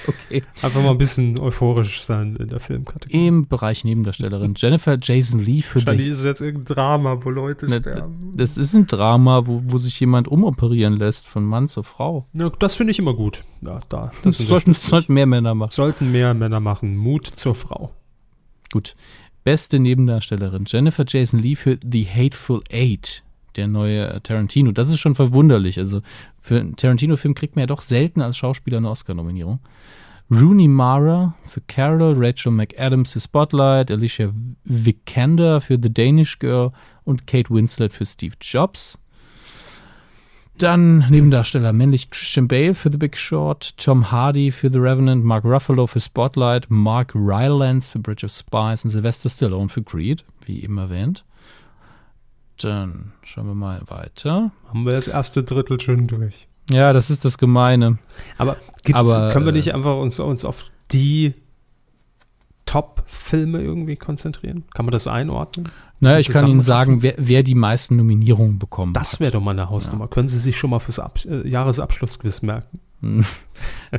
[0.08, 0.44] Okay.
[0.62, 3.28] Einfach mal ein bisschen euphorisch sein in der Filmkategorie.
[3.28, 7.30] Im Bereich Nebendarstellerin Jennifer Jason Lee für Wahrscheinlich The ist es jetzt irgendein Drama, wo
[7.32, 8.34] Leute Ne, sterben.
[8.38, 12.28] Das ist ein Drama, wo, wo sich jemand umoperieren lässt von Mann zu Frau.
[12.34, 13.44] Ja, das finde ich immer gut.
[13.62, 14.12] Ja, da.
[14.24, 15.72] Das sollten, sollten mehr Männer machen.
[15.72, 16.96] Sollten mehr Männer machen.
[16.96, 17.92] Mut zur Frau.
[18.72, 18.96] Gut.
[19.44, 23.24] Beste Nebendarstellerin Jennifer Jason Lee für The Hateful Eight,
[23.60, 24.72] der neue Tarantino.
[24.72, 25.78] Das ist schon verwunderlich.
[25.78, 26.02] Also
[26.42, 29.60] für einen Tarantino-Film kriegt man ja doch selten als Schauspieler eine Oscar-Nominierung.
[30.32, 34.32] Rooney Mara für Carol, Rachel McAdams für Spotlight, Alicia
[34.64, 36.72] Vikander für The Danish Girl
[37.04, 38.98] und Kate Winslet für Steve Jobs.
[40.58, 45.46] Dann Nebendarsteller männlich Christian Bale für The Big Short, Tom Hardy für The Revenant, Mark
[45.46, 50.62] Ruffalo für Spotlight, Mark Rylance für Bridge of Spies und Sylvester Stallone für Creed, wie
[50.62, 51.26] eben erwähnt.
[52.64, 54.52] Dann schauen wir mal weiter.
[54.68, 56.48] Haben wir das erste Drittel schon durch.
[56.70, 57.98] Ja, das ist das Gemeine.
[58.38, 58.58] Aber,
[58.94, 61.34] Aber, können wir äh, nicht einfach uns, uns auf die
[62.66, 64.64] Top-Filme irgendwie konzentrieren?
[64.74, 65.70] Kann man das einordnen?
[66.00, 69.20] Naja, ich kann Ihnen sagen, wer, wer die meisten Nominierungen bekommen Das hat.
[69.20, 70.08] wäre doch mal eine Hausnummer.
[70.08, 72.80] Können Sie sich schon mal fürs Ab äh, Jahresabschlussquiz merken?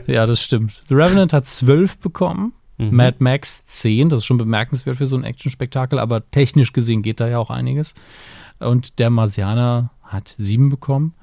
[0.06, 0.84] Ja, das stimmt.
[0.88, 2.52] The Revenant hat zwölf bekommen.
[2.78, 2.96] Mhm.
[2.96, 7.20] Mad Max 10, das ist schon bemerkenswert für so ein Actionspektakel, aber technisch gesehen geht
[7.20, 7.94] da ja auch einiges.
[8.60, 11.14] Und der Marsianer hat sieben bekommen.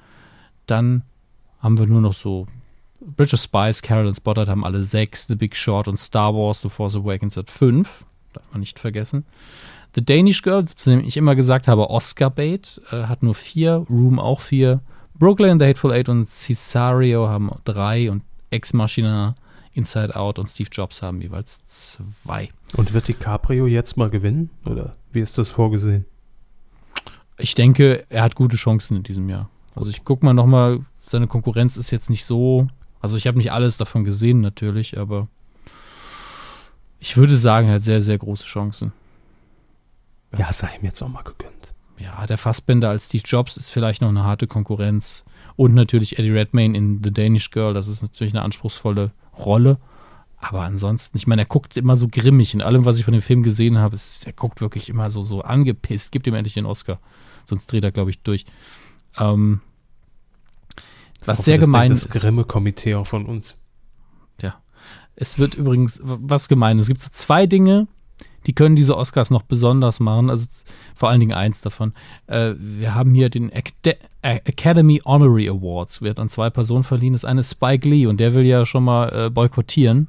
[0.66, 1.04] Dann
[1.60, 2.48] haben wir nur noch so
[3.00, 6.62] Bridge of Spies, Carol und Spotlight haben alle sechs, The Big Short und Star Wars,
[6.62, 8.06] The Force Awakens hat fünf.
[8.34, 9.26] Darf man nicht vergessen.
[9.96, 13.86] The Danish Girl, zu dem ich immer gesagt habe, Oscar Bait, äh, hat nur vier,
[13.90, 14.82] Room auch vier.
[15.16, 19.36] Brooklyn, The Hateful Eight und Cesario haben drei und Ex Machina,
[19.74, 22.50] Inside Out und Steve Jobs haben jeweils zwei.
[22.76, 24.50] Und wird DiCaprio jetzt mal gewinnen?
[24.66, 26.06] Oder wie ist das vorgesehen?
[27.38, 29.50] Ich denke, er hat gute Chancen in diesem Jahr.
[29.76, 32.68] Also ich guck mal nochmal, seine Konkurrenz ist jetzt nicht so.
[33.00, 35.28] Also ich habe nicht alles davon gesehen natürlich, aber
[37.00, 38.92] ich würde sagen, er hat sehr, sehr große Chancen.
[40.38, 41.54] Ja, sei ihm jetzt auch mal gegönnt.
[42.00, 45.24] Ja, der Fassbender als Steve Jobs ist vielleicht noch eine harte Konkurrenz.
[45.56, 49.78] Und natürlich Eddie Redmayne in The Danish Girl, das ist natürlich eine anspruchsvolle Rolle.
[50.40, 52.54] Aber ansonsten, ich meine, er guckt immer so grimmig.
[52.54, 55.24] In allem, was ich von dem Film gesehen habe, ist, er guckt wirklich immer so,
[55.24, 56.12] so angepisst.
[56.12, 57.00] Gibt ihm endlich den Oscar.
[57.48, 58.46] Sonst dreht er, glaube ich, durch.
[59.18, 59.62] Ähm,
[61.26, 62.14] was sehr das gemein denkt ist.
[62.14, 63.58] Das Grimme-Komitee auch von uns.
[65.20, 67.88] Es wird übrigens, was gemein, es gibt so zwei Dinge,
[68.46, 70.30] die können diese Oscars noch besonders machen.
[70.30, 70.46] Also
[70.96, 71.94] vor allen Dingen eins davon.
[72.28, 77.14] Äh, wir haben hier den Acad Academy Honorary Awards, wird an zwei Personen verliehen.
[77.14, 80.08] Das eine ist Spike Lee und der will ja schon mal äh, boykottieren.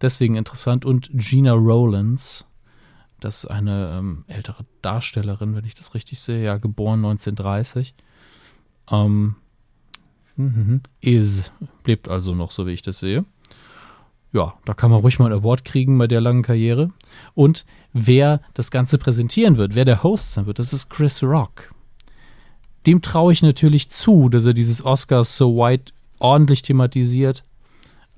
[0.00, 0.84] Deswegen interessant.
[0.84, 2.46] Und Gina Rowlands,
[3.20, 7.94] das ist eine ähm, ältere Darstellerin, wenn ich das richtig sehe, ja, geboren 1930.
[8.90, 9.36] Ähm,
[10.36, 11.52] mhm, is,
[11.84, 13.24] lebt also noch, so wie ich das sehe
[14.36, 16.90] ja, da kann man ruhig mal einen Award kriegen bei der langen Karriere.
[17.34, 21.74] Und wer das Ganze präsentieren wird, wer der Host sein wird, das ist Chris Rock.
[22.86, 27.44] Dem traue ich natürlich zu, dass er dieses Oscars So White ordentlich thematisiert,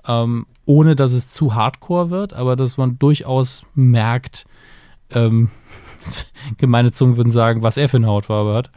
[0.07, 4.47] ähm, ohne dass es zu hardcore wird, aber dass man durchaus merkt,
[5.11, 5.51] ähm,
[6.57, 8.71] gemeine Zungen würden sagen, was er für eine Hautfarbe hat.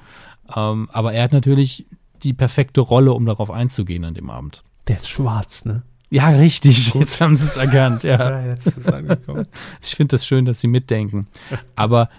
[0.56, 1.86] Ähm, aber er hat natürlich
[2.24, 4.64] die perfekte Rolle, um darauf einzugehen an dem Abend.
[4.88, 5.84] Der ist schwarz, ne?
[6.10, 6.94] Ja, richtig.
[6.94, 8.04] Jetzt haben sie es erkannt.
[8.04, 8.18] Ja.
[8.42, 9.48] Ja, jetzt ist es angekommen.
[9.82, 11.28] Ich finde das schön, dass sie mitdenken.
[11.76, 12.10] Aber,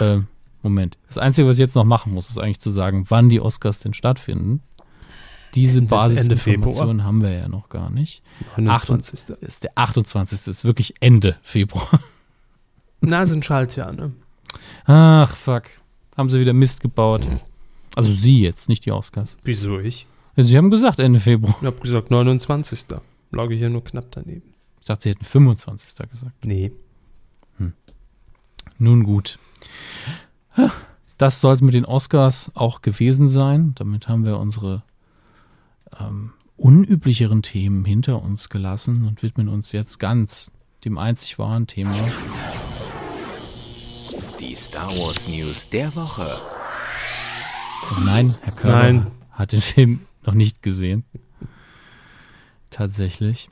[0.00, 0.18] äh,
[0.62, 0.98] Moment.
[1.06, 3.78] Das Einzige, was ich jetzt noch machen muss, ist eigentlich zu sagen, wann die Oscars
[3.80, 4.62] denn stattfinden.
[5.54, 8.22] Diese Ende- Basisinformationen haben wir ja noch gar nicht.
[8.56, 9.26] 29.
[9.28, 10.38] Das ist der 28.
[10.38, 12.00] Das ist wirklich Ende Februar.
[13.06, 14.12] Na, sind Schaltjahr, ne?
[14.84, 15.64] Ach, fuck.
[16.16, 17.26] Haben sie wieder Mist gebaut.
[17.94, 19.38] Also sie jetzt, nicht die Oscars.
[19.44, 20.06] Wieso ich?
[20.34, 21.56] Ja, sie haben gesagt Ende Februar.
[21.60, 22.86] Ich hab gesagt 29.
[23.32, 24.50] Lag ich ja nur knapp daneben.
[24.80, 26.08] Ich dachte, sie hätten 25.
[26.08, 26.46] gesagt.
[26.46, 26.72] Nee.
[28.78, 29.38] Nun gut.
[31.16, 33.72] Das soll es mit den Oscars auch gewesen sein.
[33.76, 34.82] Damit haben wir unsere
[35.98, 40.52] ähm, unüblicheren Themen hinter uns gelassen und widmen uns jetzt ganz
[40.84, 41.94] dem einzig wahren Thema.
[44.56, 46.34] Die Star Wars News der Woche.
[47.90, 49.06] Und nein, Herr Körber Nein.
[49.32, 51.04] hat den Film noch nicht gesehen.
[52.70, 53.50] Tatsächlich.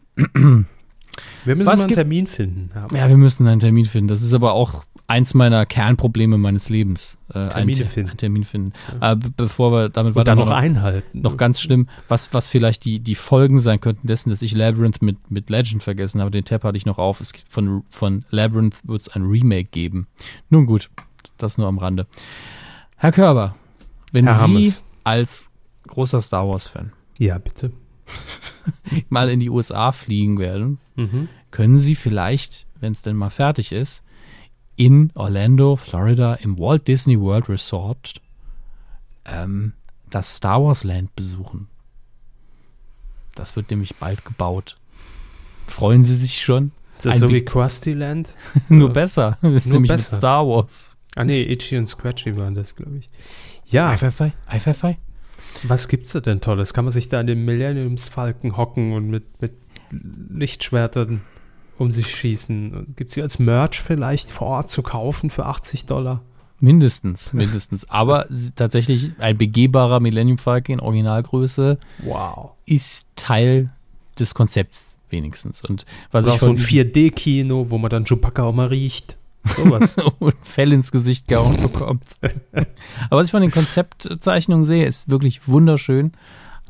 [1.44, 2.70] Wir müssen Was einen Termin finden.
[2.74, 2.86] Ja.
[2.98, 4.08] Ja, wir müssen einen Termin finden.
[4.08, 7.18] Das ist aber auch eins meiner Kernprobleme meines Lebens.
[7.28, 8.08] Äh, Termine einen, finden.
[8.10, 8.72] Einen Termin finden.
[9.00, 11.20] Äh, be- bevor wir damit Und dann noch noch, einhalten.
[11.20, 15.02] noch ganz schlimm, was, was vielleicht die, die Folgen sein könnten dessen, dass ich Labyrinth
[15.02, 16.30] mit, mit Legend vergessen habe.
[16.30, 17.20] Den Tab hatte ich noch auf.
[17.20, 20.06] Es gibt von, von Labyrinth wird es ein Remake geben.
[20.48, 20.88] Nun gut,
[21.36, 22.06] das nur am Rande.
[22.96, 23.54] Herr Körber,
[24.12, 24.82] wenn Herr Sie Hammes.
[25.04, 25.50] als
[25.86, 27.72] großer Star Wars-Fan Ja, bitte.
[29.08, 31.28] mal in die USA fliegen werden, Mhm.
[31.50, 34.04] können Sie vielleicht, wenn es denn mal fertig ist,
[34.76, 38.20] in Orlando, Florida, im Walt Disney World Resort
[39.24, 39.72] ähm,
[40.10, 41.68] das Star Wars Land besuchen.
[43.34, 44.76] Das wird nämlich bald gebaut.
[45.66, 46.72] Freuen Sie sich schon?
[46.96, 48.32] Ist das Ein so wie Krusty Land?
[48.68, 49.38] Nur besser.
[49.42, 50.12] Das ist Nur nämlich besser.
[50.16, 50.96] mit Star Wars.
[51.16, 53.08] Ah nee, Itchy und Scratchy waren das, glaube ich.
[53.66, 54.96] Ja, Ei, Pfeffer.
[55.62, 56.74] Was gibt's da denn Tolles?
[56.74, 59.52] Kann man sich da an den Millenniumsfalken hocken und mit, mit
[59.90, 61.20] Lichtschwertern
[61.78, 62.94] um sich schießen?
[62.96, 66.22] Gibt's die als Merch vielleicht vor Ort zu kaufen für 80 Dollar?
[66.60, 67.88] Mindestens, mindestens.
[67.90, 72.52] Aber tatsächlich ein begehbarer Millennium Falcon in Originalgröße Wow.
[72.64, 73.70] ist Teil
[74.18, 75.62] des Konzepts wenigstens.
[75.62, 78.68] Und was Also ich auch so ein von 4D-Kino, wo man dann Chewbacca auch mal
[78.68, 79.16] riecht.
[79.56, 79.96] Sowas.
[80.18, 82.04] und Fell ins Gesicht gehauen bekommt.
[83.10, 86.12] Aber was ich von den Konzeptzeichnungen sehe, ist wirklich wunderschön.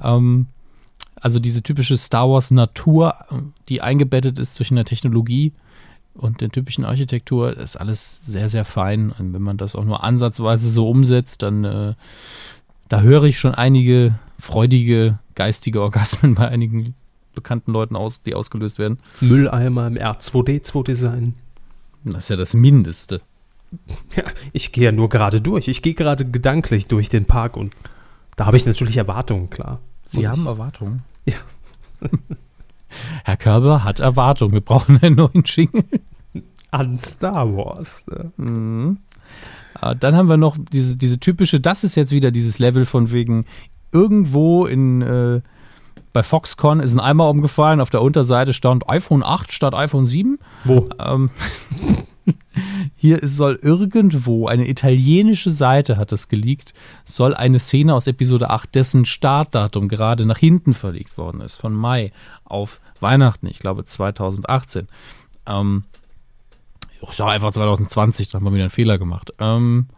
[0.03, 0.47] Ähm,
[1.21, 3.15] also diese typische Star Wars Natur,
[3.69, 5.53] die eingebettet ist durch eine Technologie
[6.15, 9.11] und der typischen Architektur, ist alles sehr, sehr fein.
[9.11, 11.95] Und wenn man das auch nur ansatzweise so umsetzt, dann äh,
[12.89, 16.95] da höre ich schon einige freudige, geistige Orgasmen bei einigen
[17.35, 18.99] bekannten Leuten aus, die ausgelöst werden.
[19.21, 21.35] Mülleimer im R2D2-Design.
[22.05, 23.23] Das ist ja das Mindeste.
[24.17, 25.69] Ja, ich gehe ja nur gerade durch.
[25.69, 27.71] Ich gehe gerade gedanklich durch den Park und
[28.37, 29.81] da habe ich natürlich Erwartungen, klar.
[30.05, 31.03] Sie Und haben Erwartungen?
[31.27, 31.37] Ja.
[33.25, 34.53] Herr Körber hat Erwartungen.
[34.53, 35.85] Wir brauchen einen neuen Jingle.
[36.71, 38.05] An Star Wars.
[38.07, 38.33] Ne?
[38.37, 38.99] Mhm.
[39.81, 43.11] Äh, Dann haben wir noch diese, diese typische, das ist jetzt wieder dieses Level von
[43.11, 43.47] wegen
[43.91, 45.41] irgendwo in äh,
[46.15, 50.39] bei Foxconn ist ein Eimer umgefallen, auf der Unterseite stand iPhone 8 statt iPhone 7.
[50.63, 50.89] Wo?
[51.01, 51.31] Ähm,
[52.95, 56.73] hier soll irgendwo, eine italienische Seite hat das geleakt,
[57.03, 61.75] soll eine Szene aus Episode 8, dessen Startdatum gerade nach hinten verlegt worden ist, von
[61.75, 62.13] Mai
[62.45, 64.87] auf Weihnachten, ich glaube 2018.
[65.47, 65.83] Ähm,
[67.03, 69.35] ich sage einfach 2020, da haben wir wieder einen Fehler gemacht.
[69.41, 69.89] Ähm,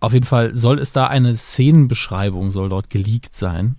[0.00, 3.76] auf jeden Fall soll es da eine Szenenbeschreibung, soll dort geleakt sein,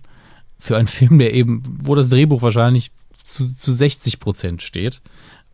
[0.58, 2.90] für einen Film, der eben, wo das Drehbuch wahrscheinlich
[3.24, 5.00] zu, zu 60 Prozent steht.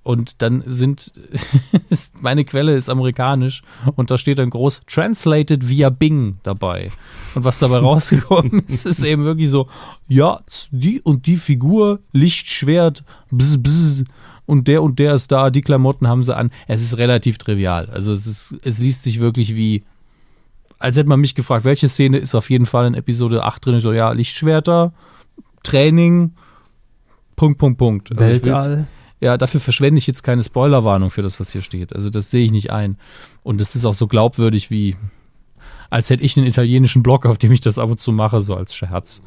[0.05, 1.13] Und dann sind,
[1.89, 3.63] ist, meine Quelle ist amerikanisch
[3.95, 6.91] und da steht dann groß Translated via Bing dabei.
[7.35, 9.69] Und was dabei rausgekommen ist, ist eben wirklich so,
[10.09, 10.41] ja,
[10.73, 14.05] die und die Figur, Lichtschwert, bzz, bzz,
[14.45, 16.51] und der und der ist da, die Klamotten haben sie an.
[16.67, 17.89] Es ist relativ trivial.
[17.91, 19.85] Also es ist, es liest sich wirklich wie,
[20.83, 23.77] als hätte man mich gefragt, welche Szene ist auf jeden Fall in Episode 8 drin?
[23.77, 24.93] Ich so, ja, Lichtschwerter,
[25.63, 26.33] Training,
[27.37, 28.11] Punkt, Punkt, Punkt.
[28.11, 28.87] Also Weltall?
[29.21, 31.95] ja, dafür verschwende ich jetzt keine Spoilerwarnung für das, was hier steht.
[31.95, 32.99] Also das sehe ich nicht ein.
[33.43, 34.97] Und es ist auch so glaubwürdig wie,
[35.91, 38.55] als hätte ich einen italienischen Blog, auf dem ich das ab und zu mache, so
[38.55, 39.23] als Scherz.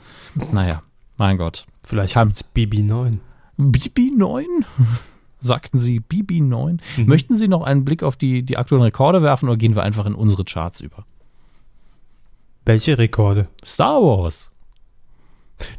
[0.51, 0.83] Naja,
[1.17, 1.65] mein Gott.
[1.83, 3.19] Vielleicht Kann- gibt's BB9.
[3.57, 4.43] BB9?
[5.39, 6.79] Sagten Sie BB9?
[6.97, 7.05] Mhm.
[7.05, 10.05] Möchten Sie noch einen Blick auf die, die aktuellen Rekorde werfen oder gehen wir einfach
[10.05, 11.05] in unsere Charts über?
[12.65, 13.47] Welche Rekorde?
[13.63, 14.51] Star Wars.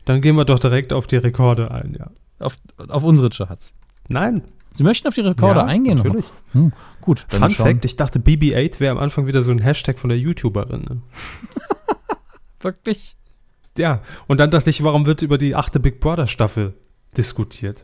[0.04, 2.10] Dann gehen wir doch direkt auf die Rekorde ein, ja.
[2.38, 2.56] Auf,
[2.88, 3.74] auf unsere Charts.
[4.08, 4.42] Nein.
[4.74, 5.96] Sie möchten auf die Rekorde Ja, eingehen?
[5.96, 6.26] natürlich.
[6.52, 10.08] Hm, gut, Fun Fact, ich dachte BB8 wäre am Anfang wieder so ein Hashtag von
[10.08, 10.82] der YouTuberin.
[10.82, 11.02] Ne?
[12.60, 13.16] Wirklich?
[13.78, 16.74] Ja, und dann dachte ich, warum wird über die achte Big Brother Staffel
[17.16, 17.82] diskutiert?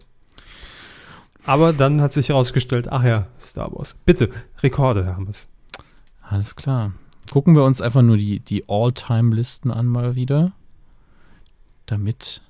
[1.45, 3.97] Aber dann hat sich herausgestellt, ach ja, Star Wars.
[4.05, 4.31] Bitte,
[4.63, 5.49] Rekorde haben es.
[6.23, 6.93] Alles klar.
[7.33, 10.53] Gucken wir uns einfach nur die, die All-Time-Listen an mal wieder.
[11.87, 12.43] Damit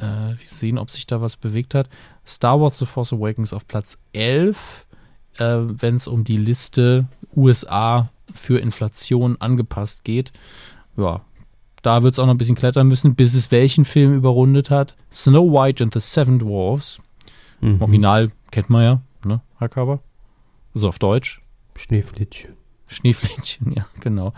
[0.00, 1.88] äh, wir sehen, ob sich da was bewegt hat.
[2.26, 4.86] Star Wars The Force Awakens auf Platz 11,
[5.36, 7.06] äh, wenn es um die Liste
[7.36, 10.32] USA für Inflation angepasst geht.
[10.96, 11.20] Ja,
[11.82, 14.96] da wird es auch noch ein bisschen klettern müssen, bis es welchen Film überrundet hat.
[15.12, 16.98] Snow White and the Seven Dwarfs.
[17.60, 17.80] Mhm.
[17.80, 20.00] Original kennt man ja, ne, Herr Körber?
[20.74, 21.40] So auf Deutsch.
[21.76, 22.59] Schneeflittchen.
[22.90, 24.32] Schneeflöckchen, ja, genau.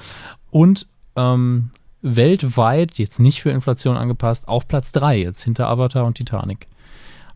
[0.51, 1.71] Und ähm,
[2.03, 6.67] weltweit, jetzt nicht für Inflation angepasst, auf Platz 3, jetzt hinter Avatar und Titanic.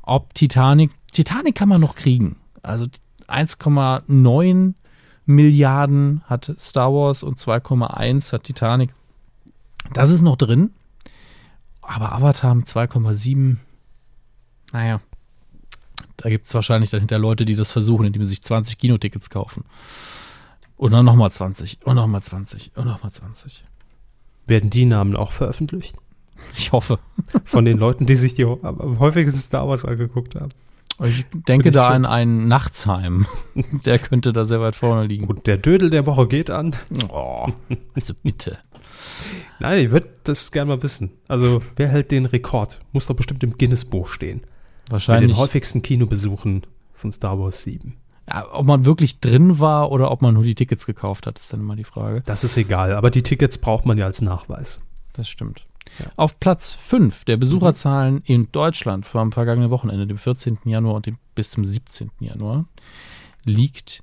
[0.02, 2.36] Ob Titanic, Titanic kann man noch kriegen.
[2.62, 2.86] Also
[3.28, 4.74] 1,9
[5.24, 8.90] Milliarden hat Star Wars und 2,1 hat Titanic.
[9.92, 10.70] Das ist noch drin.
[11.80, 13.56] Aber Avatar mit 2,7,
[14.72, 15.00] naja,
[16.16, 19.64] da gibt es wahrscheinlich dahinter Leute, die das versuchen, indem sie sich 20 Kinotickets kaufen.
[20.76, 23.64] Und dann nochmal 20 und nochmal 20 und nochmal 20.
[24.46, 25.96] Werden die Namen auch veröffentlicht?
[26.56, 26.98] Ich hoffe.
[27.44, 30.50] Von den Leuten, die sich die am häufigsten Star Wars angeguckt haben.
[31.04, 33.26] Ich denke ich da an einen Nachtsheim.
[33.84, 35.26] Der könnte da sehr weit vorne liegen.
[35.26, 36.74] Und der Dödel der Woche geht an.
[37.10, 37.48] Oh,
[37.94, 38.58] also bitte.
[39.60, 41.10] Nein, ich würde das gerne mal wissen.
[41.28, 42.80] Also, wer hält den Rekord?
[42.92, 44.38] Muss doch bestimmt im Guinness-Buch stehen.
[44.38, 46.62] Mit den Wahrscheinlich, häufigsten Kinobesuchen
[46.94, 47.96] von Star Wars 7.
[48.28, 51.52] ja, ob man wirklich drin war oder ob man nur die Tickets gekauft hat, ist
[51.52, 52.22] dann immer die Frage.
[52.26, 54.80] Das ist egal, aber die Tickets braucht man ja als Nachweis.
[55.12, 55.64] Das stimmt.
[56.00, 56.06] Ja.
[56.16, 60.58] Auf Platz 5 der Besucherzahlen in Deutschland vom vergangenen Wochenende, dem 14.
[60.64, 62.10] Januar und dem, bis zum 17.
[62.18, 62.66] Januar,
[63.44, 64.02] liegt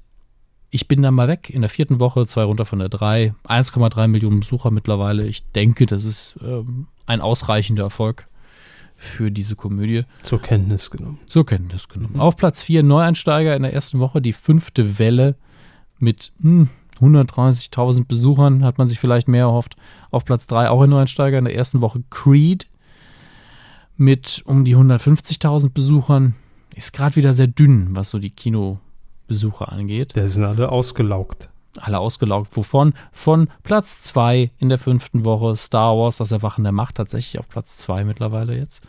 [0.70, 4.08] Ich bin da mal weg in der vierten Woche, zwei runter von der drei, 1,3
[4.08, 5.26] Millionen Besucher mittlerweile.
[5.26, 8.26] Ich denke, das ist ähm, ein ausreichender Erfolg
[9.04, 10.04] für diese Komödie.
[10.24, 11.20] Zur Kenntnis genommen.
[11.28, 12.20] Zur Kenntnis genommen.
[12.20, 15.36] Auf Platz 4 Neueinsteiger in der ersten Woche, die fünfte Welle
[16.00, 16.70] mit hm,
[17.00, 19.76] 130.000 Besuchern, hat man sich vielleicht mehr erhofft.
[20.12, 22.68] Auf Platz 3 auch ein Neueinsteiger in der ersten Woche Creed
[23.98, 26.36] mit um die 150.000 Besuchern.
[26.76, 30.16] Ist gerade wieder sehr dünn, was so die Kinobesucher angeht.
[30.16, 31.50] Der sind alle ausgelaugt.
[31.80, 32.56] Alle ausgelaugt.
[32.56, 32.94] Wovon?
[33.12, 37.50] Von Platz 2 in der fünften Woche Star Wars, das Erwachen der Macht, tatsächlich auf
[37.50, 38.84] Platz 2 mittlerweile jetzt.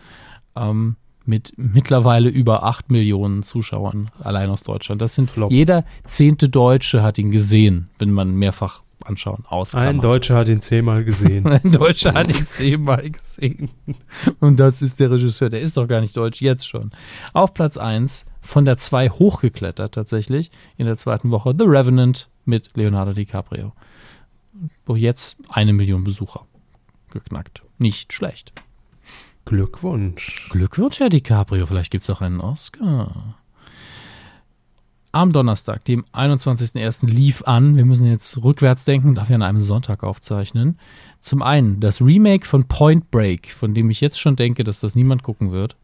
[0.55, 0.97] Ähm,
[1.27, 5.01] mit mittlerweile über 8 Millionen Zuschauern allein aus Deutschland.
[5.01, 5.51] Das sind Flop.
[5.51, 9.95] jeder zehnte Deutsche hat ihn gesehen, wenn man mehrfach anschauen, ausklammert.
[9.95, 11.47] Ein Deutscher hat ihn zehnmal gesehen.
[11.47, 13.71] Ein Deutscher hat ihn zehnmal gesehen.
[14.41, 15.51] Und das ist der Regisseur.
[15.51, 16.91] Der ist doch gar nicht deutsch, jetzt schon.
[17.33, 22.77] Auf Platz 1 von der 2 hochgeklettert tatsächlich in der zweiten Woche The Revenant mit
[22.77, 23.73] Leonardo DiCaprio.
[24.85, 26.47] Wo jetzt eine Million Besucher
[27.11, 27.63] geknackt.
[27.79, 28.53] Nicht schlecht.
[29.47, 30.49] Glückwunsch.
[30.51, 31.67] Glückwunsch, Herr DiCaprio.
[31.67, 33.37] Vielleicht gibt es auch einen Oscar.
[35.11, 37.07] Am Donnerstag, dem 21.01.
[37.07, 40.79] lief an, wir müssen jetzt rückwärts denken, da wir an einem Sonntag aufzeichnen.
[41.21, 44.97] Zum einen das Remake von Point Break, von dem ich jetzt schon denke, dass das
[44.97, 45.77] niemand gucken wird.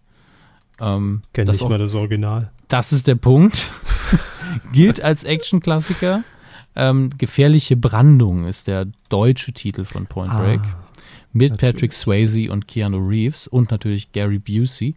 [0.81, 2.51] Ähm, Kenn das, nicht auch, mal das Original.
[2.69, 3.71] das ist der Punkt.
[4.73, 6.25] Gilt als Actionklassiker.
[6.77, 10.61] Ähm, Gefährliche Brandung ist der deutsche Titel von Point Break
[11.33, 11.75] mit natürlich.
[11.75, 14.95] Patrick Swayze und Keanu Reeves und natürlich Gary Busey.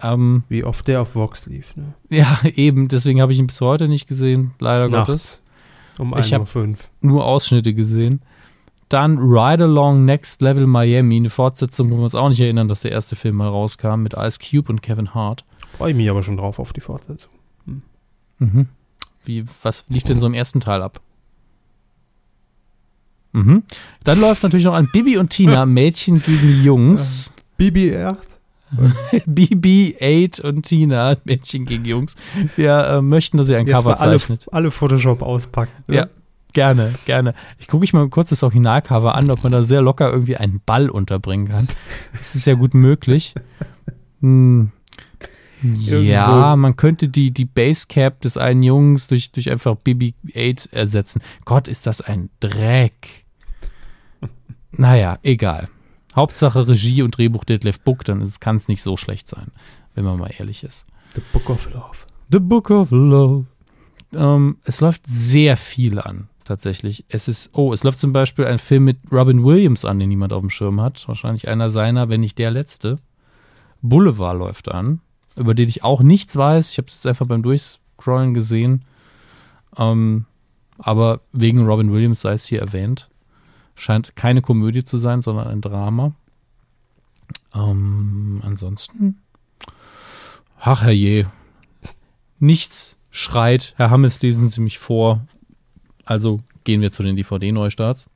[0.00, 1.94] Ähm, Wie oft der auf Vox lief, ne?
[2.10, 5.40] ja, eben, deswegen habe ich ihn bis heute nicht gesehen, leider Gottes.
[5.96, 6.00] Nachts.
[6.00, 6.76] Um Ich hab- 1.05 Uhr.
[7.00, 8.20] Nur Ausschnitte gesehen.
[8.88, 12.80] Dann Ride Along Next Level Miami, eine Fortsetzung, wo wir uns auch nicht erinnern, dass
[12.80, 15.44] der erste Film mal rauskam mit Ice Cube und Kevin Hart.
[15.76, 17.32] Freue ich mich aber schon drauf auf die Fortsetzung.
[18.38, 18.68] Mhm.
[19.24, 21.00] Wie, was lief denn so im ersten Teil ab?
[23.32, 23.62] Mhm.
[24.04, 27.34] Dann läuft natürlich noch an Bibi und Tina, Mädchen gegen Jungs.
[27.58, 28.16] BB-8?
[29.26, 32.16] Bibi, 8 und Tina, Mädchen gegen Jungs.
[32.56, 34.46] Wir äh, möchten, dass ihr ein Jetzt Cover mal alle, zeichnet.
[34.52, 35.72] alle Photoshop auspacken.
[35.86, 35.96] ne?
[35.96, 36.06] Ja,
[36.52, 37.34] gerne, gerne.
[37.58, 40.60] Ich gucke ich mal kurz das Originalcover an, ob man da sehr locker irgendwie einen
[40.64, 41.68] Ball unterbringen kann.
[42.16, 43.34] Das ist ja gut möglich.
[44.20, 44.72] Hm.
[45.62, 51.20] Ja, man könnte die, die Basecap des einen Jungs durch, durch einfach BB-8 ersetzen.
[51.44, 53.24] Gott, ist das ein Dreck.
[54.70, 55.68] Naja, egal.
[56.14, 59.50] Hauptsache Regie und Drehbuch Detlef Book, dann kann es nicht so schlecht sein,
[59.94, 60.86] wenn man mal ehrlich ist.
[61.14, 61.96] The Book of Love.
[62.30, 63.46] The Book of Love.
[64.14, 67.04] Ähm, es läuft sehr viel an, tatsächlich.
[67.08, 70.32] Es ist, oh, es läuft zum Beispiel ein Film mit Robin Williams an, den niemand
[70.32, 71.06] auf dem Schirm hat.
[71.06, 72.98] Wahrscheinlich einer seiner, wenn nicht der letzte.
[73.82, 75.00] Boulevard läuft an,
[75.36, 76.72] über den ich auch nichts weiß.
[76.72, 78.84] Ich habe es jetzt einfach beim Durchscrollen gesehen.
[79.76, 80.24] Ähm,
[80.78, 83.08] aber wegen Robin Williams sei es hier erwähnt.
[83.74, 86.12] Scheint keine Komödie zu sein, sondern ein Drama.
[87.54, 89.18] Ähm, ansonsten,
[90.58, 91.30] ach herrje,
[92.38, 95.26] nichts schreit, Herr Hammes, lesen Sie mich vor.
[96.08, 98.06] Also gehen wir zu den DVD-Neustarts.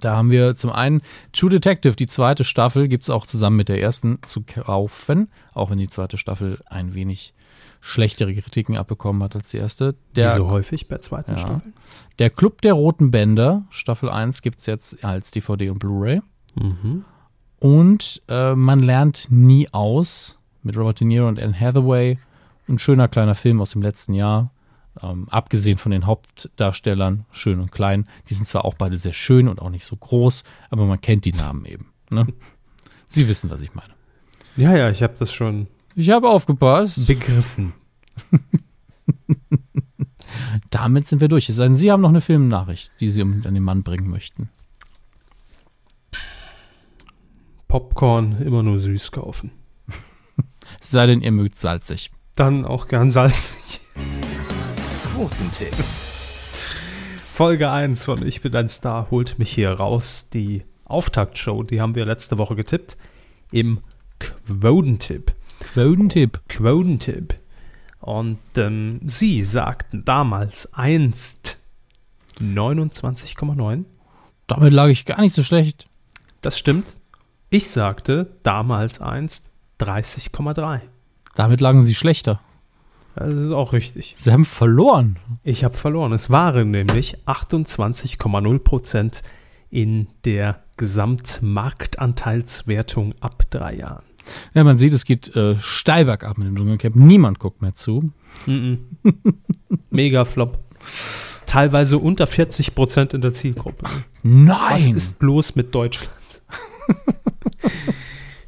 [0.00, 1.02] Da haben wir zum einen
[1.32, 5.70] True Detective, die zweite Staffel, gibt es auch zusammen mit der ersten zu kaufen, auch
[5.70, 7.32] wenn die zweite Staffel ein wenig
[7.80, 9.94] schlechtere Kritiken abbekommen hat als die erste.
[10.14, 11.38] Der, Wie so häufig bei zweiten Ja.
[11.38, 11.72] Staffeln.
[12.18, 16.20] der Club der Roten Bänder, Staffel 1, gibt es jetzt als DVD und Blu-ray.
[16.54, 17.04] Mhm.
[17.58, 22.18] Und äh, man lernt nie aus mit Robert De Niro und Anne Hathaway.
[22.68, 24.50] Ein schöner kleiner Film aus dem letzten Jahr.
[25.02, 28.06] Ähm, abgesehen von den Hauptdarstellern, schön und klein.
[28.28, 31.24] Die sind zwar auch beide sehr schön und auch nicht so groß, aber man kennt
[31.24, 31.92] die Namen eben.
[32.10, 32.26] Ne?
[33.06, 33.92] Sie wissen, was ich meine.
[34.56, 37.06] Ja, ja, ich habe das schon Ich habe aufgepasst.
[37.06, 37.74] begriffen.
[40.70, 41.48] Damit sind wir durch.
[41.48, 44.48] Es sei denn, Sie haben noch eine Filmnachricht, die Sie an den Mann bringen möchten.
[47.68, 49.50] Popcorn immer nur süß kaufen.
[50.80, 52.10] Es sei denn, ihr mögt salzig.
[52.34, 53.80] Dann auch gern salzig.
[55.16, 55.74] Quotentipp.
[57.16, 60.28] Folge 1 von Ich bin ein Star holt mich hier raus.
[60.28, 62.98] Die Auftaktshow, die haben wir letzte Woche getippt.
[63.50, 63.80] Im
[64.18, 65.32] Quodentipp.
[65.72, 66.42] Quodentipp.
[66.50, 67.34] Quodentipp.
[68.00, 71.56] Und ähm, sie sagten damals einst
[72.38, 73.86] 29,9.
[74.46, 75.88] Damit lag ich gar nicht so schlecht.
[76.42, 76.88] Das stimmt.
[77.48, 80.82] Ich sagte damals einst 30,3.
[81.34, 82.42] Damit lagen Sie schlechter.
[83.16, 84.14] Das ist auch richtig.
[84.18, 85.18] Sie haben verloren.
[85.42, 86.12] Ich habe verloren.
[86.12, 89.22] Es waren nämlich 28,0 Prozent
[89.70, 94.04] in der Gesamtmarktanteilswertung ab drei Jahren.
[94.54, 96.96] Ja, man sieht, es geht äh, steil bergab mit dem Dschungelcamp.
[96.96, 98.10] Niemand guckt mehr zu.
[99.90, 100.58] Mega Flop.
[101.46, 103.86] Teilweise unter 40 Prozent in der Zielgruppe.
[103.86, 104.96] Was Nein!
[104.96, 106.10] ist bloß mit Deutschland?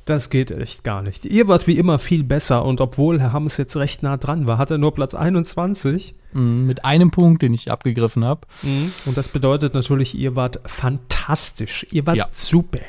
[0.09, 1.25] das geht echt gar nicht.
[1.25, 4.59] Ihr wart wie immer viel besser und obwohl Herr Hammes jetzt recht nah dran war,
[4.59, 6.15] hat er nur Platz 21.
[6.33, 8.43] Mm, mit einem Punkt, den ich abgegriffen habe.
[9.07, 11.87] Und das bedeutet natürlich, ihr wart fantastisch.
[11.91, 12.27] Ihr wart Ja.
[12.29, 12.81] super.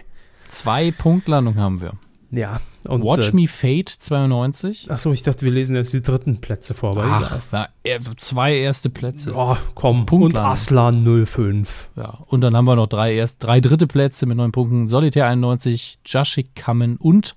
[0.48, 1.94] Zwei Punktlandung haben wir.
[2.32, 2.60] Ja.
[2.88, 4.90] Und, Watch äh, Me Fate 92.
[4.90, 6.96] Achso, ich dachte, wir lesen jetzt die dritten Plätze vor.
[6.98, 9.34] Ach, war, äh, zwei erste Plätze.
[9.36, 10.06] Oh, komm.
[10.06, 10.44] Punktlandung.
[10.44, 11.90] Und Aslan 05.
[11.98, 14.88] Ja, und dann haben wir noch drei, erst, drei dritte Plätze mit neun Punkten.
[14.88, 17.36] Solitär 91, Jashik Kamen und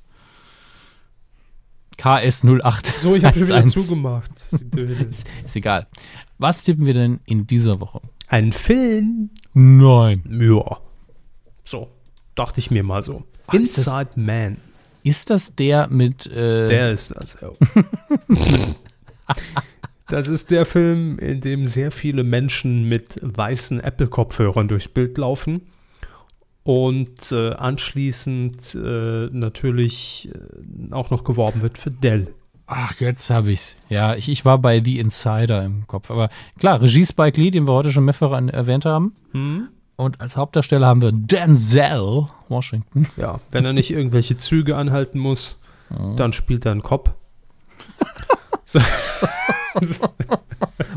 [1.96, 2.98] KS 08.
[2.98, 3.66] So, ich habe schon wieder 1-1.
[3.72, 4.30] zugemacht.
[5.10, 5.86] Ist, ist egal.
[6.38, 8.00] Was tippen wir denn in dieser Woche?
[8.28, 9.30] Ein Film?
[9.54, 10.24] Nein.
[10.28, 10.78] Ja.
[11.64, 11.88] So,
[12.34, 13.24] dachte ich mir mal so.
[13.46, 14.56] Ach, Inside Man.
[15.02, 16.26] Ist das der mit.
[16.26, 17.50] Äh, Der ist das, ja.
[20.08, 25.62] Das ist der Film, in dem sehr viele Menschen mit weißen Apple-Kopfhörern durchs Bild laufen
[26.64, 32.34] und äh, anschließend äh, natürlich äh, auch noch geworben wird für Dell.
[32.66, 33.78] Ach, jetzt habe ich's.
[33.88, 36.10] Ja, ich, ich war bei The Insider im Kopf.
[36.10, 39.14] Aber klar, Regie Spike Lee, den wir heute schon mehrfach erwähnt haben.
[39.96, 43.06] Und als Hauptdarsteller haben wir Denzel Washington.
[43.16, 45.60] Ja, wenn er nicht irgendwelche Züge anhalten muss,
[46.16, 47.10] dann spielt er einen Kopf.
[48.64, 48.80] so,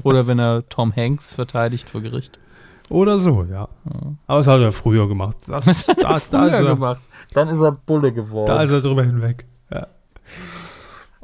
[0.03, 2.39] Oder wenn er Tom Hanks verteidigt vor Gericht.
[2.89, 3.67] oder so, ja.
[4.27, 5.37] Aber das hat er früher gemacht.
[5.47, 7.01] Das, da, da, ist er, gemacht.
[7.33, 8.47] Dann ist er Bulle geworden.
[8.47, 9.45] da ist er drüber hinweg.
[9.71, 9.87] Ja.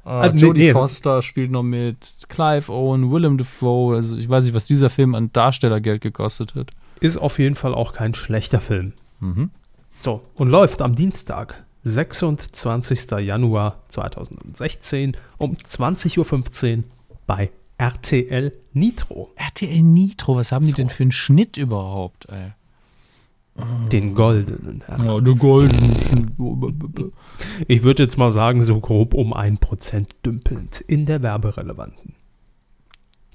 [0.04, 0.74] Ah, nee, Jodie nee.
[0.74, 3.96] Foster spielt noch mit, Clive Owen, Willem Dafoe.
[3.96, 6.72] Also ich weiß nicht, was dieser Film an Darstellergeld gekostet hat.
[7.02, 8.94] Ist auf jeden Fall auch kein schlechter Film.
[9.20, 9.50] Mhm.
[10.00, 13.12] So, und läuft am Dienstag, 26.
[13.20, 16.84] Januar 2016 um 20.15 Uhr
[17.28, 19.32] bei RTL Nitro.
[19.36, 20.78] RTL Nitro, was haben die So.
[20.78, 22.52] denn für einen Schnitt überhaupt, ey?
[23.92, 24.84] Den goldenen.
[24.88, 26.32] Ja, der Golden.
[27.68, 32.16] Ich würde jetzt mal sagen, so grob um 1% dümpelnd in der Werberelevanten.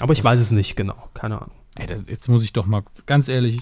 [0.01, 1.56] Aber ich weiß es nicht genau, keine Ahnung.
[1.77, 3.59] Ey, das, jetzt muss ich doch mal, ganz ehrlich,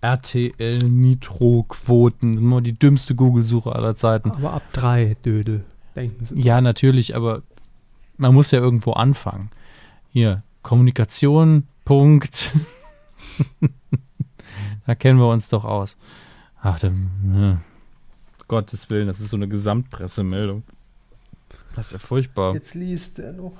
[0.00, 4.30] RTL Nitro Quoten, immer die dümmste Google-Suche aller Zeiten.
[4.30, 5.64] Aber ab drei Dödel,
[5.96, 6.40] denken Sie.
[6.40, 7.42] Ja, natürlich, aber
[8.16, 9.50] man muss ja irgendwo anfangen.
[10.10, 12.52] Hier, Kommunikation, Punkt.
[14.86, 15.96] da kennen wir uns doch aus.
[16.60, 17.60] Ach, dann, ne.
[18.48, 20.62] Gottes Willen, das ist so eine Gesamtpressemeldung.
[21.74, 22.54] Das ist ja furchtbar.
[22.54, 23.52] Jetzt liest er noch.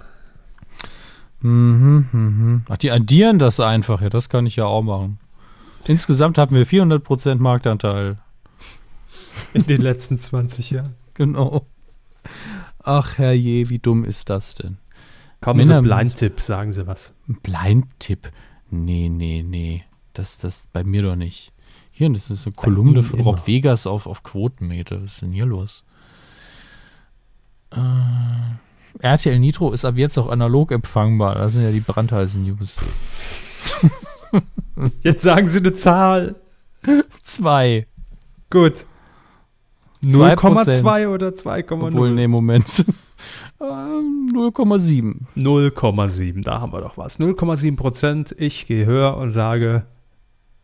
[1.40, 2.62] Mhm, mhm.
[2.68, 4.00] Ach, die addieren das einfach.
[4.00, 5.18] Ja, das kann ich ja auch machen.
[5.86, 8.18] Insgesamt haben wir 400% Marktanteil.
[9.54, 10.94] In den letzten 20 Jahren.
[11.14, 11.66] Genau.
[12.84, 14.76] Ach, herrje, wie dumm ist das denn?
[15.40, 17.12] Kommen Männer- Sie, Blindtipp, sagen Sie was.
[17.28, 18.30] Ein Blindtipp.
[18.70, 19.82] Nee, nee, nee.
[20.12, 21.52] Das, das bei mir doch nicht.
[21.90, 23.20] Hier, das ist eine Kolumne ihm von.
[23.20, 25.02] Rob Vegas auf, auf Quotenmeter.
[25.02, 25.82] Was ist denn hier los?
[27.72, 27.78] Äh,
[29.00, 31.36] RTL Nitro ist ab jetzt auch analog empfangbar.
[31.36, 32.78] Das sind ja die brandheißen News.
[35.02, 36.36] Jetzt sagen Sie eine Zahl.
[37.22, 37.86] Zwei.
[38.50, 38.86] Gut.
[40.04, 40.36] 2%.
[40.36, 42.12] 0,2 oder Obwohl, 2,0?
[42.12, 42.84] nee, Moment.
[43.60, 45.22] Ähm, 0,7.
[45.36, 47.18] 0,7, da haben wir doch was.
[47.18, 48.32] 0,7 Prozent.
[48.38, 49.84] Ich gehe höher und sage,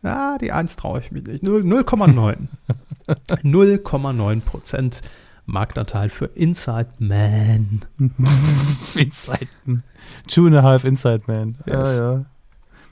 [0.01, 1.43] ja, die 1 traue ich mich nicht.
[1.43, 2.37] Null- 0,9.
[3.09, 5.01] 0,9 Prozent
[5.45, 7.81] Marktanteil für Inside Man.
[8.95, 9.47] Inside
[10.27, 11.57] Two and a half Inside Man.
[11.65, 11.97] Yes.
[11.97, 12.25] Ja, ja.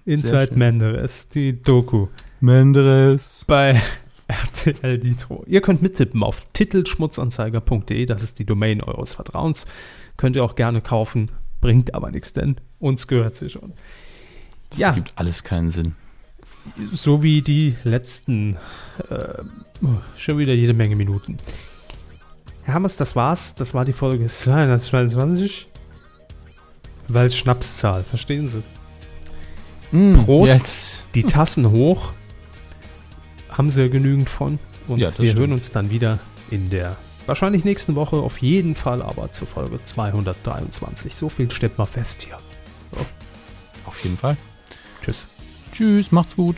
[0.05, 0.55] Inside.
[0.55, 2.07] Menderes, die Doku
[2.41, 3.45] Menderes.
[3.47, 3.81] bei
[4.27, 5.43] RTL Nitro.
[5.47, 9.65] Ihr könnt mittippen auf titelschmutzanzeiger.de, das ist die Domain eures Vertrauens.
[10.17, 11.31] Könnt ihr auch gerne kaufen,
[11.61, 13.73] bringt aber nichts, denn uns gehört sie schon.
[14.71, 14.91] Das Ja.
[14.91, 15.95] gibt alles keinen Sinn.
[16.91, 18.55] So wie die letzten,
[19.09, 19.43] äh,
[20.17, 21.37] schon wieder jede Menge Minuten.
[22.63, 23.55] Herr Hammers, das war's.
[23.55, 25.67] Das war die Folge 222.
[27.07, 28.63] Weil Schnapszahl, verstehen Sie?
[30.23, 30.53] Prost.
[30.53, 31.05] Jetzt.
[31.13, 32.13] Die Tassen hoch.
[33.49, 34.57] Haben Sie ja genügend von.
[34.87, 35.39] Und Ja, wir stimmt.
[35.39, 36.19] hören uns dann wieder
[36.49, 36.95] in der
[37.25, 38.15] wahrscheinlich nächsten Woche.
[38.17, 41.13] Auf jeden Fall aber zur Folge 223.
[41.13, 42.37] So viel steht mal fest hier.
[43.85, 44.37] Auf jeden Fall.
[45.01, 45.27] Tschüss.
[45.71, 46.57] Tschüss, macht's gut.